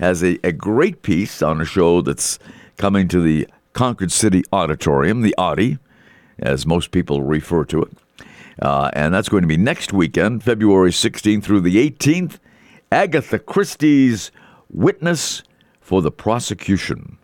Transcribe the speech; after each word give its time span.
has 0.00 0.24
a, 0.24 0.36
a 0.42 0.50
great 0.50 1.02
piece 1.02 1.42
on 1.42 1.60
a 1.60 1.64
show 1.64 2.00
that's 2.00 2.40
coming 2.76 3.06
to 3.06 3.20
the 3.20 3.46
Concord 3.72 4.10
City 4.10 4.42
Auditorium, 4.52 5.22
the 5.22 5.36
Audi, 5.38 5.78
as 6.40 6.66
most 6.66 6.90
people 6.90 7.22
refer 7.22 7.64
to 7.66 7.82
it. 7.82 7.96
Uh, 8.60 8.90
and 8.92 9.12
that's 9.12 9.28
going 9.28 9.42
to 9.42 9.48
be 9.48 9.56
next 9.56 9.92
weekend, 9.92 10.42
February 10.42 10.90
16th 10.90 11.42
through 11.42 11.60
the 11.60 11.90
18th. 11.90 12.38
Agatha 12.92 13.38
Christie's 13.38 14.30
Witness 14.70 15.42
for 15.80 16.00
the 16.02 16.10
Prosecution. 16.10 17.18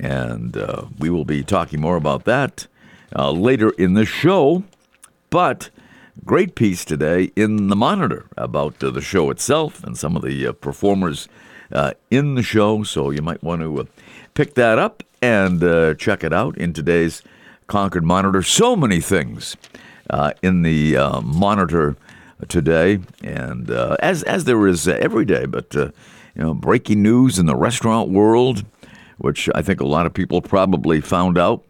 And 0.00 0.56
uh, 0.56 0.86
we 0.98 1.10
will 1.10 1.24
be 1.24 1.44
talking 1.44 1.80
more 1.80 1.96
about 1.96 2.24
that 2.24 2.66
uh, 3.14 3.30
later 3.30 3.70
in 3.70 3.94
the 3.94 4.04
show. 4.04 4.64
But 5.30 5.70
great 6.24 6.54
piece 6.54 6.84
today 6.84 7.32
in 7.36 7.68
the 7.68 7.76
Monitor 7.76 8.26
about 8.36 8.82
uh, 8.82 8.90
the 8.90 9.00
show 9.00 9.30
itself 9.30 9.84
and 9.84 9.96
some 9.96 10.16
of 10.16 10.22
the 10.22 10.46
uh, 10.46 10.52
performers 10.52 11.28
uh, 11.72 11.92
in 12.10 12.34
the 12.34 12.42
show. 12.42 12.82
So 12.82 13.10
you 13.10 13.22
might 13.22 13.42
want 13.42 13.60
to 13.60 13.86
pick 14.34 14.54
that 14.54 14.78
up 14.78 15.02
and 15.22 15.98
check 15.98 16.24
it 16.24 16.32
out 16.32 16.56
in 16.58 16.72
today's 16.72 17.22
Concord 17.66 18.04
Monitor. 18.04 18.42
So 18.42 18.76
many 18.76 19.00
things 19.00 19.56
in 20.42 20.62
the 20.62 20.96
uh, 20.96 21.20
monitor 21.20 21.96
today, 22.48 23.00
and 23.22 23.70
uh, 23.70 23.96
as 24.00 24.22
as 24.24 24.44
there 24.44 24.66
is 24.66 24.86
every 24.86 25.24
day. 25.24 25.46
But 25.46 25.74
you 25.74 25.92
know, 26.34 26.54
breaking 26.54 27.02
news 27.02 27.38
in 27.38 27.46
the 27.46 27.56
restaurant 27.56 28.10
world, 28.10 28.64
which 29.18 29.48
I 29.54 29.62
think 29.62 29.80
a 29.80 29.86
lot 29.86 30.06
of 30.06 30.14
people 30.14 30.42
probably 30.42 31.00
found 31.00 31.38
out 31.38 31.64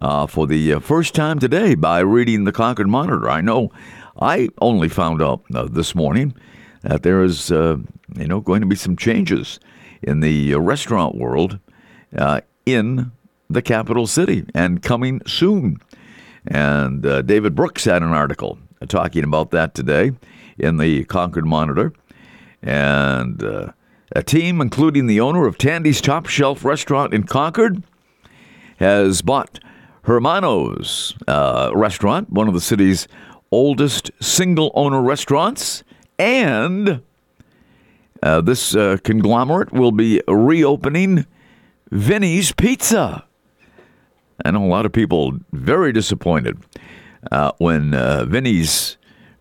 uh, 0.00 0.26
for 0.26 0.46
the 0.46 0.78
first 0.80 1.14
time 1.14 1.38
today 1.38 1.74
by 1.74 2.00
reading 2.00 2.44
the 2.44 2.52
Concord 2.52 2.88
Monitor. 2.88 3.28
I 3.28 3.40
know 3.40 3.70
I 4.20 4.48
only 4.60 4.88
found 4.88 5.22
out 5.22 5.42
uh, 5.54 5.64
this 5.64 5.94
morning 5.94 6.34
that 6.82 7.02
there 7.02 7.22
is, 7.22 7.50
uh, 7.50 7.78
you 8.16 8.28
know, 8.28 8.40
going 8.40 8.60
to 8.60 8.66
be 8.66 8.76
some 8.76 8.96
changes 8.96 9.58
in 10.02 10.20
the 10.20 10.54
restaurant 10.54 11.16
world 11.16 11.58
in 12.64 13.12
the 13.48 13.62
capital 13.62 14.06
city 14.06 14.44
and 14.54 14.82
coming 14.82 15.20
soon. 15.26 15.78
And 16.46 17.04
uh, 17.04 17.22
David 17.22 17.54
Brooks 17.54 17.84
had 17.84 18.02
an 18.02 18.12
article 18.12 18.58
talking 18.88 19.24
about 19.24 19.50
that 19.50 19.74
today 19.74 20.12
in 20.58 20.76
the 20.76 21.04
Concord 21.04 21.46
Monitor. 21.46 21.92
And 22.62 23.42
uh, 23.42 23.72
a 24.12 24.22
team, 24.22 24.60
including 24.60 25.06
the 25.06 25.20
owner 25.20 25.46
of 25.46 25.58
Tandy's 25.58 26.00
Top 26.00 26.26
Shelf 26.26 26.64
restaurant 26.64 27.12
in 27.12 27.24
Concord, 27.24 27.82
has 28.78 29.22
bought 29.22 29.58
Hermanos 30.02 31.14
uh, 31.26 31.72
restaurant, 31.74 32.30
one 32.30 32.48
of 32.48 32.54
the 32.54 32.60
city's 32.60 33.08
oldest 33.50 34.10
single 34.20 34.70
owner 34.74 35.02
restaurants. 35.02 35.82
And 36.18 37.02
uh, 38.22 38.40
this 38.40 38.74
uh, 38.74 38.98
conglomerate 39.02 39.72
will 39.72 39.92
be 39.92 40.22
reopening 40.28 41.26
Vinny's 41.90 42.52
Pizza. 42.52 43.25
I 44.44 44.50
know 44.50 44.64
a 44.64 44.66
lot 44.66 44.86
of 44.86 44.92
people 44.92 45.38
very 45.52 45.92
disappointed 45.92 46.58
uh, 47.32 47.52
when 47.58 47.94
uh, 47.94 48.24
Vinny's 48.26 48.96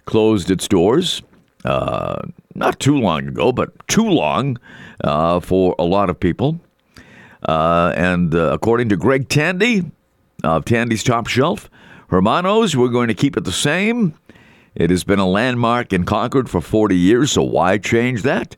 closed 0.05 0.49
its 0.49 0.67
doors. 0.67 1.21
Uh, 1.63 2.21
not 2.53 2.79
too 2.79 2.97
long 2.97 3.27
ago, 3.27 3.51
but 3.51 3.87
too 3.87 4.07
long 4.07 4.57
uh, 5.03 5.39
for 5.39 5.75
a 5.79 5.83
lot 5.83 6.09
of 6.09 6.19
people. 6.19 6.59
Uh, 7.47 7.91
and 7.95 8.33
uh, 8.33 8.51
according 8.53 8.89
to 8.89 8.95
Greg 8.95 9.29
Tandy 9.29 9.83
of 10.43 10.65
Tandy's 10.65 11.03
Top 11.03 11.27
Shelf, 11.27 11.69
Hermanos, 12.09 12.75
we're 12.75 12.89
going 12.89 13.07
to 13.07 13.13
keep 13.13 13.35
it 13.35 13.43
the 13.43 13.51
same. 13.51 14.13
It 14.75 14.89
has 14.89 15.03
been 15.03 15.19
a 15.19 15.27
landmark 15.27 15.91
in 15.91 16.05
Concord 16.05 16.49
for 16.49 16.61
40 16.61 16.95
years, 16.95 17.31
so 17.31 17.43
why 17.43 17.77
change 17.77 18.21
that? 18.23 18.55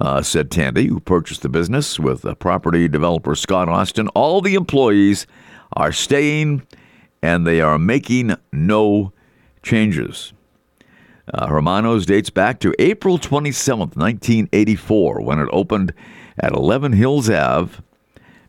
Uh, 0.00 0.22
said 0.22 0.50
Tandy, 0.50 0.86
who 0.86 0.98
purchased 1.00 1.42
the 1.42 1.48
business 1.48 1.98
with 1.98 2.24
property 2.38 2.88
developer 2.88 3.34
Scott 3.34 3.68
Austin. 3.68 4.08
All 4.08 4.40
the 4.40 4.54
employees 4.54 5.26
are 5.74 5.92
staying 5.92 6.66
and 7.22 7.46
they 7.46 7.60
are 7.60 7.78
making 7.78 8.34
no 8.52 9.12
changes. 9.62 10.32
Uh, 11.32 11.46
Hermanos 11.46 12.04
dates 12.04 12.30
back 12.30 12.58
to 12.60 12.74
April 12.78 13.18
27th, 13.18 13.96
1984, 13.96 15.20
when 15.22 15.38
it 15.38 15.48
opened 15.52 15.94
at 16.38 16.52
11 16.52 16.92
Hills 16.92 17.30
Ave 17.30 17.80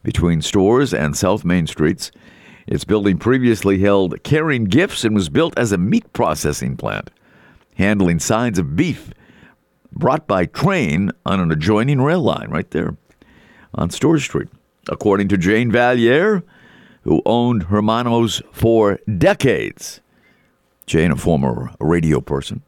between 0.02 0.42
Storrs 0.42 0.94
and 0.94 1.16
South 1.16 1.46
Main 1.46 1.68
Streets. 1.68 2.12
Its 2.66 2.84
building 2.84 3.18
previously 3.18 3.80
held 3.80 4.22
carrying 4.24 4.66
gifts 4.66 5.04
and 5.04 5.14
was 5.14 5.30
built 5.30 5.58
as 5.58 5.72
a 5.72 5.78
meat 5.78 6.12
processing 6.14 6.78
plant, 6.78 7.10
handling 7.76 8.20
sides 8.20 8.58
of 8.58 8.76
beef 8.76 9.12
brought 9.92 10.28
by 10.28 10.46
train 10.46 11.12
on 11.26 11.40
an 11.40 11.52
adjoining 11.52 12.02
rail 12.02 12.22
line 12.22 12.50
right 12.50 12.72
there 12.72 12.96
on 13.76 13.90
Storrs 13.90 14.24
Street. 14.24 14.50
According 14.90 15.28
to 15.30 15.38
Jane 15.38 15.72
Valier, 15.72 16.44
who 17.04 17.22
owned 17.26 17.64
Hermanos 17.64 18.42
for 18.52 19.00
decades. 19.18 20.02
Jane, 20.86 21.12
a 21.12 21.16
former 21.16 21.72
radio 21.80 22.20
person, 22.20 22.62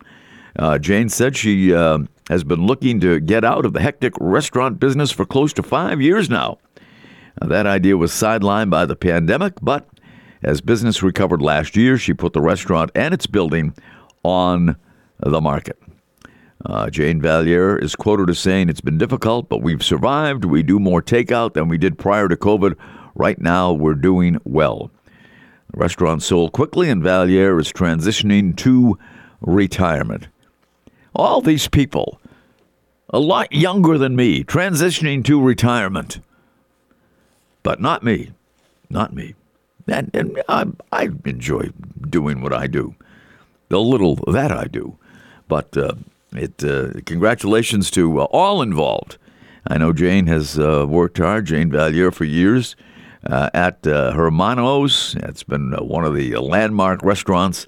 uh, 0.57 0.78
Jane 0.78 1.09
said 1.09 1.35
she 1.35 1.73
uh, 1.73 2.00
has 2.29 2.44
been 2.44 2.66
looking 2.66 3.00
to 3.01 3.19
get 3.19 3.44
out 3.44 3.66
of 3.66 3.73
the 3.73 3.81
hectic 3.81 4.13
restaurant 4.19 4.79
business 4.79 5.12
for 5.12 5.25
close 5.25 5.51
to 5.53 5.63
five 5.63 6.01
years 6.01 6.29
now. 6.29 6.57
Uh, 7.41 7.47
that 7.47 7.66
idea 7.66 7.97
was 7.97 8.12
sidelined 8.12 8.69
by 8.69 8.85
the 8.85 8.96
pandemic, 8.96 9.53
but 9.62 9.88
as 10.44 10.62
business 10.62 11.03
recovered 11.03 11.41
last 11.41 11.75
year, 11.75 11.97
she 11.97 12.13
put 12.13 12.34
the 12.34 12.41
restaurant 12.41 12.91
and 12.96 13.13
its 13.13 13.28
building 13.28 13.73
on 14.23 14.78
the 15.19 15.41
market. 15.41 15.78
Uh, 16.66 16.90
Jane 16.90 17.22
Valier 17.22 17.81
is 17.81 17.96
quoted 17.96 18.29
as 18.29 18.40
saying, 18.40 18.69
It's 18.69 18.81
been 18.81 18.97
difficult, 18.97 19.50
but 19.50 19.62
we've 19.62 19.84
survived. 19.84 20.46
We 20.46 20.63
do 20.63 20.79
more 20.79 21.02
takeout 21.02 21.53
than 21.53 21.67
we 21.67 21.78
did 21.78 22.00
prior 22.00 22.28
to 22.28 22.35
COVID. 22.35 22.75
Right 23.16 23.40
now, 23.40 23.72
we're 23.72 23.94
doing 23.96 24.40
well. 24.44 24.92
The 25.72 25.80
restaurant 25.80 26.22
sold 26.22 26.52
quickly, 26.52 26.90
and 26.90 27.02
Valier 27.02 27.59
is 27.59 27.72
transitioning 27.72 28.56
to 28.58 29.00
retirement. 29.40 30.28
All 31.16 31.42
these 31.42 31.70
people, 31.70 32.20
a 33.09 33.20
lot 33.20 33.53
younger 33.53 33.98
than 33.98 34.18
me, 34.18 34.44
transitioning 34.44 35.24
to 35.26 35.42
retirement. 35.42 36.20
But 37.64 37.80
not 37.80 38.03
me. 38.03 38.31
Not 38.90 39.14
me. 39.14 39.34
And, 39.88 40.12
and 40.14 40.42
I, 40.50 40.66
I 40.92 41.09
enjoy 41.24 41.70
doing 42.09 42.42
what 42.42 42.53
I 42.53 42.68
do, 42.68 42.96
the 43.70 43.80
little 43.80 44.16
that 44.28 44.52
I 44.52 44.66
do. 44.66 44.97
But 45.47 45.78
uh, 45.78 45.94
it 46.34 46.64
uh, 46.64 47.00
congratulations 47.06 47.90
to 47.92 48.22
uh, 48.22 48.24
all 48.26 48.62
involved. 48.62 49.18
I 49.68 49.78
know 49.78 49.94
Jane 49.94 50.28
has 50.28 50.59
uh, 50.59 50.86
worked 50.88 51.18
hard, 51.18 51.46
Jane 51.46 51.72
Valier, 51.72 52.14
for 52.14 52.26
years 52.26 52.76
uh, 53.25 53.49
at 53.53 53.85
uh, 53.87 54.11
Hermanos. 54.13 55.16
It's 55.19 55.43
been 55.43 55.73
uh, 55.73 55.83
one 55.83 56.05
of 56.05 56.16
the 56.16 56.35
landmark 56.37 57.03
restaurants 57.03 57.67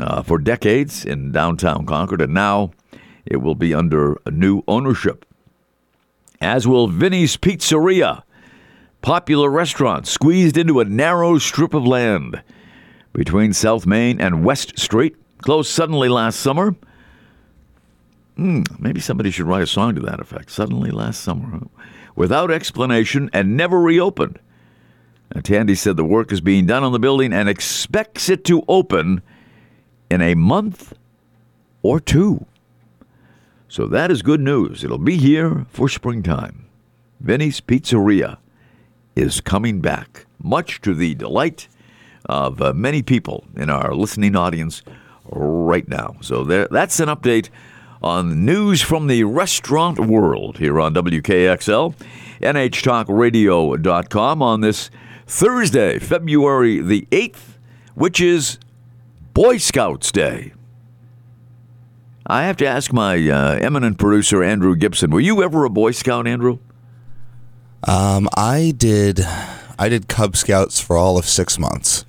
uh, 0.00 0.22
for 0.22 0.38
decades 0.38 1.04
in 1.04 1.32
downtown 1.32 1.86
Concord, 1.86 2.20
and 2.20 2.34
now 2.34 2.72
it 3.24 3.38
will 3.38 3.54
be 3.54 3.74
under 3.74 4.20
new 4.30 4.62
ownership. 4.66 5.24
As 6.40 6.66
will 6.66 6.88
Vinny's 6.88 7.36
Pizzeria, 7.36 8.24
popular 9.00 9.50
restaurant 9.50 10.06
squeezed 10.06 10.56
into 10.56 10.80
a 10.80 10.84
narrow 10.84 11.38
strip 11.38 11.74
of 11.74 11.86
land 11.86 12.42
between 13.12 13.52
South 13.52 13.86
Main 13.86 14.20
and 14.20 14.44
West 14.44 14.78
Street, 14.78 15.16
closed 15.38 15.70
suddenly 15.70 16.08
last 16.08 16.40
summer. 16.40 16.74
Hmm, 18.36 18.62
maybe 18.78 19.00
somebody 19.00 19.30
should 19.30 19.46
write 19.46 19.62
a 19.62 19.66
song 19.66 19.94
to 19.94 20.00
that 20.00 20.18
effect. 20.18 20.50
Suddenly 20.50 20.90
last 20.90 21.20
summer, 21.20 21.60
without 22.16 22.50
explanation 22.50 23.28
and 23.32 23.56
never 23.56 23.80
reopened. 23.80 24.38
Tandy 25.40 25.74
said 25.74 25.96
the 25.96 26.04
work 26.04 26.32
is 26.32 26.40
being 26.40 26.66
done 26.66 26.82
on 26.82 26.92
the 26.92 26.98
building 26.98 27.32
and 27.32 27.48
expects 27.48 28.28
it 28.28 28.44
to 28.44 28.64
open 28.68 29.22
in 30.10 30.20
a 30.20 30.34
month 30.34 30.94
or 31.82 32.00
two. 32.00 32.44
So 33.68 33.86
that 33.86 34.10
is 34.10 34.22
good 34.22 34.40
news. 34.40 34.84
It'll 34.84 34.98
be 34.98 35.16
here 35.16 35.66
for 35.70 35.88
springtime. 35.88 36.66
Vinny's 37.20 37.60
Pizzeria 37.60 38.38
is 39.16 39.40
coming 39.40 39.80
back, 39.80 40.26
much 40.42 40.80
to 40.82 40.94
the 40.94 41.14
delight 41.14 41.68
of 42.26 42.60
uh, 42.60 42.72
many 42.74 43.02
people 43.02 43.44
in 43.56 43.70
our 43.70 43.94
listening 43.94 44.36
audience 44.36 44.82
right 45.24 45.88
now. 45.88 46.16
So 46.20 46.44
there, 46.44 46.68
that's 46.70 47.00
an 47.00 47.08
update 47.08 47.48
on 48.02 48.44
news 48.44 48.82
from 48.82 49.06
the 49.06 49.24
restaurant 49.24 49.98
world 50.00 50.58
here 50.58 50.78
on 50.80 50.92
WKXL, 50.94 51.94
NHTalkRadio.com 52.40 54.42
on 54.42 54.60
this 54.60 54.90
Thursday, 55.26 55.98
February 55.98 56.80
the 56.80 57.06
8th, 57.10 57.58
which 57.94 58.20
is 58.20 58.58
Boy 59.34 59.58
Scouts 59.58 60.12
Day. 60.12 60.52
I 62.26 62.44
have 62.44 62.56
to 62.58 62.66
ask 62.66 62.92
my 62.92 63.16
uh, 63.28 63.58
eminent 63.60 63.98
producer, 63.98 64.42
Andrew 64.42 64.76
Gibson, 64.76 65.10
were 65.10 65.20
you 65.20 65.42
ever 65.42 65.64
a 65.64 65.70
Boy 65.70 65.90
Scout, 65.90 66.26
Andrew? 66.26 66.58
Um, 67.86 68.28
I 68.36 68.72
did, 68.76 69.20
I 69.78 69.88
did 69.88 70.08
Cub 70.08 70.36
Scouts 70.36 70.80
for 70.80 70.96
all 70.96 71.18
of 71.18 71.24
six 71.26 71.58
months. 71.58 72.04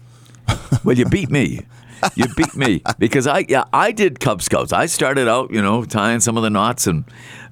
well, 0.83 0.97
you 0.97 1.05
beat 1.05 1.31
me. 1.31 1.61
You 2.15 2.25
beat 2.35 2.55
me 2.55 2.81
because 2.99 3.27
I 3.27 3.45
yeah 3.47 3.65
I 3.73 3.91
did 3.91 4.19
Cub 4.19 4.41
Scouts. 4.41 4.73
I 4.73 4.85
started 4.85 5.27
out 5.27 5.51
you 5.51 5.61
know 5.61 5.83
tying 5.85 6.19
some 6.19 6.37
of 6.37 6.43
the 6.43 6.49
knots 6.49 6.87
and 6.87 7.05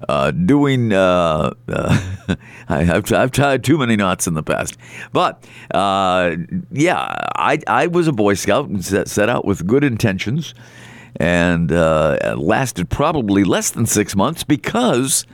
uh, 0.08 0.30
doing. 0.30 0.92
Uh, 0.92 1.54
uh, 1.68 2.36
I, 2.68 2.84
have 2.84 3.12
I've 3.12 3.32
tied 3.32 3.64
too 3.64 3.78
many 3.78 3.96
knots 3.96 4.26
in 4.26 4.34
the 4.34 4.42
past, 4.42 4.76
but 5.12 5.44
uh, 5.72 6.36
yeah, 6.70 7.14
I 7.36 7.58
I 7.66 7.86
was 7.88 8.08
a 8.08 8.12
Boy 8.12 8.34
Scout 8.34 8.68
and 8.68 8.84
set, 8.84 9.08
set 9.08 9.28
out 9.28 9.44
with 9.44 9.66
good 9.66 9.84
intentions, 9.84 10.54
and 11.16 11.70
uh, 11.70 12.34
lasted 12.38 12.88
probably 12.88 13.44
less 13.44 13.70
than 13.70 13.86
six 13.86 14.16
months 14.16 14.44
because 14.44 15.26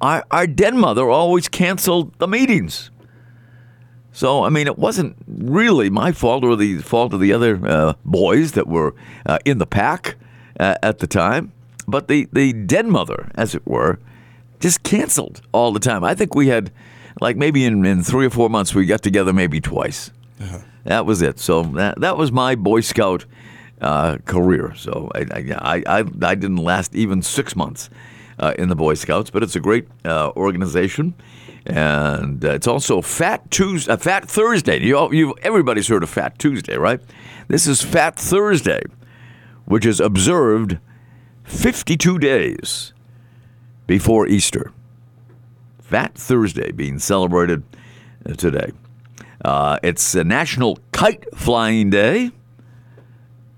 our 0.00 0.24
our 0.30 0.46
den 0.46 0.78
mother 0.78 1.08
always 1.10 1.48
canceled 1.48 2.16
the 2.18 2.28
meetings. 2.28 2.90
So, 4.12 4.44
I 4.44 4.50
mean, 4.50 4.66
it 4.66 4.78
wasn't 4.78 5.16
really 5.26 5.88
my 5.88 6.12
fault 6.12 6.44
or 6.44 6.54
the 6.54 6.78
fault 6.78 7.14
of 7.14 7.20
the 7.20 7.32
other 7.32 7.58
uh, 7.66 7.94
boys 8.04 8.52
that 8.52 8.68
were 8.68 8.94
uh, 9.24 9.38
in 9.46 9.56
the 9.56 9.66
pack 9.66 10.16
uh, 10.60 10.74
at 10.82 10.98
the 10.98 11.06
time, 11.06 11.52
but 11.88 12.08
the, 12.08 12.28
the 12.30 12.52
den 12.52 12.90
mother, 12.90 13.30
as 13.34 13.54
it 13.54 13.66
were, 13.66 13.98
just 14.60 14.82
canceled 14.82 15.40
all 15.52 15.72
the 15.72 15.80
time. 15.80 16.04
I 16.04 16.14
think 16.14 16.34
we 16.34 16.48
had, 16.48 16.70
like, 17.22 17.36
maybe 17.36 17.64
in, 17.64 17.86
in 17.86 18.02
three 18.02 18.26
or 18.26 18.30
four 18.30 18.50
months, 18.50 18.74
we 18.74 18.84
got 18.84 19.02
together 19.02 19.32
maybe 19.32 19.62
twice. 19.62 20.10
Uh-huh. 20.38 20.58
That 20.84 21.06
was 21.06 21.22
it. 21.22 21.38
So, 21.38 21.62
that, 21.62 21.98
that 22.00 22.18
was 22.18 22.30
my 22.30 22.54
Boy 22.54 22.82
Scout 22.82 23.24
uh, 23.80 24.18
career. 24.26 24.74
So, 24.76 25.10
I, 25.14 25.20
I, 25.20 25.82
I, 25.86 26.04
I, 26.22 26.34
didn't 26.34 26.58
last 26.58 26.94
even 26.94 27.22
six 27.22 27.56
months 27.56 27.88
uh, 28.38 28.52
in 28.58 28.68
the 28.68 28.76
Boy 28.76 28.92
Scouts, 28.92 29.30
but 29.30 29.42
it's 29.42 29.56
a 29.56 29.60
great 29.60 29.88
uh, 30.04 30.32
organization 30.36 31.14
and 31.66 32.44
uh, 32.44 32.50
it's 32.50 32.66
also 32.66 33.00
Fat 33.00 33.50
Tuesday, 33.50 33.92
uh, 33.92 33.96
Fat 33.96 34.28
Thursday. 34.28 34.82
You, 34.82 35.12
you, 35.12 35.34
everybody's 35.42 35.88
heard 35.88 36.02
of 36.02 36.10
Fat 36.10 36.38
Tuesday, 36.38 36.76
right? 36.76 37.00
This 37.48 37.66
is 37.66 37.82
Fat 37.82 38.16
Thursday, 38.16 38.82
which 39.64 39.86
is 39.86 40.00
observed 40.00 40.78
52 41.44 42.18
days 42.18 42.92
before 43.86 44.26
Easter. 44.26 44.72
Fat 45.80 46.14
Thursday 46.14 46.72
being 46.72 46.98
celebrated 46.98 47.62
uh, 48.28 48.34
today. 48.34 48.72
Uh, 49.44 49.78
it's 49.82 50.14
a 50.14 50.24
National 50.24 50.78
Kite 50.92 51.26
Flying 51.36 51.90
Day. 51.90 52.30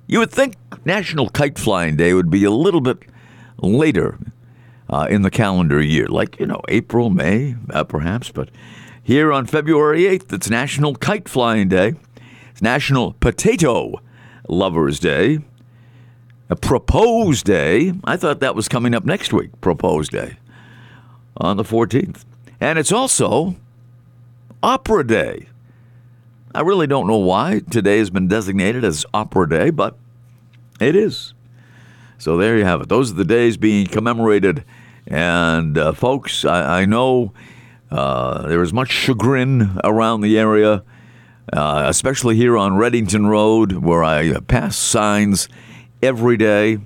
You 0.06 0.18
would 0.18 0.30
think 0.30 0.56
National 0.84 1.28
Kite 1.28 1.58
Flying 1.58 1.96
Day 1.96 2.12
would 2.12 2.30
be 2.30 2.44
a 2.44 2.50
little 2.50 2.80
bit 2.80 2.98
later 3.58 4.18
uh, 4.88 5.06
in 5.10 5.22
the 5.22 5.30
calendar 5.30 5.80
year, 5.80 6.06
like, 6.06 6.38
you 6.38 6.46
know, 6.46 6.60
April, 6.68 7.10
May, 7.10 7.56
uh, 7.70 7.84
perhaps. 7.84 8.30
But 8.30 8.50
here 9.02 9.32
on 9.32 9.46
February 9.46 10.02
8th, 10.02 10.32
it's 10.32 10.50
National 10.50 10.94
Kite 10.94 11.28
Flying 11.28 11.68
Day, 11.68 11.94
it's 12.50 12.62
National 12.62 13.14
Potato 13.14 14.00
Lovers 14.48 15.00
Day, 15.00 15.38
a 16.50 16.56
Propose 16.56 17.42
Day. 17.42 17.92
I 18.04 18.16
thought 18.16 18.40
that 18.40 18.54
was 18.54 18.68
coming 18.68 18.94
up 18.94 19.04
next 19.04 19.32
week, 19.32 19.50
Propose 19.60 20.08
Day, 20.08 20.36
on 21.36 21.56
the 21.56 21.64
14th. 21.64 22.24
And 22.60 22.78
it's 22.78 22.92
also 22.92 23.56
Opera 24.62 25.06
Day. 25.06 25.48
I 26.54 26.60
really 26.60 26.86
don't 26.86 27.08
know 27.08 27.18
why 27.18 27.62
today 27.68 27.98
has 27.98 28.10
been 28.10 28.28
designated 28.28 28.84
as 28.84 29.04
Opera 29.12 29.48
Day, 29.48 29.70
but 29.70 29.96
it 30.80 30.94
is. 30.94 31.34
So 32.16 32.36
there 32.36 32.56
you 32.56 32.64
have 32.64 32.80
it. 32.80 32.88
Those 32.88 33.10
are 33.10 33.14
the 33.14 33.24
days 33.24 33.56
being 33.56 33.86
commemorated. 33.86 34.64
And 35.06 35.76
uh, 35.76 35.92
folks, 35.92 36.44
I, 36.44 36.82
I 36.82 36.84
know 36.86 37.32
uh, 37.90 38.46
there 38.48 38.62
is 38.62 38.72
much 38.72 38.90
chagrin 38.90 39.78
around 39.84 40.22
the 40.22 40.38
area, 40.38 40.82
uh, 41.52 41.84
especially 41.86 42.36
here 42.36 42.56
on 42.56 42.72
Reddington 42.72 43.28
Road, 43.28 43.72
where 43.72 44.02
I 44.02 44.38
pass 44.40 44.76
signs 44.76 45.48
every 46.02 46.36
day. 46.36 46.78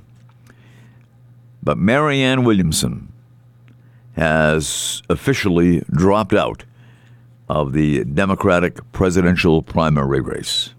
But 1.63 1.79
Marianne 1.79 2.45
Williamson 2.45 3.13
has 4.15 5.03
officially 5.09 5.85
dropped 5.91 6.35
out 6.35 6.65
of 7.49 7.73
the 7.73 8.05
Democratic 8.05 8.81
presidential 8.93 9.63
primary 9.63 10.21
race. 10.21 10.75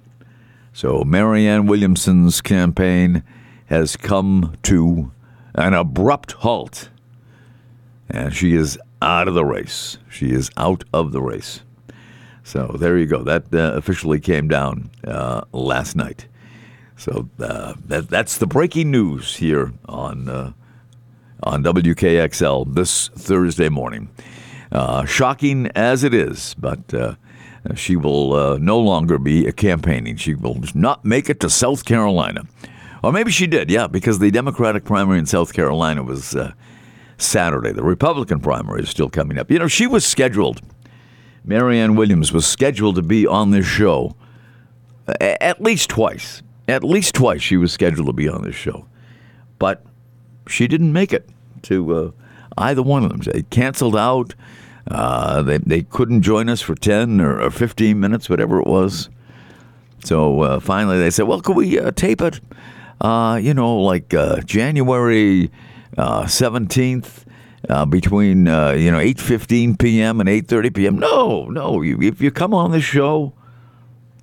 So 0.73 1.03
Marianne 1.03 1.65
Williamson's 1.65 2.41
campaign 2.41 3.23
has 3.67 3.95
come 3.95 4.55
to 4.63 5.11
an 5.55 5.73
abrupt 5.73 6.33
halt. 6.33 6.89
And 8.09 8.33
she 8.33 8.55
is 8.55 8.77
out 9.01 9.27
of 9.27 9.33
the 9.33 9.45
race. 9.45 9.97
She 10.09 10.31
is 10.31 10.49
out 10.57 10.83
of 10.93 11.11
the 11.11 11.21
race. 11.21 11.61
So 12.43 12.75
there 12.79 12.97
you 12.97 13.05
go. 13.05 13.23
That 13.23 13.53
uh, 13.53 13.73
officially 13.75 14.19
came 14.19 14.47
down 14.47 14.89
uh, 15.05 15.41
last 15.51 15.95
night. 15.95 16.27
So 16.97 17.29
uh, 17.39 17.75
that, 17.85 18.09
that's 18.09 18.39
the 18.39 18.47
breaking 18.47 18.91
news 18.91 19.35
here 19.35 19.71
on 19.87 20.27
uh, 20.27 20.53
on 21.43 21.63
WKXL 21.63 22.73
this 22.73 23.09
Thursday 23.09 23.69
morning. 23.69 24.09
Uh, 24.71 25.05
shocking 25.05 25.67
as 25.75 26.03
it 26.03 26.13
is, 26.13 26.55
but 26.55 26.93
uh, 26.93 27.15
she 27.75 27.95
will 27.95 28.57
no 28.59 28.79
longer 28.79 29.17
be 29.17 29.49
campaigning. 29.53 30.15
She 30.17 30.33
will 30.33 30.59
not 30.73 31.05
make 31.05 31.29
it 31.29 31.39
to 31.41 31.49
South 31.49 31.85
Carolina. 31.85 32.43
Or 33.01 33.13
maybe 33.13 33.31
she 33.31 33.47
did, 33.47 33.69
yeah, 33.71 33.87
because 33.87 34.19
the 34.19 34.29
Democratic 34.31 34.83
primary 34.83 35.19
in 35.19 35.25
South 35.25 35.53
Carolina 35.53 36.03
was 36.03 36.35
Saturday. 37.19 37.71
The 37.71 37.83
Republican 37.83 38.39
primary 38.39 38.81
is 38.83 38.89
still 38.89 39.09
coming 39.09 39.37
up. 39.37 39.51
You 39.51 39.59
know, 39.59 39.67
she 39.67 39.87
was 39.87 40.05
scheduled, 40.05 40.61
Marianne 41.43 41.95
Williams 41.95 42.31
was 42.31 42.45
scheduled 42.45 42.95
to 42.95 43.01
be 43.01 43.25
on 43.27 43.51
this 43.51 43.65
show 43.65 44.15
at 45.19 45.61
least 45.61 45.89
twice. 45.89 46.41
At 46.67 46.83
least 46.83 47.15
twice 47.15 47.41
she 47.41 47.57
was 47.57 47.71
scheduled 47.71 48.07
to 48.07 48.13
be 48.13 48.29
on 48.29 48.43
this 48.43 48.55
show. 48.55 48.85
But 49.57 49.83
she 50.47 50.67
didn't 50.67 50.93
make 50.93 51.11
it 51.11 51.27
to 51.63 51.95
uh, 51.95 52.11
either 52.57 52.83
one 52.83 53.03
of 53.03 53.09
them. 53.09 53.21
They 53.21 53.41
canceled 53.43 53.95
out. 53.95 54.35
Uh, 54.89 55.41
they, 55.41 55.57
they 55.57 55.81
couldn't 55.83 56.21
join 56.21 56.49
us 56.49 56.61
for 56.61 56.75
10 56.75 57.21
or, 57.21 57.41
or 57.41 57.51
15 57.51 57.99
minutes, 57.99 58.29
whatever 58.29 58.59
it 58.59 58.67
was. 58.67 59.09
So 60.03 60.41
uh, 60.41 60.59
finally 60.59 60.99
they 60.99 61.09
said, 61.09 61.27
well, 61.27 61.41
could 61.41 61.55
we 61.55 61.79
uh, 61.79 61.91
tape 61.91 62.21
it 62.21 62.39
uh, 63.01 63.39
you 63.41 63.53
know, 63.53 63.77
like 63.77 64.13
uh, 64.13 64.41
January 64.41 65.49
seventeenth. 66.27 67.25
Uh, 67.67 67.85
between 67.85 68.47
uh, 68.47 68.71
you 68.71 68.89
know 68.89 68.99
8:15 68.99 69.77
p.m. 69.77 70.21
and 70.21 70.29
8:30 70.29 70.73
p.m. 70.73 70.97
No, 70.97 71.49
no. 71.49 71.81
You, 71.81 71.99
if 72.01 72.21
you 72.21 72.31
come 72.31 72.53
on 72.53 72.71
the 72.71 72.79
show, 72.79 73.33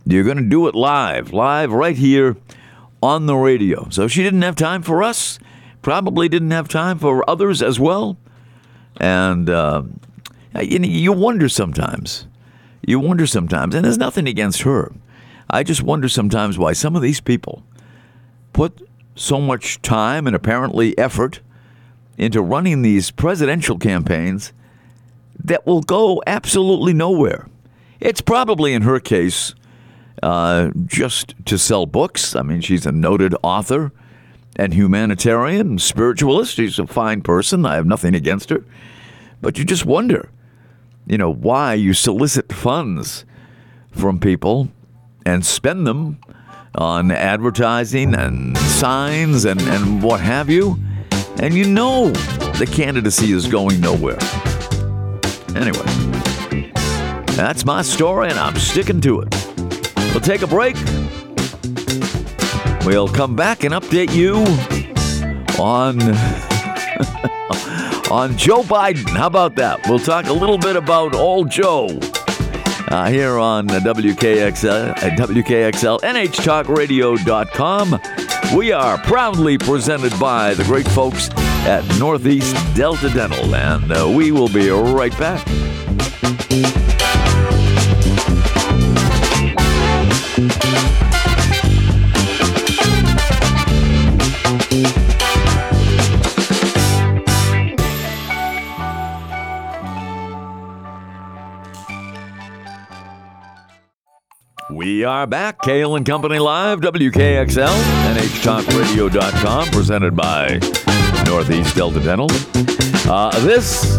you're 0.06 0.24
going 0.24 0.38
to 0.38 0.48
do 0.48 0.68
it 0.68 0.74
live, 0.74 1.34
live 1.34 1.70
right 1.70 1.96
here 1.96 2.36
on 3.02 3.26
the 3.26 3.36
radio. 3.36 3.88
So 3.90 4.08
she 4.08 4.22
didn't 4.22 4.42
have 4.42 4.56
time 4.56 4.82
for 4.82 5.02
us. 5.02 5.38
Probably 5.82 6.28
didn't 6.28 6.50
have 6.52 6.68
time 6.68 6.98
for 6.98 7.28
others 7.28 7.62
as 7.62 7.78
well. 7.78 8.16
And 8.96 9.50
uh, 9.50 9.82
you, 10.60 10.78
you 10.80 11.12
wonder 11.12 11.48
sometimes. 11.48 12.26
You 12.86 13.00
wonder 13.00 13.26
sometimes, 13.26 13.74
and 13.74 13.84
there's 13.84 13.98
nothing 13.98 14.28
against 14.28 14.62
her. 14.62 14.92
I 15.50 15.62
just 15.62 15.82
wonder 15.82 16.08
sometimes 16.08 16.56
why 16.58 16.72
some 16.72 16.96
of 16.96 17.02
these 17.02 17.20
people 17.20 17.62
put 18.52 18.88
so 19.14 19.40
much 19.40 19.82
time 19.82 20.26
and 20.26 20.36
apparently 20.36 20.96
effort 20.96 21.40
into 22.18 22.40
running 22.40 22.82
these 22.82 23.10
presidential 23.10 23.78
campaigns 23.78 24.52
that 25.42 25.66
will 25.66 25.82
go 25.82 26.22
absolutely 26.26 26.92
nowhere. 26.92 27.48
It's 28.00 28.20
probably 28.20 28.72
in 28.72 28.82
her 28.82 29.00
case 29.00 29.54
uh, 30.22 30.70
just 30.86 31.34
to 31.46 31.58
sell 31.58 31.86
books. 31.86 32.34
I 32.34 32.42
mean, 32.42 32.60
she's 32.60 32.86
a 32.86 32.92
noted 32.92 33.34
author 33.42 33.92
and 34.56 34.72
humanitarian, 34.72 35.78
spiritualist. 35.78 36.54
She's 36.54 36.78
a 36.78 36.86
fine 36.86 37.20
person. 37.20 37.66
I 37.66 37.74
have 37.74 37.86
nothing 37.86 38.14
against 38.14 38.50
her. 38.50 38.64
But 39.42 39.58
you 39.58 39.64
just 39.64 39.84
wonder, 39.84 40.30
you 41.06 41.18
know, 41.18 41.32
why 41.32 41.74
you 41.74 41.92
solicit 41.92 42.52
funds 42.52 43.24
from 43.90 44.18
people 44.18 44.68
and 45.24 45.44
spend 45.44 45.86
them 45.86 46.18
on 46.74 47.10
advertising 47.10 48.14
and 48.14 48.56
signs 48.56 49.44
and, 49.44 49.60
and 49.60 50.02
what 50.02 50.20
have 50.20 50.48
you, 50.48 50.78
and 51.40 51.54
you 51.54 51.64
know 51.64 52.10
the 52.58 52.68
candidacy 52.70 53.32
is 53.32 53.46
going 53.46 53.80
nowhere. 53.80 54.18
Anyway, 55.54 56.72
that's 57.34 57.64
my 57.64 57.82
story, 57.82 58.28
and 58.28 58.38
I'm 58.38 58.56
sticking 58.56 59.00
to 59.02 59.20
it. 59.20 59.34
We'll 60.12 60.20
take 60.20 60.42
a 60.42 60.46
break. 60.46 60.76
We'll 62.84 63.08
come 63.08 63.36
back 63.36 63.64
and 63.64 63.74
update 63.74 64.14
you 64.14 64.36
on 65.62 66.00
on 68.10 68.36
Joe 68.36 68.62
Biden. 68.62 69.08
How 69.08 69.26
about 69.26 69.56
that? 69.56 69.86
We'll 69.88 69.98
talk 69.98 70.26
a 70.26 70.32
little 70.32 70.58
bit 70.58 70.76
about 70.76 71.14
old 71.14 71.50
Joe 71.50 71.88
uh, 72.88 73.10
here 73.10 73.38
on 73.38 73.66
WKXL 73.66 75.02
at 75.02 75.18
WKXL 75.18 76.00
NHTalkRadio.com. 76.00 78.25
We 78.54 78.72
are 78.72 78.96
proudly 78.98 79.58
presented 79.58 80.18
by 80.20 80.54
the 80.54 80.64
great 80.64 80.86
folks 80.88 81.30
at 81.66 81.84
Northeast 81.98 82.54
Delta 82.74 83.10
Dental, 83.10 83.54
and 83.54 83.92
uh, 83.92 84.08
we 84.08 84.30
will 84.30 84.48
be 84.48 84.70
right 84.70 85.16
back. 85.18 85.46
We 104.86 105.02
are 105.02 105.26
back. 105.26 105.62
Cail 105.62 105.96
and 105.96 106.06
Company 106.06 106.38
Live, 106.38 106.80
WKXL, 106.80 107.76
NHTalkRadio.com, 108.14 109.66
presented 109.70 110.14
by 110.14 110.60
Northeast 111.26 111.74
Delta 111.74 111.98
Dental. 111.98 112.28
Uh, 113.10 113.36
this 113.40 113.96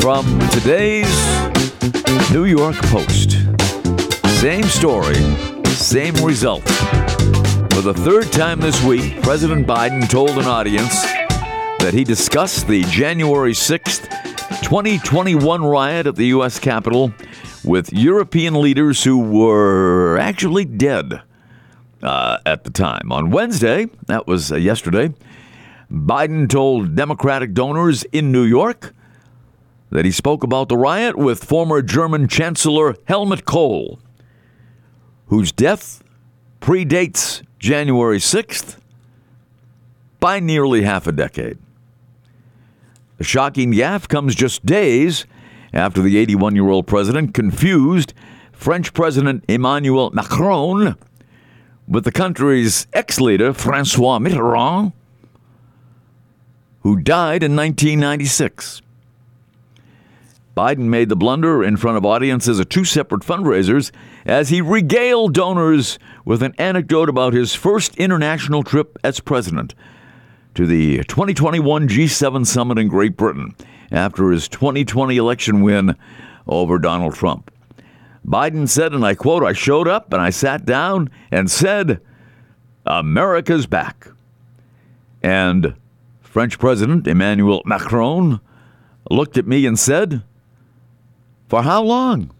from 0.00 0.26
today's 0.50 1.06
New 2.32 2.46
York 2.46 2.74
Post. 2.86 3.38
Same 4.40 4.64
story, 4.64 5.14
same 5.66 6.16
result. 6.16 6.64
For 7.70 7.80
the 7.80 7.94
third 7.94 8.32
time 8.32 8.58
this 8.58 8.82
week, 8.82 9.22
President 9.22 9.68
Biden 9.68 10.10
told 10.10 10.30
an 10.30 10.46
audience 10.46 11.00
that 11.78 11.92
he 11.94 12.02
discussed 12.02 12.66
the 12.66 12.82
January 12.86 13.52
6th, 13.52 14.10
2021 14.64 15.64
riot 15.64 16.08
at 16.08 16.16
the 16.16 16.26
U.S. 16.26 16.58
Capitol 16.58 17.14
with 17.64 17.92
European 17.92 18.60
leaders 18.60 19.04
who 19.04 19.18
were 19.18 20.18
actually 20.18 20.64
dead 20.64 21.22
uh, 22.02 22.38
at 22.44 22.64
the 22.64 22.70
time. 22.70 23.12
On 23.12 23.30
Wednesday, 23.30 23.86
that 24.06 24.26
was 24.26 24.50
uh, 24.50 24.56
yesterday, 24.56 25.12
Biden 25.90 26.48
told 26.48 26.94
Democratic 26.94 27.54
donors 27.54 28.02
in 28.04 28.32
New 28.32 28.44
York 28.44 28.94
that 29.90 30.04
he 30.04 30.10
spoke 30.10 30.42
about 30.42 30.68
the 30.68 30.76
riot 30.76 31.16
with 31.16 31.44
former 31.44 31.82
German 31.82 32.26
Chancellor 32.26 32.96
Helmut 33.04 33.44
Kohl, 33.44 34.00
whose 35.26 35.52
death 35.52 36.02
predates 36.60 37.42
January 37.58 38.18
6th 38.18 38.78
by 40.18 40.40
nearly 40.40 40.82
half 40.82 41.06
a 41.06 41.12
decade. 41.12 41.58
The 43.18 43.24
shocking 43.24 43.72
gaffe 43.72 44.08
comes 44.08 44.34
just 44.34 44.64
days 44.64 45.26
after 45.72 46.02
the 46.02 46.18
81 46.18 46.54
year 46.54 46.68
old 46.68 46.86
president 46.86 47.34
confused 47.34 48.14
French 48.52 48.92
President 48.94 49.44
Emmanuel 49.48 50.10
Macron 50.10 50.96
with 51.88 52.04
the 52.04 52.12
country's 52.12 52.86
ex 52.92 53.20
leader, 53.20 53.52
Francois 53.52 54.18
Mitterrand, 54.18 54.92
who 56.82 56.96
died 56.96 57.42
in 57.42 57.56
1996. 57.56 58.82
Biden 60.56 60.88
made 60.88 61.08
the 61.08 61.16
blunder 61.16 61.64
in 61.64 61.78
front 61.78 61.96
of 61.96 62.04
audiences 62.04 62.60
at 62.60 62.68
two 62.68 62.84
separate 62.84 63.22
fundraisers 63.22 63.90
as 64.26 64.50
he 64.50 64.60
regaled 64.60 65.32
donors 65.32 65.98
with 66.26 66.42
an 66.42 66.54
anecdote 66.58 67.08
about 67.08 67.32
his 67.32 67.54
first 67.54 67.96
international 67.96 68.62
trip 68.62 68.98
as 69.02 69.18
president 69.18 69.74
to 70.54 70.66
the 70.66 70.98
2021 71.04 71.88
G7 71.88 72.46
summit 72.46 72.78
in 72.78 72.88
Great 72.88 73.16
Britain 73.16 73.54
after 73.92 74.30
his 74.30 74.48
2020 74.48 75.16
election 75.16 75.62
win 75.62 75.94
over 76.46 76.78
Donald 76.78 77.14
Trump. 77.14 77.50
Biden 78.26 78.68
said, 78.68 78.92
and 78.92 79.04
I 79.04 79.14
quote, 79.14 79.44
I 79.44 79.52
showed 79.52 79.86
up 79.86 80.12
and 80.12 80.22
I 80.22 80.30
sat 80.30 80.64
down 80.64 81.10
and 81.30 81.50
said, 81.50 82.00
America's 82.86 83.66
back. 83.66 84.08
And 85.22 85.74
French 86.20 86.58
President 86.58 87.06
Emmanuel 87.06 87.62
Macron 87.64 88.40
looked 89.10 89.36
at 89.36 89.46
me 89.46 89.66
and 89.66 89.78
said, 89.78 90.22
For 91.48 91.62
how 91.62 91.82
long? 91.82 92.32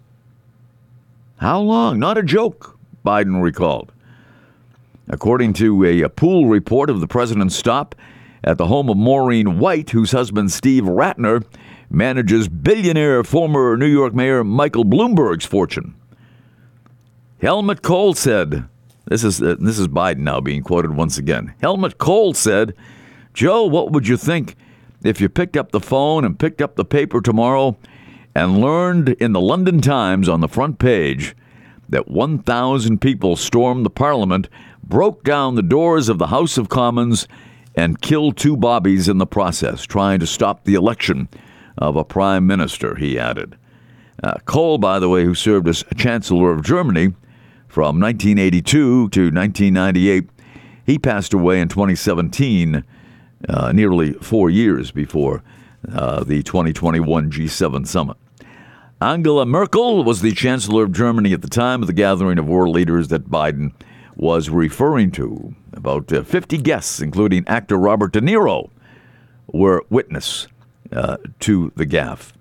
How 1.36 1.60
long? 1.60 1.98
Not 1.98 2.18
a 2.18 2.22
joke, 2.22 2.78
Biden 3.04 3.42
recalled. 3.42 3.92
According 5.08 5.52
to 5.54 5.84
a, 5.84 6.02
a 6.02 6.08
pool 6.08 6.46
report 6.46 6.88
of 6.88 7.00
the 7.00 7.08
president's 7.08 7.56
stop 7.56 7.94
at 8.44 8.58
the 8.58 8.66
home 8.66 8.88
of 8.88 8.96
Maureen 8.96 9.58
White, 9.58 9.90
whose 9.90 10.12
husband 10.12 10.50
Steve 10.50 10.84
Rattner 10.84 11.44
manages 11.90 12.48
billionaire 12.48 13.22
former 13.22 13.76
New 13.76 13.86
York 13.86 14.14
Mayor 14.14 14.42
Michael 14.42 14.84
Bloomberg's 14.84 15.44
fortune. 15.44 15.94
Helmut 17.40 17.82
Kohl 17.82 18.14
said, 18.14 18.64
this 19.06 19.24
is, 19.24 19.42
uh, 19.42 19.56
this 19.58 19.78
is 19.78 19.88
Biden 19.88 20.18
now 20.18 20.40
being 20.40 20.62
quoted 20.62 20.94
once 20.94 21.18
again. 21.18 21.54
Helmut 21.60 21.98
Kohl 21.98 22.34
said, 22.34 22.74
Joe, 23.34 23.64
what 23.64 23.92
would 23.92 24.06
you 24.06 24.16
think 24.16 24.56
if 25.04 25.20
you 25.20 25.28
picked 25.28 25.56
up 25.56 25.72
the 25.72 25.80
phone 25.80 26.24
and 26.24 26.38
picked 26.38 26.62
up 26.62 26.76
the 26.76 26.84
paper 26.84 27.20
tomorrow 27.20 27.76
and 28.34 28.60
learned 28.60 29.10
in 29.10 29.32
the 29.32 29.40
London 29.40 29.80
Times 29.80 30.28
on 30.28 30.40
the 30.40 30.48
front 30.48 30.78
page 30.78 31.34
that 31.88 32.08
1,000 32.08 33.00
people 33.00 33.36
stormed 33.36 33.84
the 33.84 33.90
parliament, 33.90 34.48
broke 34.82 35.24
down 35.24 35.54
the 35.54 35.62
doors 35.62 36.08
of 36.08 36.18
the 36.18 36.28
House 36.28 36.56
of 36.56 36.68
Commons, 36.68 37.28
and 37.74 38.00
killed 38.00 38.36
two 38.36 38.56
bobbies 38.56 39.08
in 39.08 39.18
the 39.18 39.26
process, 39.26 39.84
trying 39.84 40.20
to 40.20 40.26
stop 40.26 40.64
the 40.64 40.74
election 40.74 41.28
of 41.78 41.96
a 41.96 42.04
prime 42.04 42.46
minister, 42.46 42.96
he 42.96 43.18
added. 43.18 43.56
Uh, 44.22 44.34
Kohl, 44.44 44.78
by 44.78 44.98
the 44.98 45.08
way, 45.08 45.24
who 45.24 45.34
served 45.34 45.68
as 45.68 45.84
Chancellor 45.96 46.52
of 46.52 46.62
Germany 46.62 47.14
from 47.66 47.98
1982 47.98 49.08
to 49.08 49.20
1998, 49.30 50.28
he 50.84 50.98
passed 50.98 51.32
away 51.32 51.60
in 51.60 51.68
2017, 51.68 52.84
uh, 53.48 53.72
nearly 53.72 54.12
four 54.14 54.50
years 54.50 54.90
before 54.90 55.42
uh, 55.92 56.22
the 56.24 56.42
2021 56.42 57.30
G7 57.30 57.86
summit. 57.86 58.16
Angela 59.00 59.44
Merkel 59.44 60.04
was 60.04 60.20
the 60.20 60.32
Chancellor 60.32 60.84
of 60.84 60.92
Germany 60.92 61.32
at 61.32 61.42
the 61.42 61.48
time 61.48 61.80
of 61.80 61.88
the 61.88 61.92
gathering 61.92 62.38
of 62.38 62.46
world 62.46 62.74
leaders 62.74 63.08
that 63.08 63.28
Biden 63.28 63.72
was 64.14 64.48
referring 64.48 65.10
to. 65.12 65.56
About 65.72 66.12
uh, 66.12 66.22
50 66.22 66.58
guests, 66.58 67.00
including 67.00 67.44
actor 67.46 67.76
Robert 67.76 68.12
De 68.12 68.20
Niro, 68.20 68.70
were 69.46 69.84
witness 69.88 70.46
uh, 70.92 71.16
to 71.40 71.72
the 71.76 71.86
gaffe. 71.86 72.32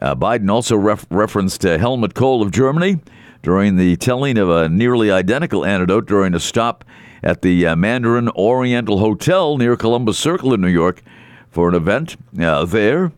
Uh, 0.00 0.14
Biden 0.14 0.50
also 0.50 0.76
ref- 0.76 1.06
referenced 1.10 1.62
Helmut 1.62 2.14
Kohl 2.14 2.42
of 2.42 2.50
Germany 2.50 3.00
during 3.42 3.76
the 3.76 3.96
telling 3.96 4.38
of 4.38 4.50
a 4.50 4.68
nearly 4.68 5.10
identical 5.10 5.64
anecdote 5.64 6.06
during 6.06 6.34
a 6.34 6.40
stop 6.40 6.84
at 7.22 7.42
the 7.42 7.66
uh, 7.66 7.76
Mandarin 7.76 8.28
Oriental 8.30 8.98
Hotel 8.98 9.56
near 9.56 9.76
Columbus 9.76 10.18
Circle 10.18 10.52
in 10.54 10.60
New 10.60 10.68
York 10.68 11.02
for 11.50 11.68
an 11.68 11.74
event 11.74 12.16
uh, 12.40 12.64
there 12.64 13.12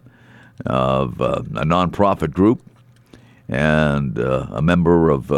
of 0.67 1.21
uh, 1.21 1.43
a 1.55 1.65
nonprofit 1.65 2.33
group 2.33 2.63
and 3.49 4.19
a 4.19 4.61
member 4.61 5.09
of 5.11 5.31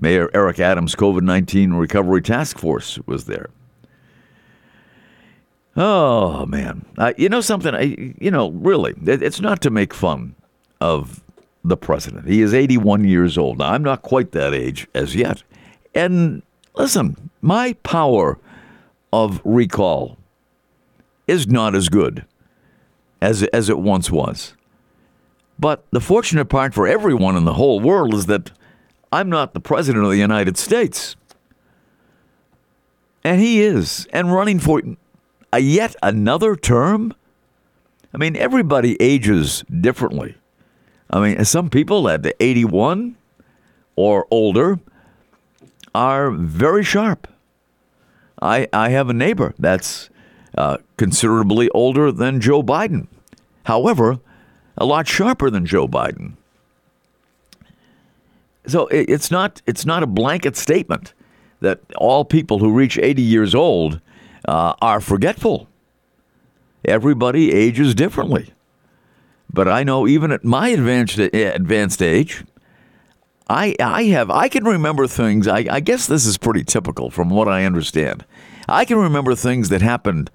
Mayor 0.00 0.30
Eric 0.34 0.60
Adams' 0.60 0.94
COVID 0.94 1.22
19 1.22 1.74
Recovery 1.74 2.22
Task 2.22 2.58
Force 2.58 2.98
was 3.06 3.26
there. 3.26 3.50
Oh, 5.76 6.46
man. 6.46 6.84
you 7.16 7.28
know 7.28 7.40
something? 7.40 7.74
I, 7.74 8.14
you 8.20 8.30
know, 8.30 8.50
really, 8.50 8.94
it's 9.06 9.40
not 9.40 9.60
to 9.62 9.70
make 9.70 9.94
fun 9.94 10.34
of 10.80 11.22
the 11.64 11.76
president. 11.76 12.26
He 12.26 12.42
is 12.42 12.52
81 12.52 13.04
years 13.04 13.38
old. 13.38 13.58
Now, 13.58 13.72
I'm 13.72 13.82
not 13.82 14.02
quite 14.02 14.32
that 14.32 14.52
age 14.52 14.88
as 14.94 15.14
yet. 15.14 15.42
And 15.94 16.42
listen, 16.74 17.30
my 17.40 17.74
power 17.82 18.38
of 19.12 19.40
recall 19.44 20.18
is 21.26 21.46
not 21.46 21.74
as 21.74 21.88
good 21.88 22.24
as, 23.20 23.42
as 23.44 23.68
it 23.68 23.78
once 23.78 24.10
was. 24.10 24.54
But 25.58 25.84
the 25.90 26.00
fortunate 26.00 26.46
part 26.46 26.74
for 26.74 26.86
everyone 26.86 27.36
in 27.36 27.44
the 27.44 27.54
whole 27.54 27.80
world 27.80 28.14
is 28.14 28.26
that 28.26 28.50
I'm 29.12 29.28
not 29.28 29.54
the 29.54 29.60
president 29.60 30.04
of 30.04 30.10
the 30.10 30.18
United 30.18 30.56
States. 30.56 31.16
And 33.24 33.40
he 33.40 33.60
is, 33.60 34.06
and 34.12 34.32
running 34.32 34.58
for 34.58 34.82
a 35.52 35.58
yet 35.58 35.94
another 36.02 36.56
term. 36.56 37.14
I 38.14 38.18
mean, 38.18 38.36
everybody 38.36 39.00
ages 39.00 39.62
differently. 39.80 40.36
I 41.10 41.20
mean, 41.20 41.44
some 41.44 41.70
people 41.70 42.08
at 42.08 42.24
81 42.40 43.16
or 43.96 44.26
older 44.30 44.78
are 45.94 46.30
very 46.30 46.84
sharp. 46.84 47.26
I, 48.40 48.68
I 48.72 48.90
have 48.90 49.10
a 49.10 49.12
neighbor 49.12 49.54
that's 49.58 50.08
uh, 50.56 50.78
considerably 50.96 51.68
older 51.70 52.10
than 52.10 52.40
Joe 52.40 52.62
Biden. 52.62 53.06
However, 53.64 54.20
a 54.78 54.86
lot 54.86 55.06
sharper 55.06 55.50
than 55.50 55.66
Joe 55.66 55.86
Biden. 55.86 56.36
So 58.70 58.86
it's 58.88 59.30
not 59.30 59.62
it's 59.66 59.84
not 59.84 60.02
a 60.02 60.06
blanket 60.06 60.56
statement 60.56 61.14
that 61.60 61.80
all 61.96 62.24
people 62.24 62.58
who 62.58 62.72
reach 62.72 62.98
80 62.98 63.22
years 63.22 63.54
old 63.54 64.00
uh, 64.46 64.74
are 64.80 65.00
forgetful. 65.00 65.68
Everybody 66.84 67.52
ages 67.52 67.94
differently. 67.94 68.54
But 69.52 69.68
I 69.68 69.82
know 69.82 70.06
even 70.06 70.30
at 70.32 70.44
my 70.44 70.68
advanced 70.68 71.18
advanced 71.18 72.02
age, 72.02 72.44
I 73.48 73.74
I 73.80 74.04
have 74.04 74.30
I 74.30 74.48
can 74.48 74.64
remember 74.64 75.06
things. 75.06 75.48
I, 75.48 75.66
I 75.70 75.80
guess 75.80 76.06
this 76.06 76.24
is 76.24 76.38
pretty 76.38 76.64
typical 76.64 77.10
from 77.10 77.30
what 77.30 77.48
I 77.48 77.64
understand. 77.64 78.24
I 78.68 78.84
can 78.84 78.96
remember 78.96 79.34
things 79.34 79.68
that 79.70 79.82
happened 79.82 80.30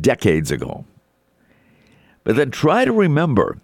decades 0.00 0.50
ago. 0.50 0.84
But 2.24 2.36
then 2.36 2.50
try 2.50 2.84
to 2.84 2.92
remember 2.92 3.58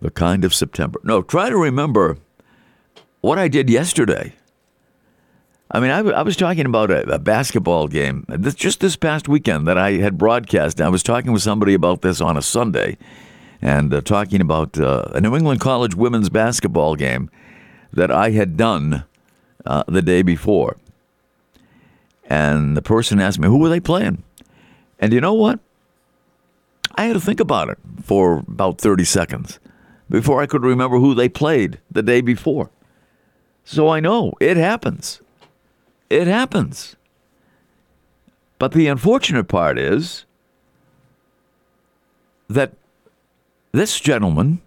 the 0.00 0.10
kind 0.10 0.44
of 0.44 0.54
September. 0.54 1.00
No, 1.04 1.20
try 1.20 1.50
to 1.50 1.56
remember 1.56 2.16
what 3.26 3.40
I 3.40 3.48
did 3.48 3.68
yesterday. 3.68 4.34
I 5.68 5.80
mean, 5.80 5.90
I, 5.90 5.98
I 5.98 6.22
was 6.22 6.36
talking 6.36 6.64
about 6.64 6.92
a, 6.92 7.14
a 7.14 7.18
basketball 7.18 7.88
game 7.88 8.24
this, 8.28 8.54
just 8.54 8.78
this 8.78 8.94
past 8.94 9.28
weekend 9.28 9.66
that 9.66 9.76
I 9.76 9.94
had 9.94 10.16
broadcast. 10.16 10.80
I 10.80 10.88
was 10.88 11.02
talking 11.02 11.32
with 11.32 11.42
somebody 11.42 11.74
about 11.74 12.02
this 12.02 12.20
on 12.20 12.36
a 12.36 12.42
Sunday 12.42 12.96
and 13.60 13.92
uh, 13.92 14.00
talking 14.00 14.40
about 14.40 14.78
uh, 14.78 15.06
a 15.12 15.20
New 15.20 15.34
England 15.34 15.60
College 15.60 15.96
women's 15.96 16.28
basketball 16.28 16.94
game 16.94 17.28
that 17.92 18.12
I 18.12 18.30
had 18.30 18.56
done 18.56 19.04
uh, 19.64 19.82
the 19.88 20.02
day 20.02 20.22
before. 20.22 20.76
And 22.26 22.76
the 22.76 22.82
person 22.82 23.20
asked 23.20 23.40
me, 23.40 23.48
who 23.48 23.58
were 23.58 23.68
they 23.68 23.80
playing? 23.80 24.22
And 25.00 25.12
you 25.12 25.20
know 25.20 25.34
what? 25.34 25.58
I 26.94 27.06
had 27.06 27.14
to 27.14 27.20
think 27.20 27.40
about 27.40 27.70
it 27.70 27.78
for 28.04 28.44
about 28.46 28.80
30 28.80 29.04
seconds 29.04 29.58
before 30.08 30.40
I 30.40 30.46
could 30.46 30.62
remember 30.62 30.98
who 30.98 31.12
they 31.12 31.28
played 31.28 31.80
the 31.90 32.04
day 32.04 32.20
before. 32.20 32.70
So 33.66 33.88
I 33.88 33.98
know 33.98 34.32
it 34.40 34.56
happens. 34.56 35.20
It 36.08 36.28
happens. 36.28 36.94
But 38.58 38.72
the 38.72 38.86
unfortunate 38.86 39.48
part 39.48 39.76
is 39.76 40.24
that 42.48 42.72
this 43.72 43.98
gentleman 43.98 44.62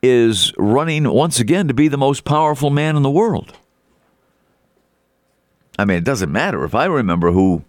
is 0.00 0.52
running 0.56 1.10
once 1.10 1.40
again 1.40 1.66
to 1.66 1.74
be 1.74 1.88
the 1.88 1.98
most 1.98 2.24
powerful 2.24 2.70
man 2.70 2.96
in 2.96 3.02
the 3.02 3.10
world. 3.10 3.52
I 5.76 5.84
mean, 5.84 5.98
it 5.98 6.04
doesn't 6.04 6.30
matter 6.30 6.64
if 6.64 6.74
I 6.74 6.84
remember 6.84 7.32
who 7.32 7.64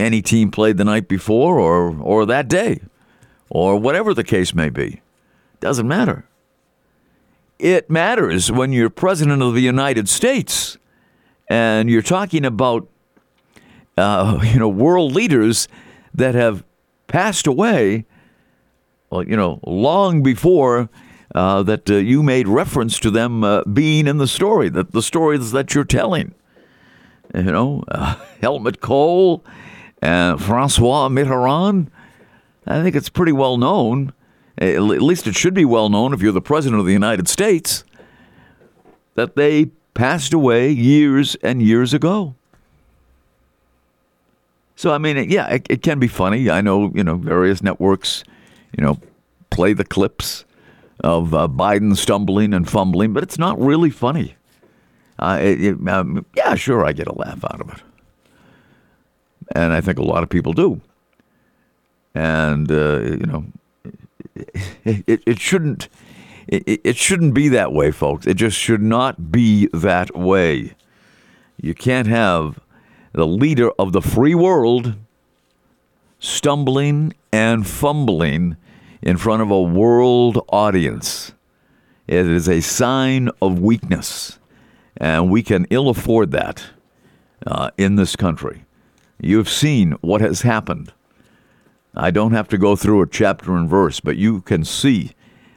any 0.00 0.22
team 0.22 0.50
played 0.50 0.78
the 0.78 0.84
night 0.84 1.06
before 1.06 1.58
or 1.58 2.00
or 2.00 2.24
that 2.24 2.48
day 2.48 2.80
or 3.50 3.76
whatever 3.76 4.14
the 4.14 4.24
case 4.24 4.54
may 4.54 4.70
be. 4.70 5.02
Doesn't 5.60 5.86
matter. 5.86 6.24
It 7.58 7.90
matters 7.90 8.52
when 8.52 8.72
you're 8.72 8.90
president 8.90 9.42
of 9.42 9.54
the 9.54 9.60
United 9.60 10.08
States 10.08 10.78
and 11.48 11.90
you're 11.90 12.02
talking 12.02 12.44
about 12.44 12.88
uh, 13.96 14.40
you 14.44 14.58
know 14.58 14.68
world 14.68 15.12
leaders 15.12 15.68
that 16.14 16.34
have 16.34 16.64
passed 17.08 17.46
away 17.46 18.04
well, 19.10 19.22
you 19.22 19.36
know, 19.36 19.60
long 19.66 20.22
before 20.22 20.90
uh, 21.34 21.62
that 21.62 21.90
uh, 21.90 21.94
you 21.94 22.22
made 22.22 22.48
reference 22.48 22.98
to 23.00 23.10
them 23.10 23.42
uh, 23.42 23.62
being 23.64 24.06
in 24.06 24.18
the 24.18 24.28
story, 24.28 24.68
that 24.70 24.92
the 24.92 25.02
stories 25.02 25.52
that 25.52 25.74
you're 25.74 25.84
telling. 25.84 26.34
You 27.34 27.42
know, 27.42 27.84
uh, 27.88 28.16
Helmut 28.40 28.80
Kohl 28.80 29.44
and 30.00 30.42
Francois 30.42 31.08
Mitterrand. 31.08 31.88
I 32.66 32.82
think 32.82 32.96
it's 32.96 33.08
pretty 33.08 33.32
well 33.32 33.56
known. 33.56 34.12
At 34.60 34.80
least 34.80 35.26
it 35.26 35.36
should 35.36 35.54
be 35.54 35.64
well 35.64 35.88
known 35.88 36.12
if 36.12 36.20
you're 36.20 36.32
the 36.32 36.40
president 36.40 36.80
of 36.80 36.86
the 36.86 36.92
United 36.92 37.28
States 37.28 37.84
that 39.14 39.36
they 39.36 39.66
passed 39.94 40.32
away 40.32 40.70
years 40.70 41.36
and 41.36 41.62
years 41.62 41.94
ago. 41.94 42.34
So 44.74 44.92
I 44.92 44.98
mean, 44.98 45.30
yeah, 45.30 45.46
it, 45.48 45.66
it 45.70 45.82
can 45.82 45.98
be 45.98 46.08
funny. 46.08 46.50
I 46.50 46.60
know, 46.60 46.92
you 46.94 47.04
know, 47.04 47.16
various 47.16 47.62
networks 47.62 48.24
you 48.76 48.84
know, 48.84 48.98
play 49.50 49.72
the 49.72 49.84
clips 49.84 50.44
of 51.00 51.34
uh, 51.34 51.48
Biden 51.48 51.96
stumbling 51.96 52.52
and 52.52 52.68
fumbling, 52.68 53.12
but 53.12 53.22
it's 53.22 53.38
not 53.38 53.58
really 53.60 53.90
funny. 53.90 54.36
Uh, 55.18 55.38
it, 55.40 55.62
it, 55.62 55.88
um, 55.88 56.24
yeah, 56.36 56.54
sure, 56.54 56.84
I 56.84 56.92
get 56.92 57.08
a 57.08 57.14
laugh 57.14 57.44
out 57.44 57.60
of 57.60 57.70
it, 57.70 57.82
and 59.54 59.72
I 59.72 59.80
think 59.80 59.98
a 59.98 60.04
lot 60.04 60.22
of 60.22 60.28
people 60.28 60.52
do. 60.52 60.80
And 62.14 62.70
uh, 62.70 63.00
you 63.00 63.26
know, 63.26 63.44
it, 64.34 65.22
it 65.26 65.40
shouldn't 65.40 65.88
it 66.46 66.80
it 66.84 66.96
shouldn't 66.96 67.34
be 67.34 67.48
that 67.48 67.72
way, 67.72 67.90
folks. 67.90 68.26
It 68.26 68.34
just 68.34 68.56
should 68.56 68.82
not 68.82 69.30
be 69.30 69.68
that 69.72 70.16
way. 70.16 70.74
You 71.60 71.74
can't 71.74 72.08
have 72.08 72.60
the 73.12 73.26
leader 73.26 73.70
of 73.78 73.92
the 73.92 74.02
free 74.02 74.34
world 74.34 74.94
stumbling 76.18 77.14
and 77.32 77.66
fumbling 77.66 78.56
in 79.02 79.16
front 79.16 79.42
of 79.42 79.50
a 79.50 79.62
world 79.62 80.44
audience. 80.48 81.32
It 82.06 82.26
is 82.26 82.48
a 82.48 82.60
sign 82.60 83.28
of 83.42 83.60
weakness, 83.60 84.38
and 84.96 85.30
we 85.30 85.42
can 85.42 85.66
ill 85.70 85.88
afford 85.88 86.30
that 86.30 86.64
uh, 87.46 87.70
in 87.76 87.96
this 87.96 88.16
country. 88.16 88.64
You've 89.20 89.48
seen 89.48 89.92
what 90.00 90.20
has 90.20 90.42
happened. 90.42 90.92
I 91.98 92.12
don't 92.12 92.32
have 92.32 92.46
to 92.48 92.58
go 92.58 92.76
through 92.76 93.02
a 93.02 93.08
chapter 93.08 93.56
and 93.56 93.68
verse, 93.68 93.98
but 93.98 94.16
you 94.16 94.40
can 94.42 94.64
see 94.64 95.12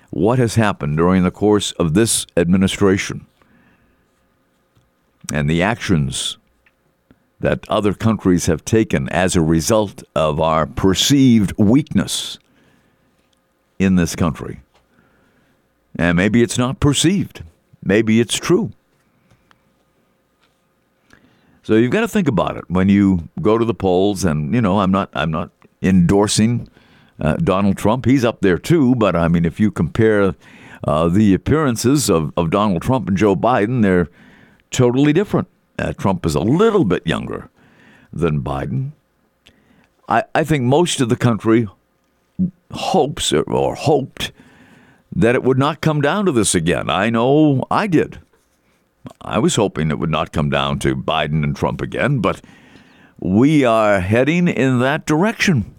what 0.10 0.40
has 0.40 0.56
happened 0.56 0.98
during 0.98 1.22
the 1.24 1.30
course 1.30 1.72
of 1.74 1.94
this 1.94 2.26
administration 2.36 3.28
and 5.32 5.48
the 5.48 5.62
actions 5.62 6.38
that 7.40 7.68
other 7.70 7.94
countries 7.94 8.48
have 8.48 8.66
taken 8.66 9.08
as 9.10 9.36
a 9.36 9.42
result 9.42 10.04
of 10.16 10.40
our 10.40 10.66
perceived 10.66 11.54
weakness 11.58 12.40
in 13.78 13.96
this 13.96 14.16
country. 14.16 14.62
And 15.96 16.18
maybe 16.18 16.42
it's 16.42 16.58
not 16.58 16.80
perceived, 16.80 17.44
maybe 17.84 18.20
it's 18.20 18.36
true. 18.36 18.72
So 21.64 21.76
you've 21.76 21.92
got 21.92 22.02
to 22.02 22.08
think 22.08 22.28
about 22.28 22.58
it 22.58 22.66
when 22.68 22.90
you 22.90 23.30
go 23.42 23.60
to 23.60 23.66
the 23.66 23.74
polls. 23.76 24.26
And 24.26 24.54
you 24.54 24.62
know, 24.62 24.80
I'm 24.80 24.92
not 24.92 25.10
I'm 25.14 25.30
not 25.30 25.52
endorsing 25.82 26.68
uh, 27.20 27.36
Donald 27.38 27.78
Trump. 27.78 28.06
He's 28.06 28.26
up 28.26 28.42
there 28.42 28.58
too. 28.58 28.96
But 28.96 29.16
I 29.16 29.28
mean, 29.28 29.46
if 29.46 29.60
you 29.60 29.72
compare 29.72 30.36
uh, 30.84 31.08
the 31.10 31.34
appearances 31.34 32.10
of, 32.10 32.34
of 32.36 32.50
Donald 32.50 32.82
Trump 32.82 33.08
and 33.08 33.18
Joe 33.18 33.36
Biden, 33.36 33.82
they're 33.82 34.10
totally 34.72 35.14
different. 35.14 35.48
Uh, 35.78 35.94
Trump 35.94 36.26
is 36.26 36.36
a 36.36 36.42
little 36.42 36.86
bit 36.86 37.06
younger 37.06 37.50
than 38.14 38.42
Biden. 38.42 38.92
I, 40.08 40.24
I 40.36 40.44
think 40.44 40.64
most 40.64 41.00
of 41.02 41.10
the 41.10 41.16
country 41.16 41.68
hopes 42.72 43.34
or 43.34 43.76
hoped 43.76 44.32
that 45.14 45.36
it 45.36 45.44
would 45.44 45.58
not 45.58 45.82
come 45.82 46.02
down 46.02 46.26
to 46.26 46.32
this 46.32 46.56
again. 46.56 46.90
I 46.90 47.10
know 47.10 47.64
I 47.70 47.88
did. 47.88 48.20
I 49.22 49.40
was 49.40 49.56
hoping 49.56 49.90
it 49.90 50.00
would 50.00 50.10
not 50.10 50.32
come 50.32 50.50
down 50.50 50.80
to 50.80 50.96
Biden 50.96 51.44
and 51.44 51.56
Trump 51.56 51.82
again, 51.82 52.20
but 52.20 52.42
we 53.22 53.64
are 53.64 54.00
heading 54.02 54.48
in 54.48 54.80
that 54.80 55.06
direction. 55.06 55.74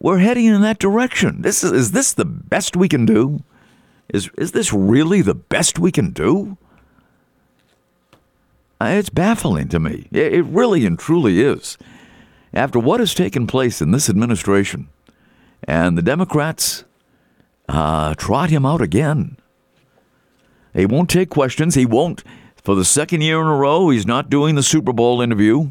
We're 0.00 0.18
heading 0.18 0.46
in 0.46 0.62
that 0.62 0.78
direction. 0.78 1.42
This 1.42 1.64
is, 1.64 1.72
is 1.72 1.92
this 1.92 2.12
the 2.12 2.24
best 2.24 2.76
we 2.76 2.88
can 2.88 3.04
do? 3.04 3.42
Is 4.08 4.30
is 4.36 4.52
this 4.52 4.72
really 4.72 5.22
the 5.22 5.34
best 5.34 5.78
we 5.78 5.90
can 5.90 6.10
do? 6.10 6.56
Uh, 8.80 8.86
it's 8.98 9.08
baffling 9.08 9.68
to 9.68 9.80
me. 9.80 10.08
It 10.12 10.44
really 10.44 10.84
and 10.84 10.98
truly 10.98 11.40
is. 11.40 11.78
After 12.52 12.78
what 12.78 13.00
has 13.00 13.14
taken 13.14 13.46
place 13.46 13.80
in 13.80 13.90
this 13.90 14.10
administration, 14.10 14.88
and 15.66 15.96
the 15.96 16.02
Democrats 16.02 16.84
uh, 17.68 18.14
trot 18.14 18.50
him 18.50 18.66
out 18.66 18.82
again. 18.82 19.38
He 20.74 20.86
won't 20.86 21.08
take 21.08 21.30
questions. 21.30 21.74
He 21.74 21.86
won't, 21.86 22.22
for 22.64 22.74
the 22.74 22.84
second 22.84 23.20
year 23.20 23.40
in 23.40 23.46
a 23.46 23.54
row, 23.54 23.90
he's 23.90 24.06
not 24.06 24.30
doing 24.30 24.54
the 24.54 24.62
Super 24.62 24.92
Bowl 24.92 25.20
interview 25.20 25.70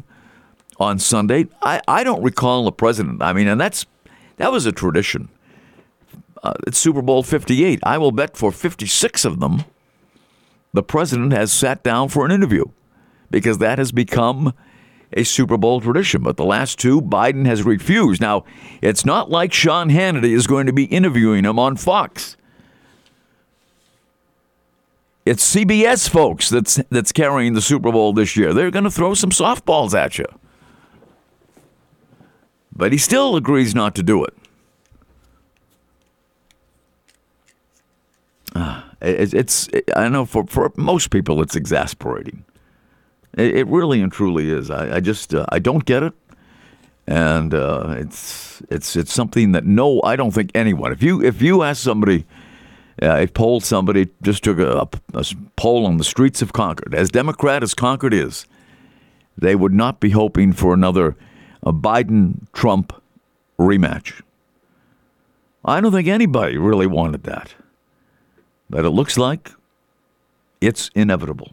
on 0.78 1.00
Sunday. 1.00 1.48
I, 1.60 1.80
I 1.88 2.04
don't 2.04 2.22
recall 2.22 2.64
the 2.64 2.72
president. 2.72 3.20
I 3.20 3.32
mean, 3.32 3.48
and 3.48 3.60
that's 3.60 3.84
that 4.36 4.52
was 4.52 4.64
a 4.64 4.72
tradition. 4.72 5.28
Uh, 6.42 6.54
it's 6.66 6.78
Super 6.78 7.02
Bowl 7.02 7.22
58. 7.22 7.80
I 7.82 7.98
will 7.98 8.12
bet 8.12 8.36
for 8.36 8.52
56 8.52 9.24
of 9.24 9.40
them, 9.40 9.64
the 10.72 10.82
president 10.82 11.32
has 11.32 11.50
sat 11.52 11.82
down 11.82 12.08
for 12.10 12.24
an 12.24 12.30
interview 12.30 12.64
because 13.30 13.58
that 13.58 13.78
has 13.78 13.90
become 13.90 14.52
a 15.12 15.24
Super 15.24 15.56
Bowl 15.56 15.80
tradition. 15.80 16.22
But 16.22 16.36
the 16.36 16.44
last 16.44 16.78
two, 16.78 17.00
Biden 17.00 17.46
has 17.46 17.62
refused. 17.62 18.20
Now, 18.20 18.44
it's 18.82 19.04
not 19.04 19.30
like 19.30 19.52
Sean 19.52 19.88
Hannity 19.88 20.32
is 20.32 20.46
going 20.46 20.66
to 20.66 20.72
be 20.72 20.84
interviewing 20.84 21.44
him 21.44 21.58
on 21.58 21.76
Fox. 21.76 22.36
It's 25.24 25.54
CBS, 25.54 26.08
folks, 26.08 26.50
that's 26.50 26.76
that's 26.90 27.10
carrying 27.10 27.54
the 27.54 27.62
Super 27.62 27.90
Bowl 27.90 28.12
this 28.12 28.36
year. 28.36 28.52
They're 28.52 28.70
going 28.70 28.84
to 28.84 28.90
throw 28.90 29.14
some 29.14 29.30
softballs 29.30 29.94
at 29.94 30.18
you. 30.18 30.26
But 32.76 32.92
he 32.92 32.98
still 32.98 33.36
agrees 33.36 33.74
not 33.74 33.94
to 33.94 34.02
do 34.02 34.24
it. 34.24 34.34
Ah, 38.54 38.90
it's, 39.00 39.32
it's 39.32 39.68
I 39.96 40.08
know 40.08 40.26
for, 40.26 40.46
for 40.46 40.72
most 40.76 41.10
people 41.10 41.40
it's 41.40 41.56
exasperating. 41.56 42.44
It, 43.36 43.56
it 43.56 43.66
really 43.68 44.02
and 44.02 44.12
truly 44.12 44.50
is. 44.50 44.70
I, 44.70 44.96
I 44.96 45.00
just 45.00 45.34
uh, 45.34 45.46
I 45.48 45.58
don't 45.58 45.86
get 45.86 46.02
it, 46.02 46.12
and 47.06 47.54
uh, 47.54 47.94
it's 47.96 48.62
it's 48.68 48.94
it's 48.94 49.12
something 49.12 49.52
that 49.52 49.64
no 49.64 50.02
I 50.02 50.16
don't 50.16 50.32
think 50.32 50.50
anyone. 50.54 50.92
If 50.92 51.02
you 51.02 51.22
if 51.24 51.40
you 51.40 51.62
ask 51.62 51.82
somebody 51.82 52.26
uh, 53.02 53.26
polled 53.34 53.64
somebody, 53.64 54.08
just 54.22 54.44
took 54.44 54.58
a, 54.58 54.78
a, 54.78 54.88
a 55.14 55.24
poll 55.56 55.86
on 55.86 55.96
the 55.96 56.04
streets 56.04 56.42
of 56.42 56.52
Concord, 56.52 56.94
as 56.94 57.10
Democrat 57.10 57.62
as 57.62 57.74
Concord 57.74 58.14
is, 58.14 58.46
they 59.36 59.56
would 59.56 59.74
not 59.74 59.98
be 59.98 60.10
hoping 60.10 60.52
for 60.52 60.72
another 60.72 61.16
Biden 61.64 62.46
Trump 62.52 62.92
rematch. 63.58 64.22
I 65.64 65.80
don't 65.80 65.92
think 65.92 66.08
anybody 66.08 66.56
really 66.56 66.86
wanted 66.86 67.24
that. 67.24 67.54
But 68.68 68.84
it 68.84 68.90
looks 68.90 69.16
like 69.16 69.50
it's 70.60 70.90
inevitable. 70.94 71.52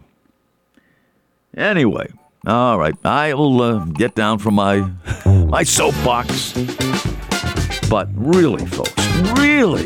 Anyway, 1.56 2.12
all 2.46 2.80
right, 2.80 2.96
I'll 3.04 3.62
uh, 3.62 3.86
get 3.86 4.16
down 4.16 4.40
from 4.40 4.56
my 4.56 4.90
my 5.26 5.64
soapbox. 5.64 6.54
But 7.90 8.08
really, 8.16 8.66
folks, 8.66 8.94
really, 9.34 9.86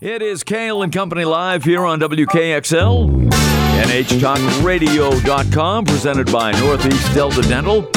It 0.00 0.22
is 0.22 0.44
Cail 0.44 0.82
and 0.82 0.92
Company 0.92 1.24
live 1.24 1.64
here 1.64 1.84
on 1.84 1.98
WKXL, 1.98 3.32
NHTalkRadio.com, 3.78 5.84
presented 5.84 6.32
by 6.32 6.50
Northeast 6.60 7.14
Delta 7.14 7.42
Dental. 7.42 7.88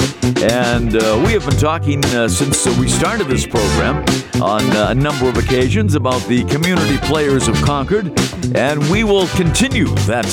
And 0.44 0.96
uh, 0.96 1.20
we 1.26 1.34
have 1.34 1.44
been 1.46 1.58
talking 1.58 2.06
uh, 2.06 2.28
since 2.28 2.68
uh, 2.68 2.78
we 2.80 2.88
started 2.88 3.26
this 3.28 3.48
program 3.48 4.06
on 4.42 4.62
uh, 4.78 4.90
a 4.90 4.96
number 4.96 5.28
of 5.28 5.38
occasions 5.38 5.96
about 5.96 6.22
the 6.28 6.44
community 6.46 7.00
players 7.00 7.48
of 7.48 7.56
Concord. 7.64 8.14
And 8.56 8.80
we 8.92 9.04
will 9.04 9.26
continue 9.30 9.88
that 10.06 10.28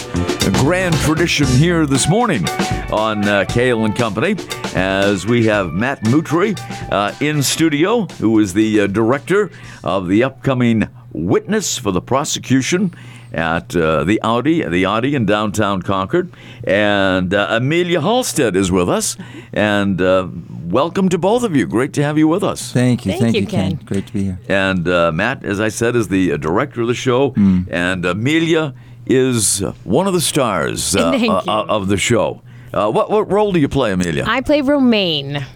grand 0.61 0.95
tradition 0.97 1.47
here 1.47 1.87
this 1.87 2.11
morning 2.11 2.47
on 2.93 3.27
uh, 3.27 3.47
Cail 3.49 3.87
and 3.87 3.97
Company 3.97 4.37
as 4.75 5.27
we 5.27 5.47
have 5.47 5.73
Matt 5.73 6.05
Mutrie 6.05 6.59
uh, 6.93 7.15
in 7.21 7.43
studio, 7.43 8.05
who 8.19 8.39
is 8.39 8.53
the 8.53 8.81
uh, 8.81 8.87
director 8.87 9.51
of 9.83 10.09
the 10.09 10.25
upcoming 10.25 10.89
witness 11.13 11.79
for 11.79 11.91
the 11.91 12.03
prosecution 12.03 12.93
at 13.33 13.75
uh, 13.77 14.05
the 14.05 14.21
Audi, 14.23 14.63
the 14.63 14.87
Audi 14.87 15.15
in 15.15 15.27
downtown 15.27 15.83
Concord, 15.83 16.33
and 16.65 17.33
uh, 17.35 17.47
Amelia 17.51 18.01
Halstead 18.01 18.57
is 18.57 18.71
with 18.73 18.89
us. 18.89 19.17
And 19.53 20.01
uh, 20.01 20.29
welcome 20.65 21.09
to 21.11 21.19
both 21.19 21.43
of 21.43 21.55
you. 21.55 21.67
Great 21.67 21.93
to 21.95 22.03
have 22.03 22.17
you 22.19 22.29
with 22.29 22.43
us. 22.43 22.73
Thank 22.73 23.05
you, 23.07 23.13
Thank 23.13 23.23
thank, 23.23 23.35
you, 23.35 23.41
you, 23.43 23.47
Ken. 23.47 23.77
Ken. 23.77 23.87
Great 23.87 24.07
to 24.07 24.13
be 24.13 24.25
here. 24.25 24.41
And 24.49 24.89
uh, 24.89 25.13
Matt, 25.13 25.45
as 25.45 25.61
I 25.61 25.69
said, 25.69 25.95
is 25.97 26.09
the 26.09 26.33
uh, 26.33 26.37
director 26.37 26.81
of 26.83 26.89
the 26.89 26.95
show, 26.95 27.35
and 27.37 28.05
Amelia 28.05 28.75
is 29.07 29.63
uh, 29.63 29.73
one 29.85 30.07
of 30.07 30.13
the 30.13 30.21
stars 30.21 30.95
uh, 30.97 31.11
uh, 31.49 31.65
of 31.69 31.89
the 31.89 31.97
show. 31.97 32.43
Uh, 32.73 32.91
what 32.91 33.11
what 33.11 33.31
role 33.33 33.53
do 33.53 33.59
you 33.61 33.69
play, 33.69 33.93
Amelia? 33.93 34.25
I 34.27 34.43
play 34.43 34.61
Romaine. 34.61 35.47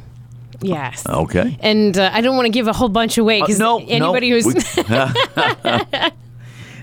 Yes. 0.65 1.05
okay. 1.09 1.59
And 1.61 1.99
uh, 1.99 2.11
I 2.13 2.21
don't 2.21 2.37
want 2.37 2.47
to 2.47 2.51
give 2.53 2.69
a 2.69 2.73
whole 2.73 2.89
bunch 2.89 3.19
away 3.19 3.41
because 3.41 3.61
Uh, 3.61 3.65
no, 3.65 3.79
anybody 3.89 4.31
no, 4.31 4.37
who's 4.41 4.47
we- 4.47 4.55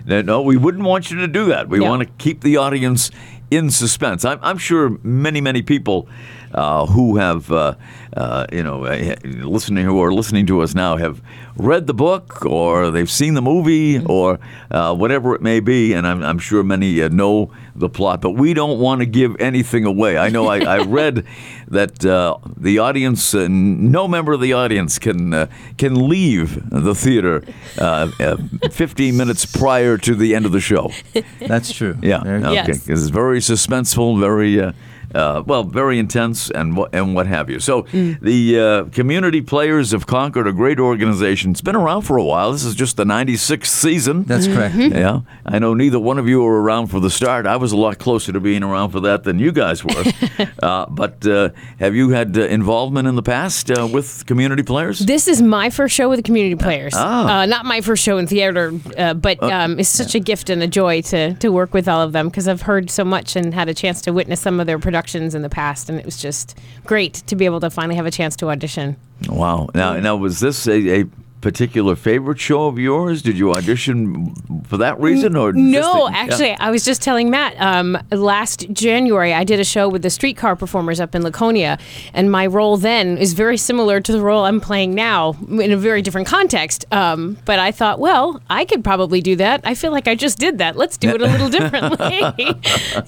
no, 0.10 0.22
no, 0.22 0.42
we 0.42 0.58
wouldn't 0.58 0.84
want 0.84 1.10
you 1.12 1.18
to 1.20 1.28
do 1.28 1.46
that. 1.46 1.70
We 1.70 1.80
No. 1.80 1.90
want 1.90 2.02
to 2.02 2.10
keep 2.18 2.42
the 2.42 2.58
audience 2.58 3.12
in 3.52 3.70
suspense. 3.72 4.26
I'm, 4.26 4.40
I'm 4.42 4.58
sure 4.58 4.98
many, 5.04 5.42
many 5.42 5.62
people 5.62 6.08
uh, 6.54 6.86
who 6.86 7.18
have, 7.18 7.52
uh, 7.52 7.76
uh, 8.18 8.46
you 8.52 8.64
know, 8.64 8.86
uh, 8.86 9.16
listening 9.24 9.86
who 9.86 10.02
are 10.02 10.14
listening 10.14 10.46
to 10.48 10.62
us 10.62 10.76
now 10.76 10.98
have 10.98 11.22
read 11.58 11.88
the 11.88 11.94
book 11.94 12.46
or 12.46 12.92
they've 12.92 13.10
seen 13.10 13.34
the 13.36 13.42
movie 13.42 14.04
or 14.06 14.40
uh, 14.72 14.94
whatever 14.96 15.36
it 15.36 15.42
may 15.42 15.60
be, 15.60 15.94
and 15.94 16.06
I'm, 16.08 16.24
I'm 16.24 16.40
sure 16.40 16.64
many 16.64 17.02
uh, 17.02 17.10
know 17.10 17.52
the 17.80 17.90
plot. 17.90 18.22
But 18.22 18.32
we 18.32 18.54
don't 18.54 18.80
want 18.80 19.00
to 19.02 19.06
give 19.06 19.36
anything 19.40 19.86
away. 19.86 20.18
I 20.18 20.30
know 20.30 20.48
I, 20.48 20.60
I 20.60 20.78
read 20.84 21.26
that 21.70 22.06
uh, 22.06 22.38
the 22.58 22.80
audience, 22.80 23.34
uh, 23.34 23.48
no 23.50 24.08
member 24.08 24.34
of 24.34 24.42
the 24.42 24.54
audience 24.54 25.00
can 25.00 25.34
uh, 25.34 25.48
can 25.78 26.10
leave 26.10 26.70
the 26.70 26.94
theater 26.96 27.44
uh, 27.80 28.12
uh, 28.20 28.38
15 28.72 29.16
minutes 29.18 29.46
prior 29.46 29.98
to 29.98 30.16
the 30.16 30.36
end 30.36 30.46
of 30.46 30.52
the 30.52 30.60
show. 30.60 30.92
That's 31.40 31.72
true. 31.72 31.98
Yeah, 32.02 32.24
Very- 32.24 32.44
okay. 32.44 32.54
Yes. 32.54 32.86
'Cause 32.88 33.02
It's 33.02 33.10
very 33.10 33.40
suspenseful, 33.40 34.20
very 34.20 34.74
uh, 35.16 35.44
well, 35.46 35.64
very 35.64 36.00
intense, 36.00 36.52
and 36.52 36.78
what 36.78 36.94
and 36.94 37.16
what 37.16 37.28
have 37.28 37.50
you. 37.50 37.60
So 37.60 37.84
the 37.92 38.60
uh, 38.60 38.84
Community 38.92 39.42
Players 39.42 39.94
of 39.94 40.06
Concord 40.06 40.48
a 40.48 40.54
great 40.54 40.80
organization. 40.80 41.52
It's 41.52 41.62
been 41.62 41.76
around 41.76 42.04
for 42.04 42.18
a 42.18 42.24
while. 42.24 42.52
This 42.52 42.64
is 42.64 42.76
just 42.76 42.98
the 42.98 43.06
96th 43.06 43.66
season. 43.66 44.24
That's 44.24 44.48
correct. 44.48 44.76
yeah, 44.76 45.22
I 45.46 45.60
know 45.60 45.74
neither 45.74 46.00
one 46.00 46.20
of 46.20 46.28
you 46.28 46.42
were 46.42 46.62
around 46.62 46.88
for 46.88 47.00
the 47.00 47.10
start. 47.10 47.46
I 47.48 47.56
was 47.58 47.72
a 47.72 47.78
lot 47.78 47.98
closer 47.98 48.32
to 48.32 48.40
being 48.40 48.64
around 48.64 48.92
for 48.92 49.00
that 49.02 49.24
than 49.24 49.40
you 49.40 49.52
guys 49.52 49.84
were. 49.84 50.04
uh, 50.64 50.86
but 50.90 51.26
uh, 51.26 51.50
have 51.80 51.96
you 51.96 52.10
had 52.10 52.38
uh, 52.38 52.42
involvement 52.42 53.08
in 53.08 53.16
the 53.16 53.24
past 53.24 53.72
uh, 53.72 53.88
with 53.92 54.26
community 54.28 54.64
players? 54.64 55.00
This 55.00 55.28
is 55.28 55.42
my 55.42 55.70
first 55.70 55.96
show 55.96 56.10
with 56.10 56.24
community 56.24 56.56
players. 56.56 56.94
Ah. 56.96 57.42
Uh, 57.42 57.46
not 57.46 57.66
my 57.66 57.82
first 57.82 58.04
show 58.04 58.18
in 58.18 58.28
theater, 58.28 58.74
uh, 58.98 59.14
but 59.16 59.42
um, 59.44 59.80
it's 59.80 59.90
such 59.90 60.14
a 60.14 60.20
gift 60.20 60.50
and 60.50 60.62
a 60.62 60.68
joy 60.68 61.02
to, 61.02 61.34
to 61.36 61.50
work 61.50 61.74
with 61.74 61.88
all 61.88 62.02
of 62.02 62.12
them 62.12 62.28
because 62.28 62.48
I've 62.48 62.62
heard 62.62 62.92
so 62.92 63.04
much 63.04 63.36
and 63.36 63.54
had 63.54 63.70
a 63.70 63.74
chance 63.74 64.02
to 64.04 64.14
witness 64.14 64.40
some 64.40 64.60
of 64.60 64.68
their 64.68 64.78
productions 64.78 64.99
in 65.36 65.42
the 65.42 65.50
past, 65.50 65.90
and 65.90 66.00
it 66.00 66.06
was 66.06 66.18
just 66.18 66.58
great 66.86 67.16
to 67.28 67.36
be 67.36 67.46
able 67.46 67.60
to 67.60 67.70
finally 67.70 67.96
have 67.96 68.06
a 68.06 68.12
chance 68.12 68.36
to 68.38 68.50
audition. 68.50 68.96
Wow. 69.28 69.70
Now, 69.74 70.00
now 70.00 70.16
was 70.16 70.40
this 70.40 70.68
a, 70.68 71.02
a 71.02 71.06
particular 71.42 71.96
favorite 71.96 72.40
show 72.40 72.68
of 72.68 72.78
yours? 72.78 73.22
Did 73.22 73.38
you 73.38 73.54
audition 73.54 74.34
for 74.68 74.78
that 74.78 75.00
reason, 75.00 75.36
or 75.36 75.54
No, 75.54 76.08
that- 76.10 76.16
actually, 76.16 76.52
I 76.60 76.70
was 76.70 76.84
just 76.84 77.02
telling 77.02 77.30
Matt. 77.30 77.60
Um, 77.62 77.98
last 78.12 78.70
January, 78.74 79.34
I 79.34 79.44
did 79.44 79.60
a 79.60 79.64
show 79.64 79.88
with 79.88 80.02
the 80.02 80.10
streetcar 80.10 80.56
performers 80.56 81.00
up 81.00 81.16
in 81.16 81.24
Laconia, 81.24 81.78
and 82.14 82.30
my 82.32 82.46
role 82.46 82.76
then 82.78 83.18
is 83.18 83.34
very 83.34 83.58
similar 83.58 84.02
to 84.02 84.12
the 84.12 84.22
role 84.22 84.44
I'm 84.46 84.60
playing 84.60 84.94
now 84.96 85.36
in 85.50 85.72
a 85.72 85.78
very 85.78 86.02
different 86.02 86.28
context. 86.28 86.86
Um, 86.92 87.38
but 87.46 87.58
I 87.60 87.72
thought, 87.72 88.00
well, 88.00 88.42
I 88.50 88.66
could 88.66 88.84
probably 88.84 89.22
do 89.22 89.36
that. 89.38 89.62
I 89.64 89.76
feel 89.76 89.92
like 89.92 90.08
I 90.08 90.16
just 90.16 90.40
did 90.40 90.58
that. 90.58 90.76
Let's 90.76 90.98
do 90.98 91.10
it 91.10 91.22
a 91.22 91.26
little 91.28 91.50
differently. 91.50 92.20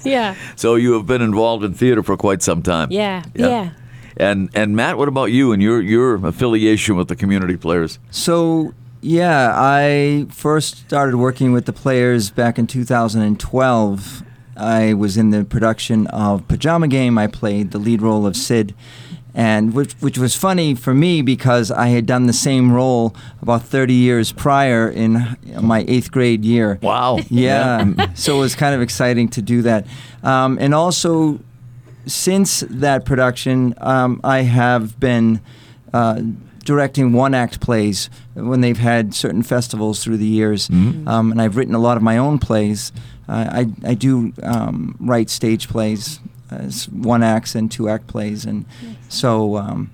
yeah, 0.10 0.36
So 0.56 0.76
you 0.76 0.94
have 0.94 1.06
been 1.06 1.22
involved 1.22 1.64
in 1.66 1.74
theater 1.74 2.02
for 2.04 2.16
quite 2.18 2.42
some 2.42 2.62
time. 2.64 2.92
yeah, 2.92 3.24
yeah. 3.36 3.72
And 4.22 4.52
and 4.54 4.76
Matt, 4.76 5.00
what 5.00 5.08
about 5.08 5.32
you 5.32 5.52
and 5.52 5.62
your 5.64 5.82
your 5.82 6.24
affiliation 6.26 6.96
with 6.96 7.08
the 7.08 7.16
community 7.16 7.58
players? 7.58 7.98
So, 8.12 8.74
yeah, 9.02 9.52
I 9.56 10.28
first 10.30 10.78
started 10.78 11.18
working 11.18 11.52
with 11.54 11.66
the 11.66 11.74
players 11.74 12.30
back 12.30 12.60
in 12.60 12.68
2012. 12.68 14.24
I 14.56 14.94
was 14.94 15.18
in 15.18 15.32
the 15.32 15.44
production 15.44 16.06
of 16.08 16.48
Pajama 16.48 16.88
Game. 16.88 17.18
I 17.18 17.26
played 17.26 17.72
the 17.72 17.80
lead 17.80 18.04
role 18.04 18.28
of 18.28 18.36
Sid, 18.36 18.76
and 19.34 19.74
which, 19.74 19.94
which 19.94 20.20
was 20.20 20.36
funny 20.36 20.76
for 20.76 20.94
me 20.94 21.24
because 21.24 21.72
I 21.72 21.88
had 21.88 22.06
done 22.06 22.28
the 22.28 22.34
same 22.34 22.72
role 22.72 23.16
about 23.42 23.64
30 23.64 23.94
years 23.96 24.32
prior 24.32 24.88
in 24.88 25.36
my 25.60 25.84
eighth 25.88 26.12
grade 26.12 26.46
year. 26.46 26.78
Wow. 26.84 27.18
Yeah. 27.30 28.14
so 28.14 28.38
it 28.38 28.40
was 28.40 28.56
kind 28.56 28.76
of 28.76 28.82
exciting 28.82 29.30
to 29.30 29.42
do 29.42 29.64
that. 29.64 29.88
Um, 30.22 30.60
and 30.62 30.76
also, 30.76 31.40
since 32.06 32.62
that 32.70 33.06
production, 33.06 33.74
um, 33.78 34.22
I 34.24 34.42
have 34.42 35.00
been 35.00 35.42
uh, 35.94 36.22
directing 36.64 37.14
one 37.14 37.34
act 37.34 37.60
plays 37.60 38.10
when 38.34 38.62
they've 38.62 38.78
had 38.78 39.14
certain 39.14 39.44
festivals 39.44 40.04
through 40.04 40.18
the 40.18 40.28
years. 40.28 40.70
Um, 41.08 41.32
and 41.32 41.42
I've 41.42 41.58
written 41.58 41.76
a 41.76 41.80
lot 41.80 41.98
of 41.98 42.04
my 42.04 42.18
own 42.18 42.40
plays. 42.40 42.92
Uh, 43.28 43.66
I, 43.86 43.90
I 43.90 43.94
do 43.94 44.34
um, 44.44 44.96
write 45.00 45.30
stage 45.30 45.68
plays, 45.68 46.20
as 46.50 46.90
one 46.90 47.24
acts 47.24 47.56
and 47.56 47.72
two 47.72 47.90
act 47.90 48.08
plays. 48.08 48.46
And 48.46 48.66
so. 49.10 49.58
Um, 49.58 49.92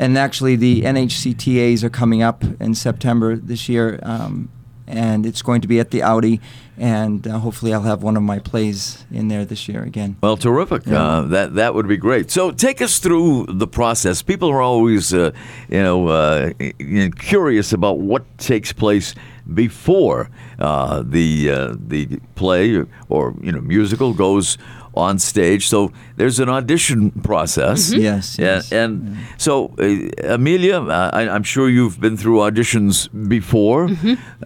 and 0.00 0.16
actually 0.16 0.56
the 0.56 0.80
NHCTAs 0.80 1.84
are 1.84 1.90
coming 1.90 2.22
up 2.22 2.42
in 2.58 2.74
September 2.74 3.36
this 3.36 3.68
year, 3.68 4.00
um, 4.02 4.48
and 4.90 5.24
it's 5.24 5.42
going 5.42 5.60
to 5.60 5.68
be 5.68 5.78
at 5.80 5.90
the 5.90 6.02
Audi, 6.02 6.40
and 6.76 7.26
uh, 7.26 7.38
hopefully 7.38 7.72
I'll 7.72 7.82
have 7.82 8.02
one 8.02 8.16
of 8.16 8.22
my 8.22 8.38
plays 8.38 9.04
in 9.10 9.28
there 9.28 9.44
this 9.44 9.68
year 9.68 9.82
again. 9.82 10.16
Well, 10.20 10.36
terrific. 10.36 10.86
Yeah. 10.86 11.02
Uh, 11.02 11.20
that 11.22 11.54
that 11.54 11.74
would 11.74 11.88
be 11.88 11.96
great. 11.96 12.30
So, 12.30 12.50
take 12.50 12.82
us 12.82 12.98
through 12.98 13.46
the 13.48 13.66
process. 13.66 14.22
People 14.22 14.50
are 14.50 14.60
always, 14.60 15.14
uh, 15.14 15.30
you 15.68 15.82
know, 15.82 16.08
uh, 16.08 16.50
you 16.58 17.08
know, 17.08 17.10
curious 17.10 17.72
about 17.72 17.98
what 17.98 18.24
takes 18.38 18.72
place 18.72 19.14
before 19.52 20.30
uh, 20.58 21.02
the 21.04 21.50
uh, 21.50 21.74
the 21.78 22.18
play 22.34 22.84
or 23.08 23.34
you 23.40 23.52
know 23.52 23.60
musical 23.60 24.12
goes 24.12 24.58
on 25.00 25.18
stage. 25.18 25.66
So, 25.68 25.90
there's 26.16 26.38
an 26.38 26.48
audition 26.48 27.10
process. 27.22 27.92
Yes, 27.92 28.38
Yeah, 28.38 28.56
yes. 28.56 28.72
and 28.72 29.16
so 29.38 29.72
uh, 29.78 30.34
Amelia, 30.34 30.80
uh, 30.82 31.10
I, 31.12 31.22
I'm 31.28 31.42
sure 31.42 31.68
you've 31.70 31.98
been 32.00 32.16
through 32.16 32.38
auditions 32.38 33.08
before. 33.28 33.88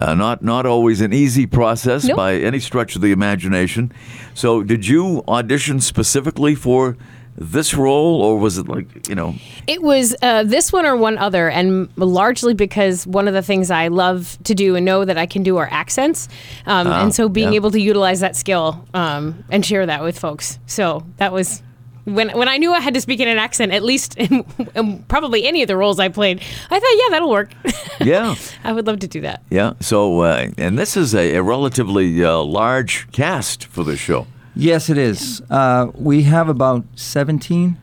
Uh, 0.01 0.13
not 0.15 0.41
not 0.41 0.65
always 0.65 1.01
an 1.01 1.11
easy 1.13 1.45
process 1.47 2.05
Nope. 2.05 2.17
by 2.17 2.35
any 2.49 2.59
stretch 2.59 2.95
of 2.95 3.01
the 3.01 3.11
imagination. 3.11 3.91
So, 4.33 4.63
did 4.63 4.87
you 4.87 5.23
audition 5.27 5.79
specifically 5.81 6.55
for 6.55 6.95
this 7.37 7.73
role, 7.73 8.21
or 8.21 8.37
was 8.37 8.57
it 8.57 8.67
like 8.67 9.07
you 9.09 9.15
know? 9.15 9.35
It 9.67 9.81
was 9.81 10.15
uh, 10.21 10.43
this 10.43 10.71
one 10.71 10.85
or 10.85 10.95
one 10.95 11.17
other, 11.17 11.49
and 11.49 11.89
largely 11.97 12.53
because 12.53 13.05
one 13.05 13.27
of 13.27 13.33
the 13.33 13.41
things 13.41 13.69
I 13.71 13.89
love 13.89 14.37
to 14.45 14.55
do 14.55 14.75
and 14.75 14.85
know 14.85 15.03
that 15.05 15.17
I 15.17 15.25
can 15.25 15.43
do 15.43 15.57
are 15.57 15.67
accents, 15.71 16.27
um, 16.65 16.87
Ah, 16.87 17.01
and 17.03 17.13
so 17.13 17.27
being 17.27 17.49
yeah. 17.51 17.57
able 17.57 17.71
to 17.71 17.79
utilize 17.81 18.21
that 18.21 18.35
skill 18.35 18.87
um, 18.93 19.43
and 19.51 19.65
share 19.65 19.85
that 19.85 20.01
with 20.01 20.17
folks. 20.17 20.59
So 20.65 21.05
that 21.17 21.31
was. 21.33 21.61
When, 22.07 22.29
when 22.37 22.47
I 22.47 22.57
knew 22.57 22.71
I 22.71 22.81
had 22.81 22.93
to 22.93 23.01
speak 23.01 23.19
in 23.19 23.27
an 23.27 23.39
accent, 23.39 23.71
at 23.71 23.81
least 23.81 24.15
in, 24.19 24.45
in 24.75 25.01
probably 25.05 25.47
any 25.47 25.63
of 25.63 25.67
the 25.67 25.75
roles 25.75 25.99
I 25.99 26.07
played, 26.09 26.39
I 26.69 26.79
thought, 26.79 26.95
yeah, 26.97 27.09
that'll 27.09 27.31
work. 27.31 27.51
Yeah, 27.99 28.35
I 28.63 28.73
would 28.73 28.85
love 28.85 28.99
to 28.99 29.07
do 29.07 29.21
that. 29.21 29.41
yeah. 29.49 29.73
So, 29.79 30.19
uh, 30.19 30.49
and 30.59 30.77
this 30.77 30.95
is 30.97 31.15
a, 31.15 31.35
a 31.35 31.41
relatively 31.41 32.23
uh, 32.23 32.37
large 32.43 33.09
cast 33.11 33.65
for 33.65 33.83
the 33.83 33.95
show. 33.97 34.27
Yes, 34.55 34.89
it 34.89 34.97
is. 34.97 35.41
Uh, 35.49 35.87
we 35.95 36.23
have 36.23 36.47
about 36.49 36.85
17. 36.95 37.77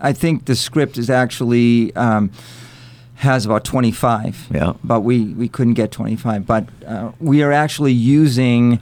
I 0.00 0.12
think 0.12 0.44
the 0.44 0.54
script 0.54 0.98
is 0.98 1.08
actually 1.10 1.94
um, 1.96 2.30
has 3.16 3.46
about 3.46 3.64
25. 3.64 4.48
Yeah. 4.52 4.74
But 4.84 5.00
we, 5.00 5.32
we 5.34 5.48
couldn't 5.48 5.74
get 5.74 5.90
25. 5.90 6.46
But 6.46 6.68
uh, 6.86 7.12
we 7.20 7.42
are 7.42 7.52
actually 7.52 7.92
using, 7.92 8.80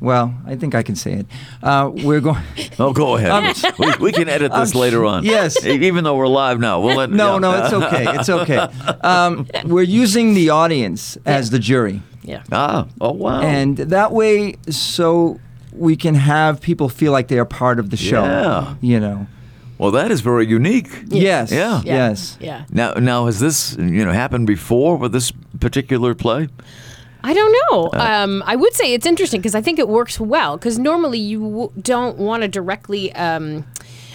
well, 0.00 0.34
I 0.46 0.56
think 0.56 0.74
I 0.74 0.82
can 0.82 0.96
say 0.96 1.12
it. 1.12 1.26
Uh, 1.62 1.90
we're 1.94 2.20
going. 2.20 2.42
Oh, 2.78 2.94
go 2.94 3.16
ahead. 3.16 3.56
we, 3.78 3.92
we 4.00 4.12
can 4.12 4.26
edit 4.28 4.52
this 4.52 4.74
later 4.74 5.04
on. 5.04 5.22
yes. 5.22 5.64
Even 5.66 6.02
though 6.02 6.16
we're 6.16 6.28
live 6.28 6.58
now, 6.58 6.80
we'll 6.80 6.96
let, 6.96 7.10
No, 7.10 7.34
yeah. 7.34 7.38
no, 7.40 7.62
it's 7.64 7.72
okay. 7.74 8.04
It's 8.18 8.28
okay. 8.30 8.56
Um, 9.02 9.46
we're 9.66 9.82
using 9.82 10.32
the 10.32 10.48
audience 10.48 11.18
as 11.26 11.50
the 11.50 11.58
jury. 11.58 12.00
Yeah. 12.22 12.42
Ah, 12.50 12.86
oh 13.00 13.12
wow. 13.12 13.42
And 13.42 13.76
that 13.76 14.12
way, 14.12 14.56
so 14.70 15.38
we 15.72 15.96
can 15.96 16.14
have 16.14 16.60
people 16.60 16.88
feel 16.88 17.12
like 17.12 17.28
they 17.28 17.38
are 17.38 17.44
part 17.44 17.78
of 17.78 17.90
the 17.90 17.96
show. 17.96 18.22
Yeah. 18.24 18.74
You 18.80 19.00
know. 19.00 19.26
well, 19.78 19.90
that 19.92 20.10
is 20.10 20.20
very 20.20 20.46
unique. 20.46 20.88
Yes. 21.08 21.50
Yeah. 21.52 21.80
Yeah. 21.84 22.08
Yes. 22.08 22.36
Yeah. 22.40 22.64
Now, 22.70 22.92
now 22.94 23.26
has 23.26 23.38
this 23.40 23.76
you 23.78 24.04
know 24.04 24.12
happened 24.12 24.46
before 24.46 24.96
with 24.96 25.12
this 25.12 25.32
particular 25.60 26.14
play? 26.14 26.48
I 27.22 27.34
don't 27.34 27.52
know. 27.70 27.88
Uh, 27.92 27.98
um, 27.98 28.42
I 28.46 28.56
would 28.56 28.72
say 28.74 28.94
it's 28.94 29.04
interesting 29.06 29.40
because 29.42 29.54
I 29.54 29.60
think 29.60 29.78
it 29.78 29.88
works 29.88 30.18
well. 30.18 30.56
Because 30.56 30.78
normally 30.78 31.18
you 31.18 31.40
w- 31.40 31.72
don't 31.82 32.16
want 32.16 32.42
to 32.42 32.48
directly 32.48 33.12
um, 33.12 33.64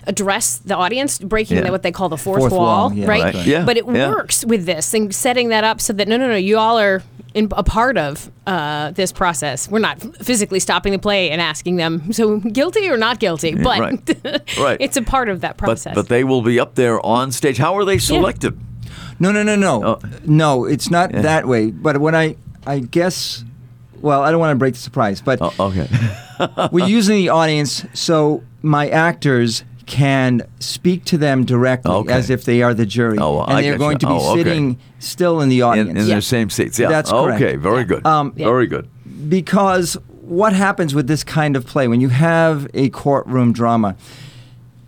address 0.08 0.58
the 0.60 0.76
audience, 0.76 1.20
breaking 1.20 1.58
Yeah. 1.58 1.64
the, 1.64 1.72
what 1.72 1.84
they 1.84 1.92
call 1.92 2.10
the 2.10 2.18
fourth, 2.18 2.42
Fourth 2.42 2.52
wall, 2.54 2.90
wall, 2.90 2.94
yeah. 2.94 3.08
right? 3.08 3.34
Right. 3.34 3.46
Yeah, 3.46 3.66
But 3.66 3.78
it 3.78 3.86
yeah. 3.88 4.10
works 4.10 4.46
with 4.46 4.66
this 4.66 4.94
and 4.94 5.14
setting 5.14 5.50
that 5.50 5.64
up 5.64 5.82
so 5.82 5.94
that 5.94 6.08
no, 6.08 6.18
no, 6.18 6.28
no, 6.28 6.36
you 6.36 6.58
all 6.58 6.78
are 6.80 7.02
in, 7.34 7.50
a 7.52 7.64
part 7.64 7.98
of 7.98 8.32
uh, 8.48 8.92
this 8.92 9.12
process. 9.12 9.70
We're 9.70 9.80
not 9.80 10.02
physically 10.24 10.60
stopping 10.60 10.94
the 10.94 11.00
play 11.00 11.32
and 11.32 11.42
asking 11.42 11.76
them, 11.78 12.14
so 12.14 12.40
guilty 12.40 12.88
or 12.90 12.98
not 12.98 13.20
guilty, 13.20 13.56
but 13.56 13.80
right. 13.80 14.58
Right. 14.58 14.78
it's 14.80 14.96
a 14.98 15.02
part 15.02 15.28
of 15.30 15.42
that 15.42 15.58
process. 15.58 15.96
but 15.96 16.08
they 16.08 16.24
will 16.24 16.42
be 16.42 16.60
up 16.60 16.76
there 16.76 17.04
on 17.06 17.32
stage. 17.32 17.58
How 17.58 17.76
are 17.78 17.84
they 17.86 17.98
selected? 17.98 18.58
No, 19.20 19.32
no, 19.32 19.44
no, 19.44 19.56
no. 19.56 19.84
Oh. 19.84 20.00
No, 20.26 20.66
it's 20.66 20.90
not 20.90 21.14
Yeah. 21.14 21.22
that 21.22 21.48
way. 21.48 21.72
But 21.72 22.00
when 22.00 22.16
I, 22.16 22.36
I 22.68 22.80
guess, 22.80 23.44
well, 24.02 24.22
I 24.24 24.32
don't 24.32 24.40
want 24.40 24.52
to 24.52 24.60
break 24.60 24.74
the 24.76 24.80
surprise, 24.80 25.22
but 25.22 25.40
Oh, 25.42 25.54
okay. 25.60 25.88
we're 26.72 26.88
using 26.88 27.16
the 27.18 27.30
audience 27.30 27.86
so 27.94 28.44
my 28.62 28.90
actors 28.90 29.64
can 29.86 30.42
speak 30.60 31.06
to 31.06 31.18
them 31.18 31.46
directly 31.46 31.92
Okay. 31.92 32.14
as 32.14 32.30
if 32.30 32.44
they 32.46 32.62
are 32.64 32.74
the 32.74 32.86
jury, 32.86 33.18
Oh, 33.20 33.44
and 33.44 33.54
I 33.58 33.62
they're 33.62 33.78
going 33.78 33.94
you. 33.96 34.00
to 34.00 34.08
be 34.08 34.14
Oh, 34.14 34.32
okay. 34.32 34.44
sitting 34.44 34.78
still 35.00 35.42
in 35.42 35.50
the 35.50 35.60
in, 35.60 35.64
audience. 35.64 35.90
in 35.92 35.96
Yeah. 35.98 36.04
their 36.06 36.22
same 36.22 36.50
seats. 36.50 36.80
Yeah. 36.80 36.90
That's 36.90 37.12
correct. 37.12 37.42
Okay. 37.42 37.56
Very 37.56 37.84
good. 37.84 38.06
Um, 38.06 38.34
Yeah. 38.36 38.46
Very 38.48 38.68
good. 38.68 38.88
because 39.30 39.98
what 40.22 40.54
happens 40.54 40.94
with 40.96 41.08
this 41.08 41.24
kind 41.24 41.56
of 41.56 41.66
play 41.68 41.88
when 41.88 42.02
you 42.02 42.10
have 42.10 42.68
a 42.74 42.90
courtroom 42.90 43.54
drama 43.54 43.96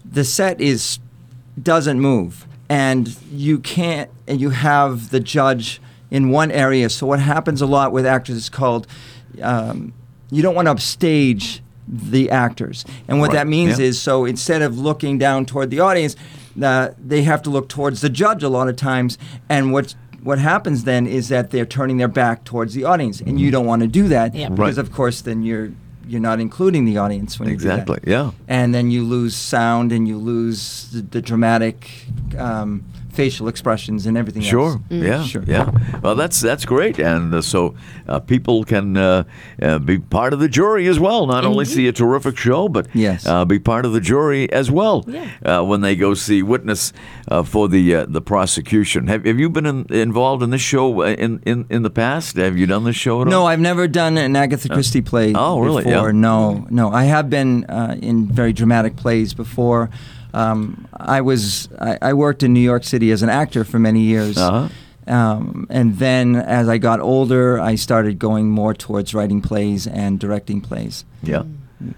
the 0.04 0.24
set 0.24 0.60
is 0.60 0.98
doesn't 1.62 2.00
move 2.00 2.48
and 2.70 3.16
you 3.32 3.60
can't 3.60 4.10
and 4.28 4.42
you 4.42 4.50
have 4.50 5.10
the 5.12 5.20
judge 5.20 5.80
in 6.10 6.30
one 6.30 6.50
area 6.52 6.90
so 6.90 7.06
what 7.06 7.20
happens 7.20 7.62
a 7.62 7.66
lot 7.68 7.92
with 7.92 8.06
actors 8.06 8.36
is 8.36 8.50
called 8.50 8.88
um, 9.44 9.94
you 10.32 10.42
don't 10.42 10.56
want 10.56 10.66
to 10.68 10.72
upstage 10.72 11.62
the 11.88 12.30
actors 12.30 12.84
and 13.08 13.20
what 13.20 13.28
Right, 13.30 13.36
that 13.38 13.48
means 13.48 13.80
yeah. 13.80 13.86
is 13.86 14.02
so 14.02 14.26
instead 14.26 14.62
of 14.62 14.78
looking 14.78 15.18
down 15.18 15.46
toward 15.46 15.70
the 15.70 15.80
audience 15.80 16.16
uh, 16.62 16.90
they 17.04 17.22
have 17.24 17.42
to 17.44 17.50
look 17.50 17.70
towards 17.70 18.02
the 18.02 18.10
judge 18.10 18.44
a 18.44 18.50
lot 18.50 18.68
of 18.68 18.76
times 18.76 19.18
and 19.48 19.72
what 19.72 19.96
what 20.24 20.40
happens 20.40 20.84
then 20.84 21.08
is 21.08 21.30
that 21.30 21.52
they're 21.52 21.66
turning 21.66 21.98
their 21.98 22.08
back 22.10 22.44
towards 22.44 22.74
the 22.74 22.84
audience 22.84 23.22
and 23.22 23.40
you 23.40 23.52
don't 23.52 23.66
want 23.66 23.82
to 23.84 23.88
do 23.88 24.08
that 24.10 24.36
Yeah. 24.36 24.50
because 24.50 24.78
Right. 24.78 24.86
of 24.86 24.92
course 24.92 25.22
then 25.22 25.44
you're 25.44 25.72
you're 26.10 26.22
not 26.22 26.40
including 26.40 26.86
the 26.86 26.98
audience 26.98 27.40
when 27.40 27.50
you 27.50 27.58
do 27.58 27.66
that 27.68 27.80
Exactly. 27.82 28.00
Yeah. 28.12 28.32
and 28.48 28.74
then 28.76 28.92
you 28.92 29.04
lose 29.04 29.36
sound 29.36 29.92
and 29.92 30.08
you 30.08 30.18
lose 30.18 30.90
the, 30.92 31.02
the 31.02 31.22
dramatic 31.22 31.90
um, 32.38 32.84
facial 33.18 33.48
expressions 33.48 34.06
and 34.08 34.16
everything 34.18 34.44
Sure. 34.44 34.70
else. 34.70 34.80
Yeah. 34.90 35.24
Sure. 35.24 35.44
Yeah. 35.48 35.70
Well, 36.04 36.16
that's 36.16 36.40
that's 36.50 36.66
great, 36.66 37.00
and 37.00 37.34
uh, 37.34 37.42
so 37.42 37.74
uh, 38.08 38.20
people 38.20 38.64
can 38.64 38.96
uh, 38.98 39.24
uh, 39.62 39.80
be 39.80 39.98
part 40.00 40.34
of 40.34 40.40
the 40.40 40.48
jury 40.60 40.88
as 40.90 41.00
well. 41.00 41.26
Not 41.28 41.44
only 41.46 41.66
see 41.66 41.88
a 41.88 41.92
terrific 41.92 42.38
show, 42.38 42.70
but 42.70 42.86
Yes. 42.94 43.26
uh, 43.26 43.46
be 43.46 43.60
part 43.60 43.86
of 43.86 43.92
the 43.94 44.02
jury 44.02 44.44
as 44.54 44.70
well 44.72 45.04
Yeah. 45.08 45.26
uh, 45.46 45.64
when 45.70 45.82
they 45.82 45.96
go 45.96 46.14
see 46.16 46.44
witness 46.44 46.94
uh, 47.32 47.44
for 47.44 47.68
the 47.70 47.96
uh, 47.96 48.06
the 48.18 48.22
prosecution. 48.22 49.08
Have, 49.08 49.26
have 49.26 49.40
you 49.40 49.50
been 49.50 49.66
in, 49.66 49.86
involved 49.90 50.44
in 50.44 50.50
this 50.52 50.62
show 50.62 51.02
uh, 51.02 51.16
in, 51.26 51.40
in 51.46 51.66
in 51.70 51.82
the 51.84 51.90
past? 51.90 52.38
Have 52.38 52.58
you 52.60 52.68
done 52.68 52.84
this 52.86 52.96
show 52.96 53.22
at 53.22 53.28
all? 53.28 53.32
No, 53.32 53.46
I've 53.52 53.64
never 53.72 53.88
done 53.88 54.18
an 54.26 54.36
Agatha 54.36 54.70
Christie 54.70 55.02
play 55.02 55.34
Oh, 55.36 55.60
really? 55.60 55.84
before. 55.84 56.10
Yeah. 56.12 56.22
No, 56.30 56.66
no. 56.70 56.92
I 57.02 57.06
have 57.06 57.28
been 57.30 57.66
uh, 57.70 57.96
in 58.02 58.28
very 58.36 58.54
dramatic 58.54 58.96
plays 58.96 59.34
before. 59.36 59.90
Um, 60.34 60.88
I 60.94 61.22
was 61.22 61.70
I, 61.80 61.98
I 62.02 62.14
worked 62.14 62.44
in 62.44 62.54
New 62.54 62.62
York 62.62 62.84
City 62.84 63.12
as 63.12 63.24
an 63.24 63.30
actor 63.30 63.64
for 63.64 63.80
many 63.80 64.02
years. 64.02 64.38
Uh-huh. 64.38 64.70
Um, 65.08 65.68
and 65.70 65.98
then 65.98 66.36
as 66.36 66.68
I 66.68 66.78
got 66.78 67.00
older, 67.00 67.60
I 67.60 67.76
started 67.76 68.20
going 68.20 68.50
more 68.50 68.74
towards 68.74 69.14
writing 69.14 69.42
plays 69.42 69.88
and 69.88 70.20
directing 70.20 70.60
plays. 70.60 71.06
Yeah. 71.24 71.44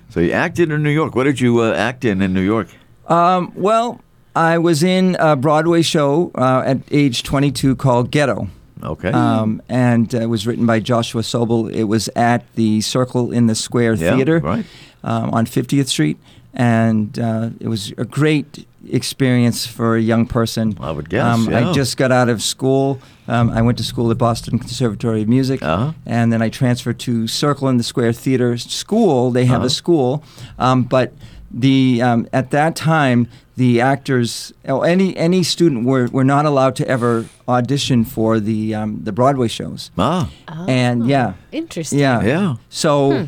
So 0.09 0.19
you 0.19 0.31
acted 0.31 0.71
in 0.71 0.83
New 0.83 0.91
York. 0.91 1.15
What 1.15 1.23
did 1.23 1.39
you 1.39 1.59
uh, 1.59 1.73
act 1.73 2.05
in 2.05 2.21
in 2.21 2.33
New 2.33 2.41
York? 2.41 2.67
Um, 3.07 3.51
well, 3.55 4.01
I 4.35 4.57
was 4.59 4.83
in 4.83 5.17
a 5.19 5.35
Broadway 5.35 5.81
show 5.81 6.31
uh, 6.35 6.63
at 6.65 6.77
age 6.91 7.23
22 7.23 7.75
called 7.75 8.11
Ghetto. 8.11 8.49
Okay. 8.83 9.11
Um, 9.11 9.61
and 9.69 10.13
uh, 10.15 10.19
it 10.19 10.25
was 10.27 10.47
written 10.47 10.65
by 10.65 10.79
Joshua 10.79 11.21
Sobol. 11.21 11.71
It 11.73 11.85
was 11.85 12.09
at 12.15 12.45
the 12.55 12.81
Circle 12.81 13.31
in 13.31 13.47
the 13.47 13.55
Square 13.55 13.95
Yeah, 13.95 14.15
Theater 14.15 14.39
right. 14.39 14.65
um, 15.03 15.31
on 15.31 15.45
50th 15.45 15.87
Street. 15.87 16.17
And 16.53 17.17
uh, 17.19 17.49
it 17.59 17.67
was 17.67 17.91
a 17.97 18.05
great 18.05 18.65
experience 18.89 19.67
for 19.67 19.95
a 19.95 20.01
young 20.01 20.25
person. 20.25 20.75
I 20.79 20.91
would 20.91 21.09
guess, 21.09 21.23
Um, 21.23 21.49
yeah. 21.49 21.69
I 21.69 21.73
just 21.73 21.95
got 21.97 22.11
out 22.11 22.27
of 22.29 22.41
school. 22.41 22.99
Um, 23.27 23.51
I 23.51 23.61
went 23.61 23.77
to 23.77 23.83
school 23.83 24.09
at 24.09 24.17
Boston 24.17 24.57
Conservatory 24.57 25.21
of 25.21 25.27
Music. 25.29 25.61
Uh-huh. 25.61 25.93
And 26.07 26.33
then 26.33 26.41
I 26.41 26.49
transferred 26.49 26.97
to 27.01 27.27
Circle 27.27 27.69
in 27.69 27.77
the 27.77 27.83
Square 27.83 28.13
Theater 28.13 28.57
School. 28.57 29.29
They 29.31 29.45
have 29.45 29.57
Uh-huh. 29.57 29.65
a 29.67 29.69
school. 29.69 30.23
Um, 30.57 30.83
but 30.83 31.13
the 31.51 32.01
um, 32.01 32.27
at 32.33 32.51
that 32.51 32.75
time, 32.75 33.27
the 33.55 33.81
actors, 33.81 34.53
or 34.65 34.85
any 34.85 35.15
any 35.17 35.43
student, 35.43 35.85
were, 35.85 36.07
were 36.07 36.23
not 36.23 36.45
allowed 36.45 36.75
to 36.77 36.87
ever 36.87 37.25
audition 37.47 38.05
for 38.05 38.39
the 38.39 38.75
um, 38.75 39.01
the 39.03 39.11
Broadway 39.11 39.47
shows. 39.47 39.91
ah. 39.97 40.29
And 40.67 41.07
yeah, 41.07 41.33
Interesting. 41.51 41.99
yeah, 41.99 42.21
Yeah. 42.23 42.55
So, 42.69 43.27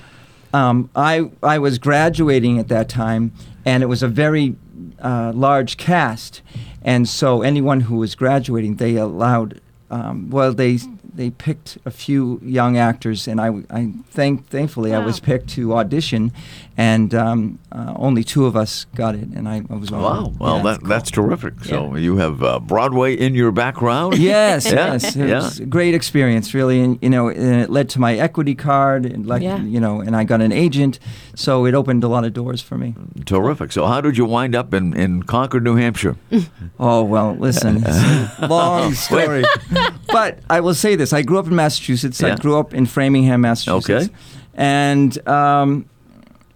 um, 0.53 0.89
I 0.95 1.31
I 1.43 1.59
was 1.59 1.79
graduating 1.79 2.59
at 2.59 2.67
that 2.67 2.89
time, 2.89 3.31
and 3.65 3.83
it 3.83 3.87
was 3.87 4.03
a 4.03 4.07
very 4.07 4.55
uh, 4.99 5.31
large 5.33 5.77
cast, 5.77 6.41
and 6.81 7.07
so 7.09 7.41
anyone 7.41 7.81
who 7.81 7.95
was 7.97 8.15
graduating, 8.15 8.75
they 8.77 8.95
allowed. 8.97 9.59
Um, 9.89 10.29
well, 10.29 10.53
they 10.53 10.79
they 11.13 11.29
picked 11.31 11.77
a 11.85 11.91
few 11.91 12.39
young 12.41 12.77
actors, 12.77 13.27
and 13.27 13.41
I, 13.41 13.49
I 13.69 13.91
thank 14.09 14.47
thankfully 14.47 14.93
I 14.93 14.99
was 15.03 15.19
picked 15.19 15.49
to 15.49 15.73
audition, 15.75 16.31
and 16.77 17.13
um, 17.13 17.59
uh, 17.71 17.93
only 17.97 18.23
two 18.23 18.45
of 18.45 18.55
us 18.55 18.85
got 18.95 19.13
it, 19.15 19.27
and 19.35 19.47
I, 19.47 19.61
I 19.69 19.75
was 19.75 19.91
one 19.91 20.01
Wow. 20.01 20.23
them. 20.25 20.37
Well, 20.39 20.57
Yeah. 20.57 20.63
that, 20.63 20.83
that's 20.85 21.11
terrific. 21.11 21.63
So 21.65 21.95
you 21.95 22.17
have 22.17 22.41
uh, 22.41 22.59
Broadway 22.59 23.13
in 23.15 23.35
your 23.35 23.51
background. 23.51 24.17
Yes, 24.31 24.65
Yeah, 24.71 24.93
yes, 24.93 25.15
it 25.15 25.27
yeah. 25.27 25.35
was 25.35 25.59
a 25.59 25.65
great 25.65 25.93
experience, 25.93 26.53
really, 26.53 26.79
and 26.81 26.97
you 27.01 27.09
know, 27.09 27.29
and 27.29 27.61
it 27.61 27.69
led 27.69 27.89
to 27.89 27.99
my 27.99 28.15
equity 28.15 28.55
card, 28.55 29.05
and 29.05 29.25
like 29.27 29.41
Yeah. 29.43 29.61
you 29.61 29.79
know, 29.79 29.99
and 30.01 30.15
I 30.15 30.23
got 30.23 30.41
an 30.41 30.51
agent, 30.51 30.97
so 31.35 31.65
it 31.65 31.73
opened 31.75 32.03
a 32.03 32.07
lot 32.07 32.23
of 32.23 32.33
doors 32.33 32.61
for 32.61 32.77
me. 32.77 32.95
Terrific. 33.25 33.71
So 33.71 33.85
how 33.87 33.99
did 34.01 34.17
you 34.17 34.25
wind 34.25 34.55
up 34.55 34.73
in, 34.73 34.93
in 34.95 35.23
Concord, 35.23 35.63
New 35.63 35.75
Hampshire? 35.75 36.15
Oh 36.79 37.03
well, 37.03 37.35
listen, 37.35 37.83
it's 37.85 38.39
a 38.39 38.47
long 38.49 38.93
story, 38.93 39.43
but 40.11 40.39
I 40.49 40.59
will 40.61 40.73
say 40.73 40.95
this: 40.95 41.13
I 41.13 41.21
grew 41.21 41.37
up 41.37 41.45
in 41.47 41.55
Massachusetts. 41.55 42.19
Yeah. 42.21 42.33
I 42.33 42.35
grew 42.37 42.57
up 42.57 42.73
in 42.73 42.85
Framingham, 42.87 43.41
Massachusetts. 43.41 44.05
Okay. 44.07 44.13
And 44.55 45.27
um, 45.27 45.85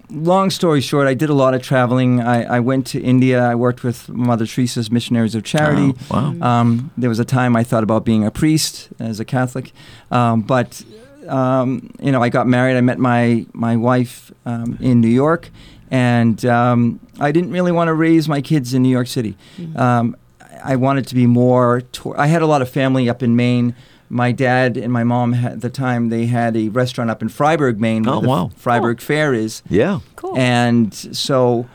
long 0.10 0.50
story 0.50 0.82
short, 0.82 1.08
I 1.08 1.14
did 1.14 1.30
a 1.30 1.34
lot 1.34 1.54
of 1.54 1.62
traveling. 1.62 2.22
I, 2.22 2.58
I 2.58 2.60
went 2.60 2.88
to 2.88 3.02
India. 3.02 3.44
I 3.44 3.56
worked 3.56 3.84
with 3.84 4.10
Mother 4.10 4.46
Teresa's 4.46 4.92
Missionaries 4.92 5.36
of 5.36 5.44
Charity. 5.44 5.94
Oh, 6.12 6.34
wow. 6.40 6.48
Um, 6.62 6.92
there 6.98 7.10
was 7.10 7.20
a 7.20 7.26
time 7.26 7.56
I 7.56 7.64
thought 7.64 7.84
about 7.84 8.06
being 8.06 8.26
a 8.26 8.32
priest 8.32 8.90
as 9.00 9.20
a 9.20 9.26
Catholic, 9.26 9.72
um, 10.12 10.42
but 10.42 10.84
um, 11.28 11.90
you 12.02 12.12
know, 12.12 12.22
I 12.22 12.30
got 12.30 12.48
married. 12.48 12.78
I 12.78 12.82
met 12.82 13.00
my 13.00 13.46
my 13.54 13.76
wife 13.76 14.32
um, 14.46 14.78
in 14.80 15.02
New 15.02 15.08
York, 15.10 15.50
and 15.90 16.44
um, 16.46 17.00
I 17.20 17.32
didn't 17.32 17.52
really 17.52 17.72
want 17.72 17.88
to 17.88 17.94
raise 17.94 18.30
my 18.30 18.42
kids 18.42 18.74
in 18.74 18.84
New 18.84 18.90
York 18.90 19.08
City. 19.08 19.36
Um, 19.76 20.16
I 20.40 20.74
I 20.74 20.76
wanted 20.78 21.06
to 21.08 21.16
be 21.16 21.26
more. 21.28 21.82
To- 21.82 22.16
I 22.16 22.28
had 22.28 22.42
a 22.42 22.48
lot 22.48 22.62
of 22.62 22.70
family 22.70 23.10
up 23.10 23.22
in 23.22 23.36
Maine. 23.36 23.76
My 24.10 24.32
dad 24.32 24.78
and 24.78 24.94
my 24.94 25.04
mom 25.04 25.34
at 25.34 25.62
the 25.62 25.70
time 25.70 26.10
they 26.10 26.28
had 26.28 26.56
a 26.56 26.70
restaurant 26.70 27.10
up 27.10 27.22
in 27.22 27.28
Fryeburg, 27.30 27.80
Maine, 27.80 28.04
where 28.04 28.16
Oh, 28.16 28.22
the 28.22 28.28
wow. 28.28 28.52
Fryeburg 28.58 29.02
Fair 29.02 29.34
is. 29.34 29.64
Yeah. 29.70 30.00
Cool. 30.16 30.38
And 30.38 30.94
so, 30.94 31.68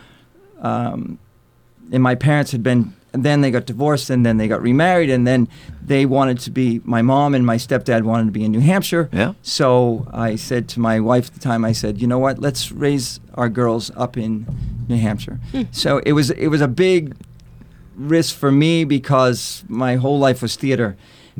um, 0.60 1.18
and 1.92 2.02
my 2.02 2.14
parents 2.14 2.52
had 2.52 2.62
been, 2.62 2.94
and 3.12 3.24
then 3.24 3.40
they 3.40 3.50
got 3.50 3.66
divorced, 3.66 4.10
and 4.10 4.24
then 4.24 4.36
they 4.36 4.46
got 4.46 4.62
remarried, 4.62 5.10
and 5.10 5.26
then 5.26 5.48
they 5.84 6.06
wanted 6.06 6.38
to 6.40 6.50
be, 6.52 6.80
my 6.84 7.02
mom 7.02 7.34
and 7.34 7.44
my 7.44 7.56
stepdad 7.56 8.02
wanted 8.02 8.26
to 8.26 8.30
be 8.30 8.44
in 8.44 8.52
New 8.52 8.60
Hampshire. 8.60 9.08
Yeah. 9.12 9.32
So 9.42 10.06
I 10.12 10.36
said 10.36 10.68
to 10.68 10.80
my 10.80 11.00
wife 11.00 11.26
at 11.26 11.34
the 11.34 11.40
time, 11.40 11.64
I 11.64 11.72
said, 11.72 12.00
you 12.00 12.06
know 12.06 12.20
what, 12.20 12.38
let's 12.38 12.70
raise 12.70 13.18
our 13.34 13.48
girls 13.48 13.90
up 13.96 14.16
in 14.16 14.46
New 14.88 14.98
Hampshire. 14.98 15.40
So 15.72 15.98
it 16.06 16.12
was, 16.12 16.30
it 16.30 16.46
was 16.46 16.60
a 16.60 16.68
big 16.68 17.16
risk 17.96 18.36
for 18.36 18.52
me 18.52 18.84
because 18.84 19.64
my 19.68 19.96
whole 19.96 20.18
life 20.20 20.40
was 20.42 20.54
theater 20.54 20.96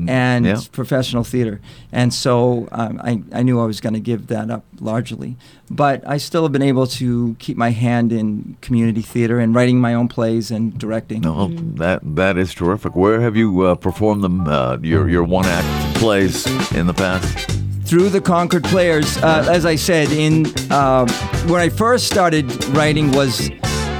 and 0.09 0.45
yeah. 0.45 0.59
professional 0.71 1.23
theater. 1.23 1.59
And 1.91 2.13
so 2.13 2.67
um, 2.71 2.99
I, 3.03 3.21
I 3.33 3.43
knew 3.43 3.59
I 3.59 3.65
was 3.65 3.81
going 3.81 3.93
to 3.93 3.99
give 3.99 4.27
that 4.27 4.49
up 4.49 4.63
largely. 4.79 5.35
But 5.69 6.05
I 6.07 6.17
still 6.17 6.43
have 6.43 6.51
been 6.51 6.61
able 6.61 6.87
to 6.87 7.35
keep 7.39 7.57
my 7.57 7.71
hand 7.71 8.11
in 8.11 8.57
community 8.61 9.01
theater 9.01 9.39
and 9.39 9.55
writing 9.55 9.79
my 9.79 9.93
own 9.93 10.07
plays 10.07 10.51
and 10.51 10.77
directing. 10.77 11.21
No, 11.21 11.47
that 11.75 12.01
that 12.15 12.37
is 12.37 12.53
terrific. 12.53 12.95
Where 12.95 13.21
have 13.21 13.35
you 13.35 13.61
uh, 13.61 13.75
performed 13.75 14.23
them? 14.23 14.47
Uh, 14.47 14.77
your 14.81 15.09
your 15.09 15.23
one 15.23 15.45
act 15.45 15.97
plays 15.97 16.45
in 16.73 16.87
the 16.87 16.93
past? 16.93 17.49
through 17.83 18.07
the 18.07 18.21
Concord 18.21 18.63
Players. 18.63 19.17
Uh, 19.17 19.45
as 19.51 19.65
I 19.65 19.75
said, 19.75 20.09
in 20.11 20.45
um 20.71 21.09
when 21.49 21.59
I 21.59 21.67
first 21.69 22.07
started 22.07 22.45
writing 22.69 23.11
was 23.11 23.49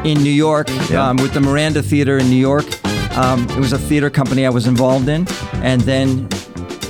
in 0.05 0.23
New 0.23 0.31
York 0.31 0.67
Yeah. 0.89 1.09
um, 1.09 1.17
with 1.17 1.33
the 1.33 1.41
Miranda 1.41 1.81
Theater 1.83 2.17
in 2.17 2.29
New 2.29 2.37
York. 2.39 2.65
Um, 3.15 3.49
it 3.51 3.57
was 3.57 3.73
a 3.73 3.77
theater 3.77 4.09
company 4.09 4.45
I 4.45 4.49
was 4.49 4.67
involved 4.67 5.07
in, 5.09 5.27
and 5.55 5.81
then 5.81 6.27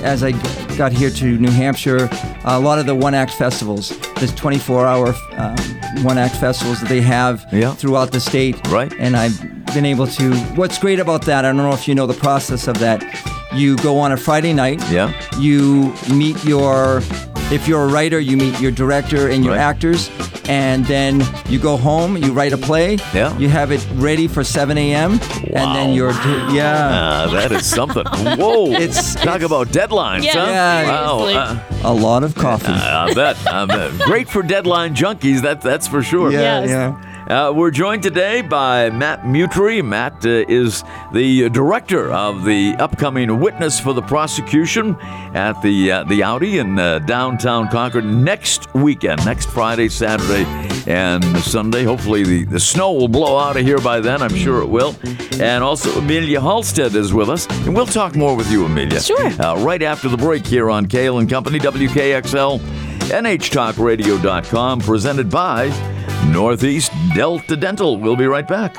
as 0.02 0.22
I 0.22 0.32
got 0.76 0.92
here 0.92 1.10
to 1.10 1.38
New 1.38 1.50
Hampshire, 1.50 2.08
a 2.44 2.58
lot 2.58 2.78
of 2.78 2.86
the 2.86 2.94
one 2.94 3.14
act 3.14 3.32
festivals, 3.32 3.90
there's 4.16 4.34
24 4.34 4.86
hour 4.86 5.14
um, 5.36 5.56
one 6.04 6.18
act 6.18 6.36
festivals 6.36 6.80
that 6.80 6.88
they 6.88 7.00
have 7.00 7.44
Yeah. 7.52 7.72
throughout 7.74 8.10
the 8.12 8.20
state. 8.20 8.56
Right. 8.68 8.92
And 8.98 9.16
I've 9.16 9.38
been 9.74 9.84
able 9.84 10.06
to. 10.08 10.34
What's 10.56 10.78
great 10.78 10.98
about 11.00 11.22
that, 11.26 11.44
I 11.44 11.48
don't 11.48 11.56
know 11.58 11.72
if 11.72 11.86
you 11.86 11.94
know 11.94 12.06
the 12.06 12.14
process 12.14 12.66
of 12.68 12.78
that. 12.78 13.04
You 13.54 13.76
go 13.76 13.98
on 13.98 14.12
a 14.12 14.16
Friday 14.16 14.52
night 14.54 14.80
Yeah. 14.90 15.12
you 15.38 15.92
meet 16.12 16.42
your 16.44 17.02
if 17.50 17.68
you're 17.68 17.84
a 17.84 17.88
writer 17.92 18.18
you 18.18 18.36
meet 18.38 18.58
your 18.60 18.70
director 18.70 19.28
and 19.28 19.44
your 19.44 19.52
Right. 19.54 19.60
actors 19.60 20.08
and 20.48 20.84
then 20.86 21.22
you 21.48 21.58
go 21.58 21.76
home 21.76 22.16
you 22.16 22.32
write 22.32 22.52
a 22.52 22.58
play 22.58 22.96
Yeah. 23.14 23.36
you 23.38 23.48
have 23.48 23.70
it 23.70 23.86
ready 23.94 24.26
for 24.28 24.42
7 24.44 24.76
a.m 24.76 25.18
wow. 25.18 25.18
and 25.54 25.76
then 25.76 25.94
you're 25.94 26.12
do- 26.12 26.54
yeah 26.54 27.22
Uh, 27.22 27.30
that 27.30 27.52
is 27.52 27.64
something. 27.66 28.04
Whoa! 28.38 28.72
It's- 28.84 29.14
talk 29.14 29.42
about 29.42 29.68
deadlines, 29.68 30.24
Yeah, 30.24 30.32
huh? 30.44 30.50
Yeah. 30.50 30.90
Wow. 30.90 31.18
Uh, 31.28 31.58
a 31.84 31.94
lot 31.94 32.24
of 32.24 32.34
coffee 32.34 32.72
I 32.72 33.12
bet. 33.14 33.36
I 33.46 33.66
bet. 33.66 33.90
Great 34.00 34.28
for 34.28 34.42
deadline 34.42 34.94
junkies. 34.94 35.42
That 35.42 35.60
that's 35.60 35.86
for 35.88 36.02
sure. 36.02 36.30
yeah 36.32 36.40
Yes. 36.64 36.68
yeah 36.70 37.11
Uh, 37.28 37.52
we're 37.54 37.70
joined 37.70 38.02
today 38.02 38.42
by 38.42 38.90
Matt 38.90 39.22
Mutrie. 39.22 39.84
Matt 39.84 40.26
uh, 40.26 40.44
is 40.48 40.82
the 41.12 41.48
director 41.50 42.10
of 42.10 42.44
the 42.44 42.74
upcoming 42.80 43.38
Witness 43.38 43.78
for 43.78 43.92
the 43.92 44.02
Prosecution 44.02 44.96
at 45.32 45.60
the 45.62 45.92
uh, 45.92 46.04
the 46.04 46.24
Audi 46.24 46.58
in 46.58 46.78
uh, 46.78 46.98
downtown 47.00 47.68
Concord 47.68 48.04
next 48.04 48.72
weekend, 48.74 49.24
next 49.24 49.48
Friday, 49.50 49.88
Saturday, 49.88 50.44
and 50.90 51.24
Sunday. 51.38 51.84
Hopefully, 51.84 52.24
the, 52.24 52.44
the 52.44 52.60
snow 52.60 52.92
will 52.92 53.08
blow 53.08 53.38
out 53.38 53.56
of 53.56 53.62
here 53.62 53.78
by 53.78 54.00
then. 54.00 54.20
I'm 54.20 54.34
sure 54.34 54.60
it 54.60 54.68
will. 54.68 54.96
And 55.40 55.62
also, 55.62 55.90
Amelia 55.98 56.40
Halstead 56.40 56.94
is 56.96 57.14
with 57.14 57.30
us, 57.30 57.46
and 57.64 57.74
we'll 57.74 57.86
talk 57.86 58.16
more 58.16 58.36
with 58.36 58.50
you, 58.50 58.64
Amelia. 58.64 59.00
Sure. 59.00 59.26
Uh, 59.40 59.62
right 59.62 59.82
after 59.82 60.08
the 60.08 60.16
break 60.16 60.44
here 60.44 60.68
on 60.70 60.86
Cail 60.86 61.18
and 61.18 61.30
Company, 61.30 61.60
WKXL, 61.60 62.91
NHTalkRadio.com, 63.10 64.80
presented 64.80 65.30
by 65.30 65.68
Northeast 66.30 66.92
Delta 67.14 67.56
Dental. 67.56 67.96
We'll 67.96 68.16
be 68.16 68.26
right 68.26 68.46
back. 68.46 68.76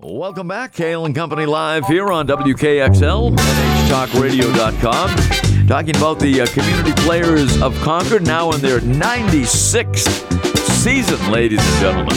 Welcome 0.00 0.48
back, 0.48 0.72
Cail 0.72 1.06
and 1.06 1.14
Company 1.14 1.46
live 1.46 1.86
here 1.86 2.10
on 2.12 2.26
WKXL, 2.26 3.36
NHTalkRadio.com, 3.36 5.66
talking 5.66 5.96
about 5.96 6.18
the 6.18 6.40
uh, 6.40 6.46
community 6.46 6.92
players 7.02 7.60
of 7.62 7.74
Concord, 7.80 8.26
now 8.26 8.50
in 8.52 8.60
their 8.60 8.80
96th 8.80 10.55
season, 10.66 11.30
ladies 11.30 11.60
and 11.60 11.80
gentlemen. 11.80 12.16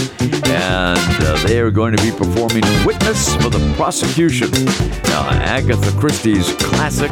And 0.51 1.23
uh, 1.23 1.47
they 1.47 1.59
are 1.59 1.71
going 1.71 1.95
to 1.95 2.03
be 2.03 2.11
performing 2.11 2.63
Witness 2.85 3.35
for 3.35 3.49
the 3.49 3.73
Prosecution. 3.75 4.49
Now, 5.03 5.29
Agatha 5.29 5.91
Christie's 5.99 6.53
classic 6.55 7.11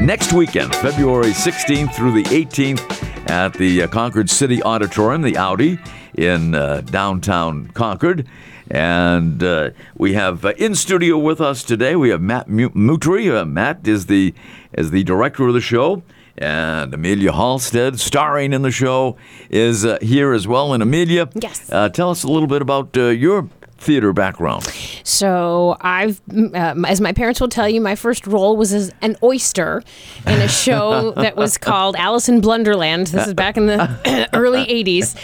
next 0.00 0.32
weekend, 0.32 0.74
February 0.76 1.30
16th 1.32 1.94
through 1.94 2.12
the 2.22 2.24
18th 2.24 3.30
at 3.30 3.54
the 3.54 3.82
uh, 3.82 3.88
Concord 3.88 4.30
City 4.30 4.62
Auditorium, 4.62 5.22
the 5.22 5.36
Audi 5.36 5.78
in 6.14 6.54
uh, 6.54 6.80
downtown 6.82 7.68
Concord. 7.68 8.26
And 8.70 9.42
uh, 9.42 9.70
we 9.96 10.14
have 10.14 10.44
uh, 10.44 10.52
in 10.58 10.74
studio 10.74 11.18
with 11.18 11.40
us 11.40 11.62
today. 11.62 11.94
We 11.94 12.08
have 12.10 12.20
Matt 12.20 12.48
Mu- 12.48 12.70
Mutrie. 12.70 13.32
Uh, 13.34 13.44
Matt 13.44 13.86
is 13.86 14.06
the 14.06 14.34
is 14.72 14.90
the 14.90 15.04
director 15.04 15.46
of 15.46 15.54
the 15.54 15.60
show, 15.60 16.02
and 16.38 16.92
Amelia 16.94 17.32
Halstead, 17.32 17.98
starring 18.00 18.52
in 18.52 18.62
the 18.62 18.70
show, 18.70 19.16
is 19.50 19.84
uh, 19.84 19.98
here 20.02 20.32
as 20.32 20.46
well. 20.46 20.72
And 20.72 20.82
Amelia, 20.82 21.28
Yes. 21.34 21.70
uh, 21.72 21.88
tell 21.88 22.10
us 22.10 22.22
a 22.24 22.28
little 22.28 22.48
bit 22.48 22.62
about 22.62 22.96
uh, 22.96 23.04
your 23.08 23.48
theater 23.78 24.12
background. 24.12 24.64
So 25.04 25.76
I've, 25.80 26.20
um, 26.54 26.84
as 26.84 27.00
my 27.00 27.12
parents 27.12 27.40
will 27.40 27.48
tell 27.48 27.68
you, 27.68 27.80
my 27.80 27.94
first 27.94 28.26
role 28.26 28.56
was 28.56 28.72
as 28.72 28.92
an 29.02 29.16
oyster 29.22 29.82
in 30.26 30.40
a 30.40 30.48
show 30.48 31.10
that 31.16 31.36
was 31.36 31.58
called 31.58 31.94
Alice 31.96 32.28
in 32.28 32.40
Blunderland. 32.40 33.08
This 33.10 33.26
is 33.28 33.34
back 33.34 33.56
in 33.56 33.66
the 33.66 34.28
early 34.34 34.64
'80s, 34.66 35.14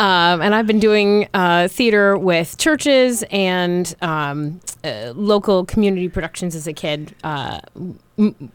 um, 0.00 0.40
and 0.42 0.54
I've 0.54 0.66
been 0.66 0.78
doing 0.80 1.28
uh, 1.34 1.68
theater 1.68 2.16
with 2.18 2.58
churches 2.58 3.24
and 3.30 3.94
um, 4.02 4.60
uh, 4.84 5.12
local 5.16 5.64
community 5.64 6.08
productions 6.08 6.54
as 6.54 6.66
a 6.66 6.72
kid. 6.72 7.14
Uh, 7.24 7.60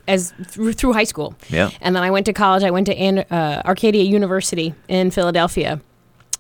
as 0.08 0.32
through, 0.46 0.72
through 0.74 0.94
high 0.94 1.04
school, 1.04 1.34
Yeah. 1.50 1.72
and 1.82 1.96
then 1.96 2.04
I 2.04 2.12
went 2.12 2.26
to 2.28 2.34
college. 2.34 2.64
I 2.64 2.72
went 2.72 2.86
to 2.88 2.96
An- 2.96 3.26
uh, 3.32 3.64
Arcadia 3.66 4.04
University 4.04 4.74
in 4.88 5.12
Philadelphia, 5.12 5.82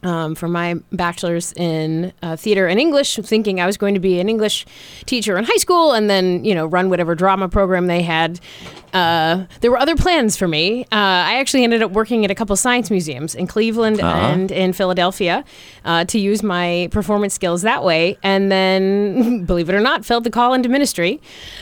um, 0.04 0.36
for 0.36 0.48
my 0.48 0.76
bachelor's 0.92 1.54
in 1.54 2.14
uh, 2.22 2.36
theater 2.36 2.68
and 2.68 2.80
English, 2.80 3.16
thinking 3.18 3.60
I 3.60 3.66
was 3.66 3.78
going 3.78 3.94
to 3.96 4.00
be 4.00 4.20
an 4.20 4.30
English 4.30 4.66
teacher 5.06 5.38
in 5.38 5.44
high 5.46 5.58
school 5.58 5.92
and 5.94 6.10
then, 6.10 6.46
you 6.46 6.54
know, 6.56 6.66
run 6.66 6.90
whatever 6.90 7.16
drama 7.16 7.50
program 7.50 7.88
they 7.88 8.02
had. 8.04 8.40
Uh, 8.94 9.46
there 9.62 9.70
were 9.70 9.78
other 9.78 9.96
plans 9.96 10.38
for 10.38 10.48
me. 10.48 10.84
Uh, 10.86 10.88
I 10.96 11.36
actually 11.40 11.64
ended 11.64 11.82
up 11.84 11.92
working 11.92 12.24
at 12.26 12.32
a 12.32 12.36
couple 12.36 12.56
science 12.56 12.90
museums 12.90 13.36
in 13.36 13.46
Cleveland 13.48 14.00
Uh-huh. 14.00 14.18
and 14.18 14.52
in 14.52 14.72
Philadelphia 14.74 15.44
uh, 15.84 16.06
to 16.06 16.20
use 16.20 16.42
my 16.42 16.88
performance 16.92 17.34
skills 17.34 17.64
that 17.64 17.84
way. 17.84 18.18
And 18.24 18.52
then, 18.52 19.46
believe 19.46 19.70
it 19.70 19.76
or 19.76 19.82
not, 19.82 20.06
felt 20.06 20.24
the 20.24 20.30
call 20.32 20.54
into 20.54 20.70
ministry. 20.70 21.20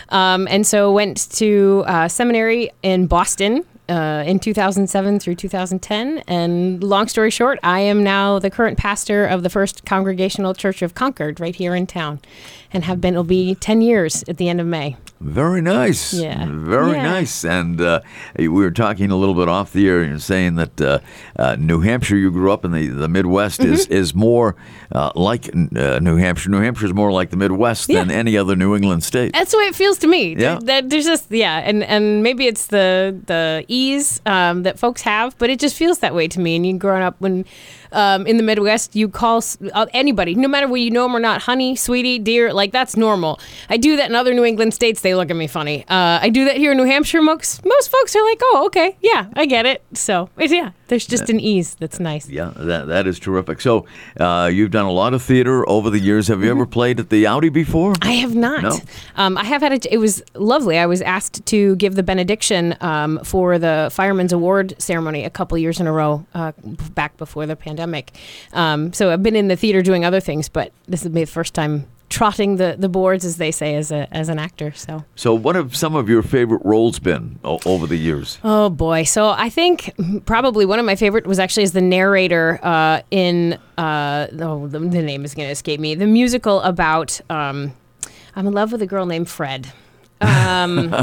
Um, 0.09 0.47
and 0.49 0.67
so 0.67 0.91
went 0.91 1.29
to 1.37 1.83
uh, 1.87 2.07
seminary 2.07 2.69
in 2.83 3.07
Boston 3.07 3.65
uh, 3.89 4.23
in 4.25 4.39
2007 4.39 5.19
through 5.19 5.35
2010. 5.35 6.19
And 6.27 6.83
long 6.83 7.07
story 7.07 7.29
short, 7.31 7.59
I 7.63 7.79
am 7.81 8.03
now 8.03 8.39
the 8.39 8.49
current 8.49 8.77
pastor 8.77 9.25
of 9.25 9.43
the 9.43 9.49
First 9.49 9.85
Congregational 9.85 10.53
Church 10.53 10.81
of 10.81 10.93
Concord 10.95 11.39
right 11.39 11.55
here 11.55 11.75
in 11.75 11.87
town 11.87 12.19
and 12.73 12.83
have 12.83 12.99
been, 12.99 13.13
it'll 13.13 13.23
be 13.23 13.55
10 13.55 13.81
years 13.81 14.23
at 14.27 14.37
the 14.37 14.49
end 14.49 14.59
of 14.59 14.67
May. 14.67 14.97
Very 15.21 15.61
nice. 15.61 16.13
Yeah. 16.13 16.45
Very 16.49 16.91
Yeah. 16.91 17.03
nice. 17.03 17.45
And 17.45 17.79
uh, 17.79 18.01
we 18.37 18.49
were 18.49 18.69
talking 18.71 19.11
a 19.11 19.15
little 19.15 19.33
bit 19.35 19.47
off 19.47 19.71
the 19.71 19.87
air. 19.87 20.03
You're 20.03 20.19
saying 20.19 20.55
that 20.55 20.81
uh, 20.81 20.99
uh, 21.37 21.55
New 21.57 21.79
Hampshire, 21.79 22.17
you 22.17 22.31
grew 22.31 22.51
up 22.51 22.65
in 22.65 22.71
the, 22.73 22.87
the 22.87 23.07
Midwest, 23.07 23.63
is, 23.63 23.85
Mm-hmm. 23.85 23.93
is 23.93 24.13
more 24.13 24.55
uh, 24.91 25.11
like 25.15 25.47
uh, 25.49 25.99
New 26.01 26.17
Hampshire. 26.17 26.49
New 26.49 26.59
Hampshire 26.61 26.87
is 26.87 26.93
more 26.93 27.11
like 27.13 27.29
the 27.29 27.37
Midwest 27.37 27.87
than 27.87 28.11
any 28.11 28.37
other 28.37 28.55
New 28.57 28.75
England 28.75 29.03
state. 29.03 29.31
That's 29.33 29.51
the 29.51 29.57
way 29.57 29.65
it 29.65 29.75
feels 29.75 29.97
to 29.99 30.07
me. 30.07 30.35
Yeah. 30.35 30.59
There- 30.61 30.81
there's 30.81 31.05
just 31.05 31.31
yeah, 31.31 31.57
and 31.63 31.83
and 31.83 32.21
maybe 32.23 32.45
it's 32.45 32.67
the 32.67 33.17
the 33.25 33.65
ease 33.75 34.21
um, 34.25 34.63
that 34.63 34.79
folks 34.79 35.01
have, 35.01 35.37
but 35.37 35.49
it 35.49 35.59
just 35.59 35.75
feels 35.75 35.99
that 35.99 36.15
way 36.15 36.27
to 36.29 36.39
me. 36.39 36.55
And 36.55 36.65
you 36.65 36.77
growing 36.77 37.03
up 37.03 37.15
when 37.19 37.45
um, 37.95 38.27
in 38.27 38.37
the 38.37 38.43
Midwest, 38.43 38.95
you 38.95 39.07
call 39.09 39.41
uh, 39.73 39.85
anybody, 39.93 40.35
no 40.35 40.47
matter 40.47 40.67
whether 40.67 40.77
you 40.83 40.91
know 40.91 41.03
them 41.03 41.15
or 41.15 41.19
not, 41.19 41.41
honey, 41.43 41.75
sweetie, 41.75 42.19
dear, 42.19 42.53
like 42.53 42.71
that's 42.71 42.95
normal. 42.97 43.39
I 43.69 43.77
do 43.77 43.95
that 43.97 44.09
in 44.09 44.15
other 44.15 44.33
New 44.33 44.43
England 44.43 44.73
states; 44.73 45.01
they 45.01 45.15
look 45.15 45.29
at 45.31 45.35
me 45.35 45.47
funny. 45.47 45.83
Uh, 45.87 46.19
I 46.21 46.29
do 46.29 46.45
that 46.45 46.57
here 46.57 46.71
in 46.71 46.77
New 46.77 46.85
Hampshire. 46.85 47.21
Most 47.21 47.63
most 47.65 47.89
folks 47.89 48.15
are 48.15 48.23
like, 48.25 48.39
oh, 48.43 48.63
okay, 48.67 48.97
yeah, 49.01 49.27
I 49.35 49.45
get 49.45 49.65
it. 49.65 49.81
So 49.93 50.29
it's- 50.37 50.51
yeah, 50.51 50.71
there's 50.87 51.07
just 51.07 51.29
an 51.29 51.39
ease 51.39 51.75
that's 51.79 51.99
nice. 51.99 52.29
Yeah, 52.29 52.51
that 52.55 52.87
that 52.87 53.07
is 53.07 53.19
terrific. 53.19 53.61
So 53.61 53.85
uh, 54.19 54.49
you've 54.53 54.71
done 54.71 54.85
a 54.85 54.91
lot 54.91 55.13
of 55.13 55.21
theater 55.23 55.67
over 55.69 55.89
the 55.89 55.99
years. 55.99 56.27
Have 56.27 56.39
you 56.41 56.45
Mm-hmm. 56.49 56.59
ever 56.61 56.65
played 56.67 56.99
at 56.99 57.09
the 57.09 57.25
Audi 57.27 57.49
before? 57.49 57.93
I 58.01 58.11
have 58.13 58.35
not. 58.35 58.61
No? 58.63 58.77
Um, 59.15 59.37
I 59.37 59.43
have 59.45 59.61
had 59.61 59.71
a, 59.85 59.93
it 59.93 59.97
was 59.97 60.21
lovely. 60.35 60.77
I 60.77 60.85
was 60.85 61.01
asked 61.01 61.45
to 61.47 61.75
give 61.77 61.95
the 61.95 62.03
benediction 62.03 62.75
um, 62.81 63.19
for 63.23 63.57
the 63.57 63.89
Fireman's 63.91 64.31
Award 64.33 64.75
ceremony 64.77 65.23
a 65.23 65.29
couple 65.29 65.57
years 65.57 65.79
in 65.79 65.87
a 65.87 65.91
row 65.91 66.25
uh, 66.33 66.51
back 66.93 67.17
before 67.17 67.45
the 67.45 67.55
pandemic. 67.55 67.84
Um, 68.53 68.93
so 68.93 69.11
I've 69.11 69.23
been 69.23 69.35
in 69.35 69.47
the 69.47 69.55
theater 69.55 69.81
doing 69.81 70.05
other 70.05 70.19
things, 70.19 70.49
but 70.49 70.71
this 70.87 71.05
is 71.05 71.11
my 71.11 71.25
first 71.25 71.53
time 71.53 71.87
trotting 72.09 72.57
the, 72.57 72.75
the 72.77 72.87
boards, 72.87 73.25
as 73.25 73.37
they 73.37 73.51
say, 73.51 73.75
as 73.75 73.91
a 73.91 74.07
as 74.13 74.29
an 74.29 74.39
actor. 74.39 74.71
So. 74.73 75.03
So 75.15 75.33
what 75.33 75.55
have 75.55 75.75
some 75.75 75.95
of 75.95 76.07
your 76.07 76.21
favorite 76.21 76.61
roles 76.63 76.99
been 76.99 77.39
o- 77.43 77.59
over 77.65 77.87
the 77.87 77.97
years? 77.97 78.37
Oh 78.43 78.69
boy! 78.69 79.03
So 79.03 79.29
I 79.29 79.49
think 79.49 79.93
probably 80.25 80.65
one 80.65 80.79
of 80.79 80.85
my 80.85 80.95
favorite 80.95 81.27
was 81.27 81.39
actually 81.39 81.63
as 81.63 81.71
the 81.73 81.81
narrator 81.81 82.59
uh, 82.63 83.01
in 83.11 83.59
uh, 83.77 84.27
oh 84.39 84.67
the, 84.67 84.79
the 84.79 85.01
name 85.01 85.25
is 85.25 85.33
going 85.33 85.47
to 85.47 85.51
escape 85.51 85.79
me. 85.79 85.95
The 85.95 86.07
musical 86.07 86.61
about 86.61 87.19
um, 87.29 87.73
I'm 88.35 88.47
in 88.47 88.53
love 88.53 88.71
with 88.71 88.81
a 88.81 88.87
girl 88.87 89.05
named 89.05 89.29
Fred. 89.29 89.71
Um, 90.25 90.93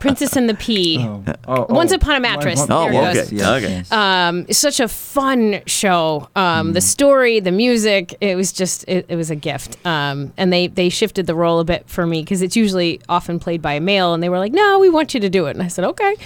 Princess 0.00 0.36
and 0.36 0.48
the 0.48 0.54
Pea. 0.54 0.98
Oh, 1.46 1.66
Once 1.68 1.92
Upon 1.92 2.16
a 2.16 2.20
Mattress. 2.20 2.64
Oh, 2.68 2.90
There 2.90 3.10
it 3.10 3.16
okay. 3.16 3.36
goes. 3.36 3.62
Okay. 3.64 3.84
Um, 3.90 4.46
it's 4.48 4.58
such 4.58 4.80
a 4.80 4.88
fun 4.88 5.60
show. 5.66 6.28
Um, 6.34 6.72
The 6.72 6.80
story, 6.80 7.40
the 7.40 7.52
music, 7.52 8.14
it 8.20 8.36
was 8.36 8.52
just 8.52 8.84
it, 8.88 9.06
it 9.08 9.16
was 9.16 9.30
a 9.30 9.36
gift. 9.36 9.76
Um, 9.86 10.32
and 10.36 10.52
they 10.52 10.68
they 10.68 10.88
shifted 10.88 11.26
the 11.26 11.34
role 11.34 11.60
a 11.60 11.64
bit 11.64 11.88
for 11.88 12.06
me 12.06 12.22
because 12.22 12.42
it's 12.42 12.56
usually 12.56 13.00
often 13.08 13.38
played 13.38 13.60
by 13.62 13.74
a 13.74 13.80
male, 13.80 14.14
and 14.14 14.22
they 14.22 14.28
were 14.28 14.38
like, 14.38 14.52
"No, 14.52 14.78
we 14.78 14.88
want 14.90 15.14
you 15.14 15.20
to 15.20 15.28
do 15.30 15.46
it." 15.46 15.50
And 15.50 15.62
I 15.62 15.68
said, 15.68 15.84
"Okay." 15.84 16.16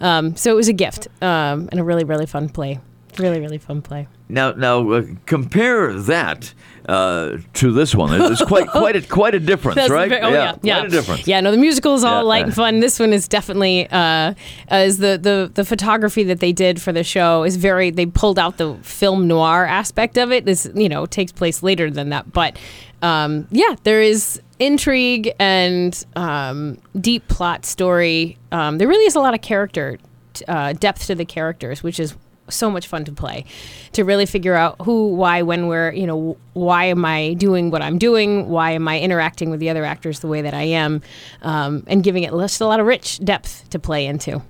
Um, 0.00 0.36
so 0.36 0.50
it 0.52 0.56
was 0.56 0.68
a 0.68 0.72
gift 0.72 1.08
um, 1.22 1.68
and 1.70 1.78
a 1.80 1.84
really 1.84 2.04
really 2.04 2.26
fun 2.26 2.48
play. 2.48 2.80
Really 3.18 3.40
really 3.40 3.58
fun 3.58 3.80
play. 3.82 4.08
Now, 4.28 4.52
now 4.52 4.90
uh, 4.90 5.02
compare 5.26 5.92
that 5.92 6.52
uh, 6.88 7.38
to 7.54 7.72
this 7.72 7.94
one. 7.94 8.20
It's 8.32 8.42
quite 8.44 8.68
quite 8.70 8.96
a 8.96 9.02
quite 9.02 9.34
a 9.34 9.40
difference, 9.40 9.88
right? 9.88 10.08
very- 10.08 10.20
oh 10.22 10.30
yeah, 10.30 10.56
yeah, 10.62 10.78
quite 10.80 10.86
a 10.86 10.90
difference. 10.90 11.26
Yeah, 11.26 11.40
no, 11.40 11.50
the 11.50 11.56
musical 11.58 11.94
is 11.94 12.04
all 12.04 12.18
Yeah, 12.18 12.28
light 12.28 12.44
and 12.46 12.54
fun. 12.54 12.80
This 12.80 12.98
one 13.00 13.12
is 13.12 13.26
definitely 13.28 13.88
uh, 13.90 14.34
as 14.68 14.98
the, 14.98 15.18
the 15.20 15.50
the 15.54 15.64
photography 15.64 16.24
that 16.24 16.40
they 16.40 16.52
did 16.52 16.80
for 16.82 16.92
the 16.92 17.04
show 17.04 17.42
is 17.44 17.56
very. 17.56 17.90
They 17.90 18.06
pulled 18.06 18.38
out 18.38 18.58
the 18.58 18.74
film 18.82 19.26
noir 19.28 19.64
aspect 19.66 20.18
of 20.18 20.32
it. 20.32 20.44
This 20.44 20.68
you 20.74 20.88
know 20.88 21.06
takes 21.06 21.32
place 21.32 21.62
later 21.62 21.90
than 21.90 22.10
that, 22.10 22.32
but 22.32 22.58
um, 23.02 23.46
yeah, 23.50 23.76
there 23.84 24.02
is 24.02 24.40
intrigue 24.58 25.32
and 25.38 26.04
um, 26.16 26.78
deep 27.00 27.26
plot 27.28 27.66
story. 27.66 28.38
Um, 28.52 28.78
there 28.78 28.88
really 28.88 29.04
is 29.06 29.14
a 29.16 29.20
lot 29.20 29.34
of 29.34 29.40
character 29.42 29.98
t- 30.34 30.44
uh, 30.46 30.72
depth 30.74 31.06
to 31.06 31.14
the 31.14 31.24
characters, 31.24 31.82
which 31.82 31.98
is 31.98 32.14
so 32.48 32.70
much 32.70 32.86
fun 32.86 33.04
to 33.04 33.12
play 33.12 33.44
to 33.92 34.04
really 34.04 34.26
figure 34.26 34.54
out 34.54 34.76
who 34.82 35.08
why 35.14 35.42
when 35.42 35.66
where 35.66 35.92
you 35.94 36.06
know 36.06 36.36
why 36.52 36.84
am 36.84 37.04
i 37.04 37.34
doing 37.34 37.70
what 37.70 37.80
i'm 37.82 37.98
doing 37.98 38.48
why 38.48 38.70
am 38.72 38.86
i 38.86 39.00
interacting 39.00 39.50
with 39.50 39.60
the 39.60 39.70
other 39.70 39.84
actors 39.84 40.20
the 40.20 40.28
way 40.28 40.42
that 40.42 40.54
i 40.54 40.62
am 40.62 41.00
um, 41.42 41.82
and 41.86 42.04
giving 42.04 42.22
it 42.22 42.30
just 42.32 42.60
a 42.60 42.66
lot 42.66 42.80
of 42.80 42.86
rich 42.86 43.18
depth 43.24 43.68
to 43.70 43.78
play 43.78 44.06
into 44.06 44.42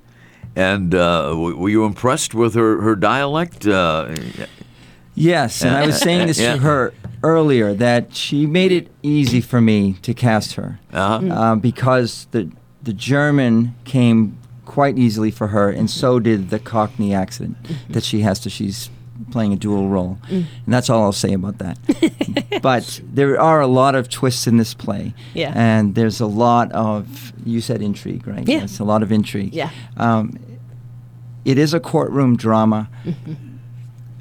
And 0.57 0.95
uh, 0.95 1.31
w- 1.31 1.57
were 1.57 1.69
you 1.69 1.85
impressed 1.85 2.33
with 2.35 2.55
her 2.55 2.81
her 2.83 2.95
dialect? 2.97 3.67
Uh, 3.67 4.15
Yes, 5.17 5.63
and 5.63 5.77
I 5.77 5.87
was 5.87 5.99
saying 6.01 6.27
this 6.27 6.41
Yeah. 6.45 6.55
to 6.55 6.61
her 6.61 6.93
earlier 7.23 7.73
that 7.75 8.15
she 8.15 8.47
made 8.47 8.73
it 8.73 8.89
easy 9.03 9.41
for 9.41 9.61
me 9.61 9.95
to 10.03 10.13
cast 10.13 10.55
her 10.55 10.79
uh-huh. 10.93 11.33
um, 11.33 11.61
because 11.61 12.27
the 12.33 12.51
the 12.83 12.93
German 12.93 13.75
came 13.85 14.37
quite 14.65 14.99
easily 14.99 15.31
for 15.31 15.49
her, 15.49 15.71
and 15.71 15.91
so 15.91 16.19
did 16.19 16.51
the 16.51 16.59
Cockney 16.59 17.15
accent 17.15 17.63
mm-hmm. 17.63 17.93
that 17.93 18.05
she 18.05 18.21
has 18.21 18.41
to. 18.41 18.51
She's 18.51 18.91
playing 19.31 19.53
a 19.53 19.57
dual 19.57 19.89
role, 19.89 20.19
mm. 20.29 20.45
and 20.65 20.75
that's 20.75 20.91
all 20.91 21.03
I'll 21.03 21.13
say 21.13 21.33
about 21.33 21.59
that. 21.59 21.79
but 22.63 23.01
there 23.05 23.41
are 23.41 23.61
a 23.61 23.67
lot 23.67 23.95
of 23.95 24.09
twists 24.09 24.47
in 24.47 24.57
this 24.57 24.75
play, 24.75 25.15
Yeah. 25.35 25.53
and 25.55 25.95
there's 25.95 26.21
a 26.21 26.27
lot 26.27 26.73
of 26.73 27.33
you 27.45 27.61
said 27.61 27.83
intrigue, 27.83 28.27
right? 28.27 28.47
Yeah. 28.47 28.61
Yes, 28.61 28.79
a 28.79 28.85
lot 28.85 29.03
of 29.03 29.13
intrigue. 29.13 29.55
Yeah. 29.55 29.71
Um, 29.97 30.39
it 31.45 31.59
is 31.59 31.75
a 31.75 31.81
courtroom 31.81 32.37
drama, 32.37 32.89
mm-hmm. 33.05 33.35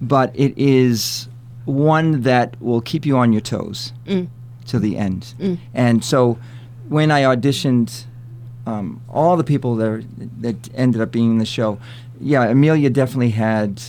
but 0.02 0.32
it 0.36 0.54
is 0.58 1.28
one 1.66 2.22
that 2.22 2.62
will 2.62 2.82
keep 2.82 3.06
you 3.06 3.18
on 3.18 3.32
your 3.32 3.41
toes 3.41 3.94
mm. 4.06 4.28
to 4.68 4.80
the 4.80 4.98
end. 4.98 5.34
Mm. 5.39 5.58
And 5.74 6.04
so 6.04 6.38
when 6.89 7.12
I 7.12 7.22
auditioned, 7.22 8.06
um, 8.66 9.01
all 9.09 9.36
the 9.38 9.43
people 9.43 9.76
that, 9.76 9.88
are, 9.88 10.03
that 10.41 10.70
ended 10.76 11.01
up 11.01 11.11
being 11.11 11.32
in 11.32 11.38
the 11.38 11.45
show, 11.45 11.78
yeah, 12.20 12.43
Amelia 12.45 12.89
definitely 12.89 13.32
had, 13.32 13.82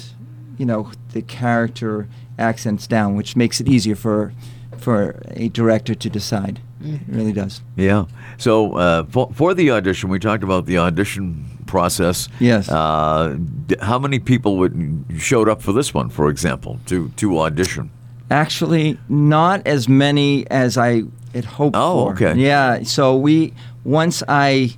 you 0.58 0.66
know, 0.66 0.90
the 1.12 1.22
character 1.22 2.08
accents 2.38 2.86
down, 2.86 3.14
which 3.16 3.36
makes 3.36 3.60
it 3.60 3.68
easier 3.68 3.94
for 3.96 4.32
for 4.78 5.22
a 5.30 5.48
director 5.48 5.94
to 5.94 6.10
decide. 6.10 6.60
It 6.82 7.00
really 7.08 7.32
does. 7.32 7.62
Yeah. 7.76 8.04
So 8.36 8.74
uh, 8.76 9.04
for, 9.04 9.30
for 9.32 9.54
the 9.54 9.70
audition, 9.70 10.10
we 10.10 10.18
talked 10.18 10.42
about 10.44 10.66
the 10.66 10.76
audition 10.76 11.46
process. 11.66 12.28
Yes. 12.40 12.68
Uh, 12.68 13.38
d- 13.66 13.76
how 13.80 13.98
many 13.98 14.18
people 14.18 14.58
would 14.58 15.04
showed 15.16 15.48
up 15.48 15.62
for 15.62 15.72
this 15.72 15.94
one, 15.94 16.10
for 16.10 16.28
example, 16.28 16.78
to 16.86 17.08
to 17.16 17.38
audition? 17.40 17.90
Actually, 18.30 18.98
not 19.08 19.66
as 19.66 19.88
many 19.88 20.46
as 20.50 20.76
I 20.76 21.04
had 21.32 21.44
hoped 21.44 21.76
Oh, 21.76 22.06
for. 22.06 22.12
okay. 22.12 22.34
Yeah. 22.40 22.82
So 22.82 23.16
we 23.16 23.52
once 23.84 24.22
I 24.28 24.76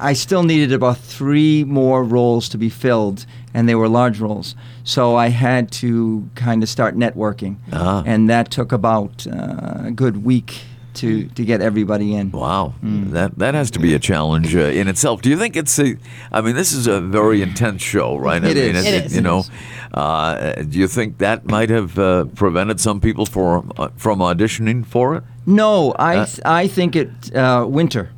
I 0.00 0.14
still 0.14 0.42
needed 0.42 0.72
about 0.72 0.98
three 0.98 1.62
more 1.64 2.02
roles 2.02 2.48
to 2.48 2.58
be 2.58 2.68
filled, 2.68 3.24
and 3.54 3.68
they 3.68 3.76
were 3.76 3.88
large 3.88 4.18
roles. 4.18 4.56
So 4.82 5.14
I 5.14 5.28
had 5.28 5.70
to 5.82 6.28
kind 6.34 6.62
of 6.64 6.68
start 6.68 6.96
networking, 6.96 7.56
Ah. 7.72 8.02
and 8.04 8.28
that 8.28 8.50
took 8.50 8.72
about 8.72 9.26
uh, 9.28 9.86
a 9.86 9.90
good 9.94 10.24
week 10.24 10.62
to 10.96 11.24
to 11.34 11.44
get 11.44 11.60
everybody 11.60 12.14
in. 12.14 12.30
Wow, 12.32 12.72
Mm. 12.84 13.10
that 13.12 13.38
that 13.38 13.54
has 13.54 13.70
to 13.72 13.78
be 13.78 13.94
a 13.94 13.98
challenge 13.98 14.54
uh, 14.56 14.80
in 14.80 14.88
itself. 14.88 15.22
Do 15.22 15.28
you 15.30 15.36
think 15.38 15.56
it's 15.56 15.78
a? 15.78 15.96
I 16.32 16.40
mean, 16.40 16.54
this 16.56 16.72
is 16.72 16.86
a 16.86 17.00
very 17.00 17.40
intense 17.42 17.82
show, 17.82 18.16
right? 18.16 18.42
I 18.44 18.48
It 18.50 18.56
mean, 18.56 18.76
is. 18.76 18.86
It 18.86 19.04
is. 19.06 19.14
You 19.16 19.22
know, 19.22 19.44
uh, 19.94 20.62
do 20.62 20.78
you 20.78 20.88
think 20.88 21.18
that 21.18 21.46
might 21.46 21.70
have 21.70 21.98
uh, 21.98 22.24
prevented 22.34 22.80
some 22.80 23.00
people 23.00 23.26
for 23.26 23.64
uh, 23.78 23.88
from 23.96 24.18
auditioning 24.20 24.84
for 24.86 25.16
it? 25.16 25.22
No, 25.46 25.92
I 25.98 26.16
Uh, 26.18 26.26
I 26.62 26.68
think 26.68 26.96
it 26.96 27.10
uh, 27.34 27.64
winter. 27.68 28.08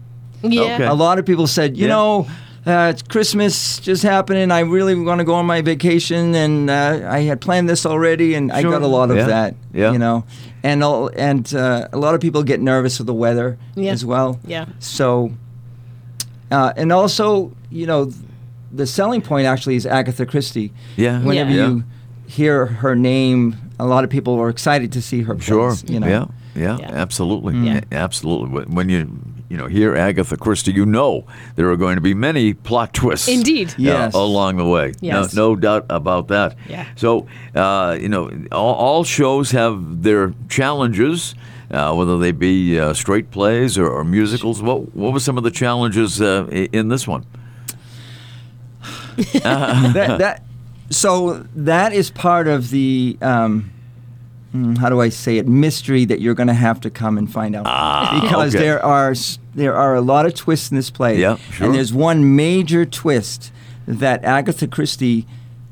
yeah 0.43 0.75
Okay. 0.75 0.87
A 0.87 0.95
lot 0.95 1.19
of 1.19 1.25
people 1.27 1.47
said, 1.47 1.77
you 1.77 1.87
Yeah. 1.87 1.95
know, 1.97 2.27
uh, 2.67 2.91
it's 2.93 3.03
Christmas 3.03 3.79
just 3.89 4.03
happened, 4.03 4.39
and 4.39 4.53
I 4.53 4.61
really 4.61 4.95
want 4.95 5.19
to 5.21 5.25
go 5.25 5.35
on 5.35 5.47
my 5.47 5.63
vacation, 5.63 6.35
and 6.35 6.71
uh, 6.71 7.17
I 7.19 7.21
had 7.29 7.41
planned 7.41 7.69
this 7.69 7.87
already, 7.87 8.35
and 8.37 8.53
I 8.53 8.63
got 8.63 8.83
a 8.83 8.87
lot 8.87 9.11
of 9.11 9.17
Yeah. 9.17 9.27
that. 9.27 9.55
Yeah. 9.75 9.93
You 9.93 9.99
know, 9.99 10.25
and 10.63 10.83
all, 10.83 11.11
and 11.17 11.53
uh, 11.55 11.89
a 11.93 11.99
lot 11.99 12.15
of 12.15 12.21
people 12.21 12.43
get 12.43 12.61
nervous 12.61 12.99
with 12.99 13.07
the 13.07 13.15
weather 13.15 13.57
Yeah. 13.77 13.93
as 13.93 14.05
well. 14.05 14.41
Yeah. 14.45 14.67
So, 14.79 15.33
uh, 16.51 16.73
and 16.77 16.93
also, 16.93 17.53
you 17.71 17.87
know, 17.87 18.11
the 18.73 18.87
selling 18.87 19.21
point 19.23 19.47
actually 19.47 19.77
is 19.77 19.87
Agatha 19.87 20.27
Christie. 20.27 20.73
Yeah. 20.97 21.21
Whenever 21.23 21.51
Yeah. 21.51 21.69
you 21.69 21.85
hear 22.27 22.67
her 22.67 22.95
name, 22.95 23.57
a 23.79 23.87
lot 23.87 24.05
of 24.05 24.11
people 24.11 24.35
are 24.41 24.49
excited 24.49 24.93
to 24.93 25.03
see 25.03 25.23
her. 25.23 25.39
Sure. 25.41 25.71
plays, 25.71 25.85
you 25.91 26.01
know. 26.01 26.07
Yeah. 26.07 26.27
Yeah. 26.55 26.79
Yeah. 26.79 26.91
Absolutely. 26.93 27.57
Yeah. 27.59 27.81
Absolutely. 27.93 28.49
When- 28.51 28.75
When 28.75 28.89
you 28.89 29.09
you 29.49 29.57
know 29.57 29.67
here, 29.67 29.95
Agatha 29.97 30.37
Christie, 30.37 30.73
you 30.73 30.85
know 30.87 31.25
there 31.57 31.71
are 31.71 31.77
going 31.77 31.95
to 31.97 32.01
be 32.03 32.15
many 32.15 32.55
plot 32.55 32.93
twists. 32.93 33.29
Indeed. 33.29 33.71
uh, 33.71 33.75
Yes. 33.79 34.15
along 34.15 34.57
the 34.59 34.65
way. 34.67 34.93
Yes. 35.01 35.35
No, 35.35 35.51
no 35.51 35.57
doubt 35.57 35.87
about 35.91 36.29
that. 36.29 36.55
Yeah. 36.69 36.87
So, 36.97 37.27
uh, 37.55 37.97
you 38.01 38.09
know, 38.09 38.31
all, 38.53 38.75
all 38.75 39.05
shows 39.05 39.51
have 39.53 40.03
their 40.03 40.35
challenges, 40.49 41.35
uh, 41.71 41.95
whether 41.95 42.19
they 42.19 42.33
be 42.33 42.79
uh, 42.79 42.93
straight 42.95 43.31
plays 43.31 43.79
or, 43.79 43.89
or 43.89 44.05
musicals. 44.05 44.61
What, 44.63 44.95
what 44.95 45.13
were 45.13 45.21
some 45.21 45.39
of 45.39 45.45
the 45.45 45.51
challenges 45.51 46.21
uh, 46.21 46.47
in 46.51 46.89
this 46.89 47.07
one? 47.09 47.25
that, 49.33 50.17
that 50.19 50.43
so 50.91 51.47
that 51.55 51.93
is 51.93 52.11
part 52.11 52.49
of 52.49 52.71
the 52.71 53.19
um, 53.21 53.71
how 54.53 54.89
do 54.89 55.01
I 55.01 55.09
say 55.09 55.39
it? 55.39 55.47
Mystery 55.47 56.05
that 56.07 56.21
you're 56.21 56.35
going 56.35 56.49
to 56.49 56.55
have 56.55 56.81
to 56.81 56.91
come 56.91 57.19
and 57.19 57.31
find 57.31 57.55
out. 57.55 57.67
Because 58.23 58.55
okay. 58.55 58.65
there 58.65 58.85
are 58.85 59.15
there 59.55 59.75
are 59.75 59.95
a 59.95 60.01
lot 60.01 60.27
of 60.27 60.35
twists 60.35 60.71
in 60.71 60.77
this 60.77 60.91
play. 60.91 61.19
Yeah, 61.19 61.37
sure. 61.37 61.67
and 61.67 61.75
there's 61.75 61.93
one 61.93 62.37
major 62.37 62.85
twist 62.85 63.53
that 63.87 64.25
Agatha 64.25 64.67
Christie 64.67 65.27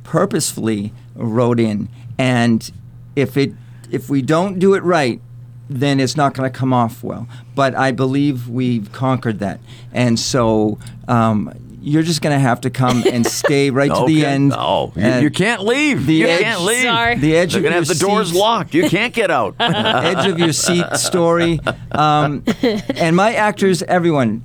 purposefully 0.04 0.92
wrote 1.14 1.60
in. 1.60 1.88
And 2.18 2.70
if 3.14 3.36
it 3.36 3.52
if 3.90 4.08
we 4.10 4.22
don't 4.22 4.58
do 4.58 4.74
it 4.74 4.82
right 4.82 5.20
then 5.68 5.98
it's 6.00 6.16
not 6.16 6.34
going 6.34 6.50
to 6.50 6.56
come 6.56 6.72
off 6.72 7.02
well. 7.02 7.26
But 7.54 7.74
I 7.74 7.92
believe 7.92 8.48
we've 8.48 8.92
conquered 8.92 9.38
that. 9.40 9.60
And 9.92 10.18
so 10.18 10.78
um, 11.08 11.52
you're 11.88 12.02
just 12.02 12.20
going 12.20 12.34
to 12.34 12.40
have 12.40 12.60
to 12.62 12.70
come 12.70 13.04
and 13.10 13.24
stay 13.24 13.70
right 13.78 13.88
to 13.88 14.04
the 14.06 14.22
Okay. 14.22 14.26
end. 14.26 14.48
No, 14.48 14.92
you, 14.96 15.02
and 15.02 15.22
you 15.22 15.30
can't 15.30 15.62
leave. 15.62 16.04
the 16.06 16.14
you 16.14 16.26
edge- 16.26 16.42
can't 16.42 16.60
leave. 16.62 16.82
Sorry. 16.82 17.14
The 17.14 17.36
edge 17.36 17.52
They're 17.52 17.60
of 17.60 17.62
gonna 17.64 17.74
have 17.76 17.86
your 17.86 17.94
the 17.94 18.00
doors 18.00 18.34
locked. 18.34 18.74
You 18.74 18.88
can't 18.88 19.14
get 19.14 19.30
out. 19.30 19.54
edge 19.60 20.26
of 20.26 20.38
your 20.40 20.52
seat 20.52 20.84
story. 20.96 21.60
Um, 21.92 22.42
and 22.96 23.14
my 23.14 23.34
actors, 23.34 23.84
everyone, 23.84 24.42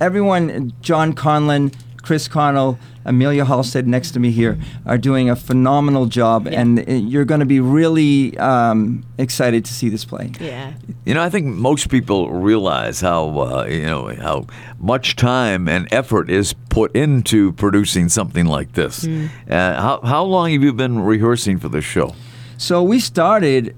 everyone, 0.00 0.72
John 0.80 1.14
Conlon, 1.14 1.74
Chris 2.02 2.26
Connell, 2.28 2.78
Amelia 3.04 3.44
Halstead 3.44 3.86
next 3.86 4.10
to 4.12 4.20
me 4.20 4.30
here, 4.32 4.58
are 4.86 4.98
doing 4.98 5.30
a 5.30 5.36
phenomenal 5.36 6.06
job, 6.06 6.46
and 6.48 6.78
uh, 6.80 6.92
you're 6.92 7.24
going 7.24 7.40
to 7.40 7.46
be 7.46 7.60
really 7.60 8.36
um, 8.38 9.04
excited 9.18 9.64
to 9.64 9.72
see 9.72 9.88
this 9.88 10.04
play. 10.04 10.32
Yeah. 10.40 10.72
You 11.04 11.14
know, 11.14 11.22
I 11.22 11.30
think 11.30 11.46
most 11.46 11.88
people 11.88 12.30
realize 12.32 13.00
how 13.00 13.38
uh, 13.38 13.64
you 13.70 13.82
know 13.86 14.08
how 14.20 14.46
much 14.78 15.14
time 15.16 15.68
and 15.68 15.86
effort 15.92 16.28
is 16.30 16.52
put 16.68 16.94
into 16.96 17.52
producing 17.52 18.08
something 18.08 18.46
like 18.46 18.72
this. 18.72 19.04
Hmm. 19.04 19.26
Uh, 19.48 19.80
how 19.80 20.00
how 20.02 20.24
long 20.24 20.50
have 20.52 20.62
you 20.62 20.72
been 20.72 20.98
rehearsing 21.00 21.58
for 21.58 21.68
this 21.68 21.84
show? 21.84 22.14
So 22.58 22.82
we 22.82 22.98
started 23.00 23.74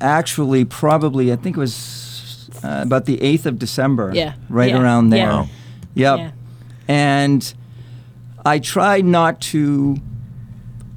actually 0.00 0.64
probably 0.64 1.32
I 1.32 1.36
think 1.36 1.56
it 1.56 1.60
was 1.60 2.50
uh, 2.64 2.80
about 2.82 3.04
the 3.06 3.18
8th 3.18 3.46
of 3.46 3.58
December. 3.58 4.10
Yeah. 4.14 4.34
Right 4.48 4.70
Yeah. 4.70 4.82
around 4.82 5.10
there. 5.10 5.26
Yeah. 5.26 5.46
Yep. 5.94 6.18
Yeah. 6.18 6.30
And 6.92 7.54
I 8.44 8.58
tried 8.58 9.04
not 9.06 9.40
to 9.52 9.96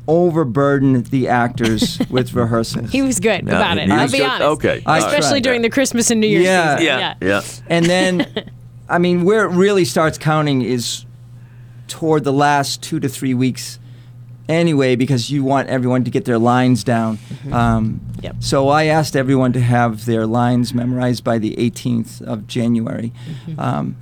overburden 0.08 1.04
the 1.04 1.28
actors 1.28 2.00
with 2.10 2.34
rehearsals. 2.34 2.92
He 2.92 3.02
was 3.02 3.20
good 3.20 3.44
Yeah, 3.48 3.58
about 3.58 3.78
it. 3.78 3.86
he 3.86 3.92
I'll 3.92 4.08
be 4.12 4.18
good? 4.20 4.28
honest. 4.28 4.42
Okay. 4.42 4.84
I 4.86 5.00
Especially 5.00 5.30
tried. 5.40 5.44
during 5.44 5.62
the 5.62 5.70
Christmas 5.70 6.12
and 6.12 6.22
New 6.22 6.28
Year's 6.28 6.46
Yeah. 6.46 6.76
season. 6.78 6.86
yeah, 7.00 7.16
yeah. 7.22 7.42
and 7.68 7.86
then 7.86 8.50
I 8.90 9.00
mean 9.00 9.24
where 9.24 9.46
it 9.46 9.50
really 9.56 9.86
starts 9.86 10.18
counting 10.18 10.62
is 10.62 11.06
toward 11.88 12.24
the 12.24 12.34
last 12.34 12.84
2 12.84 13.00
to 13.00 13.10
3 13.10 13.34
weeks 13.34 13.80
anyway 14.48 14.96
because 14.96 15.32
you 15.32 15.44
want 15.44 15.70
everyone 15.70 16.04
to 16.04 16.12
get 16.12 16.26
their 16.26 16.38
lines 16.40 16.84
down. 16.84 17.18
Um, 17.52 18.02
Yep. 18.22 18.36
So 18.40 18.70
I 18.70 18.86
asked 18.86 19.16
everyone 19.16 19.54
to 19.54 19.60
have 19.60 20.06
their 20.06 20.26
lines 20.26 20.74
memorized 20.74 21.24
by 21.24 21.38
the 21.38 21.54
18th 21.58 22.22
of 22.24 22.48
January. 22.48 23.12
Um, 23.60 23.98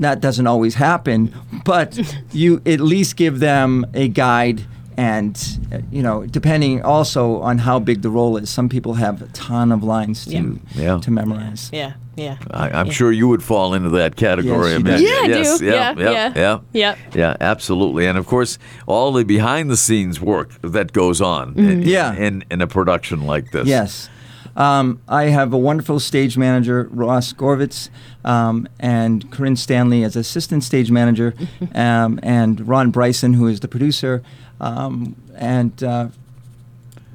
that 0.00 0.20
doesn't 0.20 0.46
always 0.46 0.74
happen, 0.74 1.32
but 1.64 1.98
you 2.32 2.60
at 2.66 2.80
least 2.80 3.16
give 3.16 3.38
them 3.40 3.86
a 3.94 4.08
guide. 4.08 4.62
And 4.94 5.34
uh, 5.72 5.78
you 5.90 6.02
know, 6.02 6.26
depending 6.26 6.82
also 6.82 7.40
on 7.40 7.58
how 7.58 7.78
big 7.78 8.02
the 8.02 8.10
role 8.10 8.36
is, 8.36 8.50
some 8.50 8.68
people 8.68 8.94
have 8.94 9.22
a 9.22 9.26
ton 9.28 9.72
of 9.72 9.82
lines 9.82 10.26
to 10.26 10.32
Yeah. 10.32 10.52
Yeah. 10.74 10.98
to 11.00 11.10
memorize. 11.10 11.70
Yeah. 11.72 11.94
Yeah. 12.14 12.36
I, 12.50 12.68
I'm 12.68 12.86
Yeah. 12.88 12.92
sure 12.92 13.10
you 13.10 13.26
would 13.28 13.42
fall 13.42 13.72
into 13.72 13.88
that 13.90 14.16
category. 14.16 14.72
Yes, 14.72 14.78
you 14.78 14.80
Amelia. 14.80 15.08
Yeah, 15.08 15.20
I 15.22 15.26
yes, 15.38 15.58
do. 15.58 15.64
Yeah, 15.64 15.72
Yeah, 15.72 15.94
yeah, 15.98 16.10
yeah. 16.10 16.32
yeah, 16.36 16.58
Yep. 16.72 16.98
Yeah, 17.14 17.36
absolutely. 17.40 18.06
And 18.06 18.18
of 18.18 18.26
course, 18.26 18.58
all 18.86 19.12
the 19.12 19.24
behind 19.24 19.70
the 19.70 19.78
scenes 19.78 20.20
work 20.20 20.50
that 20.60 20.92
goes 20.92 21.22
on 21.22 21.54
Mm-hmm. 21.54 21.82
Yeah. 21.88 22.14
in, 22.14 22.44
in 22.50 22.60
a 22.60 22.66
production 22.66 23.22
like 23.26 23.50
this. 23.50 23.66
Yes. 23.66 24.10
Um, 24.56 25.00
I 25.08 25.24
have 25.24 25.52
a 25.52 25.58
wonderful 25.58 26.00
stage 26.00 26.36
manager, 26.36 26.88
Ross 26.90 27.32
Gorvitz, 27.32 27.88
um, 28.24 28.68
and 28.78 29.30
Corinne 29.30 29.56
Stanley 29.56 30.04
as 30.04 30.16
assistant 30.16 30.64
stage 30.64 30.90
manager, 30.90 31.34
um, 31.74 32.20
and 32.22 32.66
Ron 32.66 32.90
Bryson, 32.90 33.34
who 33.34 33.46
is 33.46 33.60
the 33.60 33.68
producer, 33.68 34.22
um, 34.60 35.16
and 35.34 35.82
uh, 35.82 36.08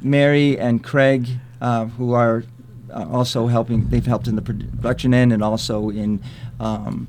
Mary 0.02 0.58
and 0.58 0.84
Craig, 0.84 1.28
uh, 1.62 1.86
who 1.86 2.14
are 2.14 2.44
uh, 2.94 3.08
also 3.12 3.48
helping. 3.48 3.90
They've 3.90 4.06
helped 4.06 4.28
in 4.28 4.36
the 4.36 4.42
production 4.42 5.14
end 5.14 5.34
and 5.34 5.44
also 5.44 5.90
in, 5.90 6.22
um, 6.60 7.08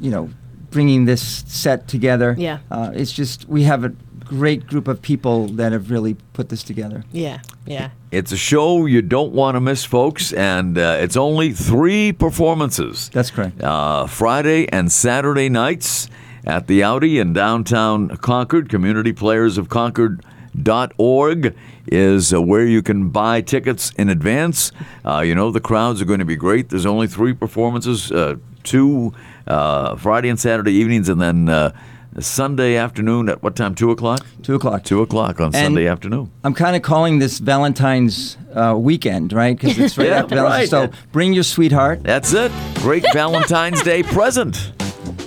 you 0.00 0.10
know, 0.10 0.30
bringing 0.70 1.06
this 1.06 1.44
set 1.46 1.88
together. 1.88 2.34
Yeah. 2.38 2.58
Uh, 2.70 2.92
it's 2.94 3.12
just 3.12 3.48
we 3.48 3.62
have 3.64 3.84
a 3.84 3.90
great 4.24 4.66
group 4.66 4.88
of 4.88 5.00
people 5.00 5.46
that 5.48 5.72
have 5.72 5.90
really 5.90 6.14
put 6.34 6.48
this 6.50 6.62
together. 6.62 7.04
Yeah. 7.12 7.40
Yeah. 7.66 7.90
It's 8.10 8.32
a 8.32 8.38
show 8.38 8.86
you 8.86 9.02
don't 9.02 9.32
want 9.32 9.56
to 9.56 9.60
miss, 9.60 9.84
folks, 9.84 10.32
and 10.32 10.78
uh, 10.78 10.96
it's 11.00 11.16
only 11.16 11.52
three 11.52 12.12
performances. 12.12 13.10
That's 13.12 13.30
correct. 13.30 13.62
uh, 13.62 14.06
Friday 14.06 14.66
and 14.72 14.90
Saturday 14.90 15.50
nights 15.50 16.08
at 16.46 16.68
the 16.68 16.82
Audi 16.82 17.18
in 17.18 17.34
downtown 17.34 18.08
Concord. 18.16 18.70
Community 18.70 19.12
Players 19.12 19.58
of 19.58 19.68
Concord.org 19.68 21.54
is 21.86 22.32
uh, 22.32 22.40
where 22.40 22.64
you 22.64 22.80
can 22.80 23.10
buy 23.10 23.42
tickets 23.42 23.92
in 23.98 24.08
advance. 24.08 24.72
Uh, 25.04 25.20
you 25.20 25.34
know, 25.34 25.50
the 25.50 25.60
crowds 25.60 26.00
are 26.00 26.06
going 26.06 26.20
to 26.20 26.24
be 26.24 26.36
great. 26.36 26.70
There's 26.70 26.86
only 26.86 27.08
three 27.08 27.34
performances 27.34 28.10
uh, 28.10 28.36
two 28.64 29.12
uh, 29.46 29.96
Friday 29.96 30.30
and 30.30 30.40
Saturday 30.40 30.72
evenings, 30.72 31.10
and 31.10 31.20
then 31.20 31.48
uh, 31.50 31.72
Sunday 32.20 32.76
afternoon 32.76 33.28
at 33.28 33.42
what 33.42 33.54
time? 33.54 33.74
Two 33.74 33.90
o'clock? 33.90 34.26
Two 34.42 34.54
o'clock. 34.54 34.82
Two 34.82 35.02
o'clock 35.02 35.40
on 35.40 35.46
And- 35.46 35.54
Sunday 35.54 35.86
afternoon. 35.86 36.30
I'm 36.42 36.54
kind 36.54 36.74
of 36.74 36.82
calling 36.82 37.18
this 37.20 37.38
Valentine's 37.38 38.36
uh, 38.54 38.74
weekend, 38.76 39.32
right? 39.32 39.56
Because 39.56 39.78
it's 39.78 39.96
right 39.96 40.08
Yeah, 40.08 40.18
after 40.20 40.34
Valentine's. 40.36 40.72
right. 40.72 40.90
So 40.92 40.98
bring 41.12 41.32
your 41.32 41.44
sweetheart. 41.44 42.02
That's 42.02 42.32
it. 42.32 42.50
Great 42.76 43.04
Valentine's 43.12 43.82
Day 43.82 44.02
present. 44.02 44.72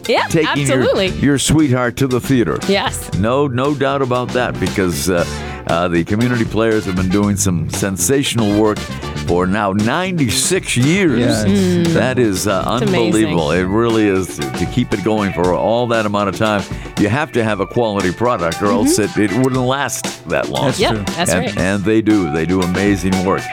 Yeah. 0.07 0.23
Taking 0.27 0.47
absolutely. 0.63 1.07
Your, 1.07 1.17
your 1.23 1.39
sweetheart 1.39 1.95
to 1.97 2.07
the 2.07 2.19
theater. 2.19 2.57
yes. 2.67 3.13
No, 3.13 3.47
no 3.47 3.73
doubt 3.73 4.01
about 4.01 4.29
that 4.29 4.59
because 4.59 5.09
uh, 5.09 5.23
uh, 5.68 5.88
the 5.88 6.03
community 6.03 6.45
players 6.45 6.86
have 6.86 6.95
been 6.95 7.09
doing 7.09 7.38
some 7.38 7.70
sensational 7.70 8.59
work 8.62 8.78
for 9.28 9.45
now 9.47 9.72
96 9.74 10.78
years. 10.78 11.20
Yeah, 11.20 11.45
it's- 11.45 11.93
That 11.93 12.20
is 12.20 12.47
uh, 12.47 12.64
It's 12.82 12.89
amazing. 12.89 13.28
unbelievable. 13.30 13.51
It 13.51 13.64
really 13.64 14.07
is 14.07 14.38
to, 14.38 14.51
to 14.51 14.66
keep 14.68 14.93
it 14.93 15.03
going 15.03 15.32
for 15.34 15.53
all 15.53 15.88
that 15.88 16.05
amount 16.05 16.30
of 16.30 16.38
time. 16.38 16.64
You 16.99 17.09
have 17.09 17.32
to 17.34 17.43
have 17.43 17.59
a 17.59 17.66
quality 17.68 18.12
product, 18.12 18.62
or 18.62 18.68
else 18.68 18.99
it, 18.99 19.16
it 19.18 19.32
wouldn't 19.32 19.62
last 19.66 20.28
that 20.30 20.49
long. 20.49 20.66
That's 20.66 20.80
Yep. 20.80 20.91
true. 20.95 21.03
That's 21.16 21.32
and, 21.32 21.45
right. 21.45 21.57
and 21.57 21.84
they 21.84 22.01
do. 22.01 22.32
They 22.32 22.45
do 22.45 22.62
amazing 22.62 23.26
work. 23.26 23.43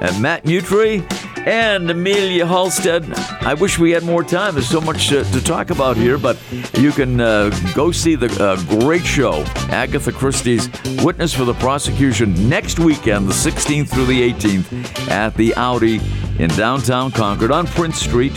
And 0.00 0.20
Matt 0.20 0.44
Mutrie 0.44 1.02
and 1.46 1.90
Amelia 1.90 2.46
Halstead. 2.46 3.10
I 3.42 3.54
wish 3.54 3.78
we 3.78 3.90
had 3.90 4.02
more 4.02 4.24
time. 4.24 4.54
There's 4.54 4.68
so 4.68 4.80
much 4.80 5.12
uh, 5.12 5.24
to 5.24 5.42
talk 5.42 5.70
about 5.70 5.96
here, 5.96 6.18
but 6.18 6.38
you 6.78 6.92
can 6.92 7.20
uh, 7.20 7.50
go 7.74 7.90
see 7.92 8.14
the 8.14 8.30
uh, 8.42 8.56
great 8.80 9.04
show, 9.04 9.42
Agatha 9.70 10.12
Christie's 10.12 10.68
Witness 11.02 11.34
for 11.34 11.44
the 11.44 11.54
Prosecution, 11.54 12.48
next 12.48 12.78
weekend, 12.78 13.28
the 13.28 13.32
16th 13.32 13.88
through 13.90 14.06
the 14.06 14.32
18th, 14.32 15.10
at 15.10 15.34
the 15.36 15.54
Audi 15.54 16.00
in 16.38 16.48
downtown 16.50 17.10
Concord 17.10 17.50
on 17.50 17.66
Prince 17.66 18.00
Street. 18.00 18.32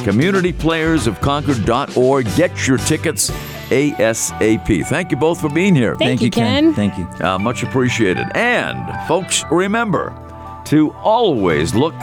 CommunityPlayersOfConcord.org. 0.00 2.36
Get 2.36 2.66
your 2.66 2.78
tickets 2.78 3.30
ASAP. 3.70 4.86
Thank 4.86 5.10
you 5.10 5.16
both 5.16 5.40
for 5.40 5.48
being 5.50 5.74
here. 5.74 5.94
Thank 5.96 6.22
you, 6.22 6.30
Ken. 6.30 6.74
Thank 6.74 6.96
you. 6.98 7.04
Uh, 7.24 7.38
much 7.38 7.62
appreciated. 7.62 8.26
And, 8.34 8.78
folks, 9.06 9.44
remember 9.50 10.14
to 10.66 10.90
always 11.02 11.74
look 11.74 11.94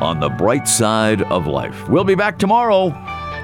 on 0.00 0.20
the 0.20 0.28
bright 0.28 0.68
side 0.68 1.22
of 1.22 1.46
life. 1.46 1.88
We'll 1.88 2.04
be 2.04 2.14
back 2.14 2.38
tomorrow 2.38 2.86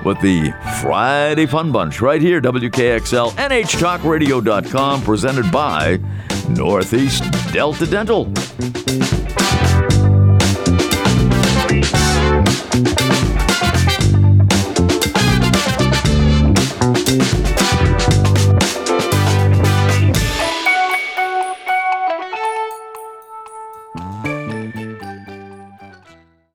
with 0.05 0.21
the 0.21 0.53
Friday 0.81 1.47
Fun 1.47 1.73
Bunch 1.73 2.01
right 2.01 2.21
here, 2.21 2.41
WKXL, 2.41 3.33
NHTalkRadio.com, 3.33 5.03
presented 5.03 5.51
by 5.51 5.99
Northeast 6.49 7.25
Delta 7.53 7.87
Dental. 7.87 8.33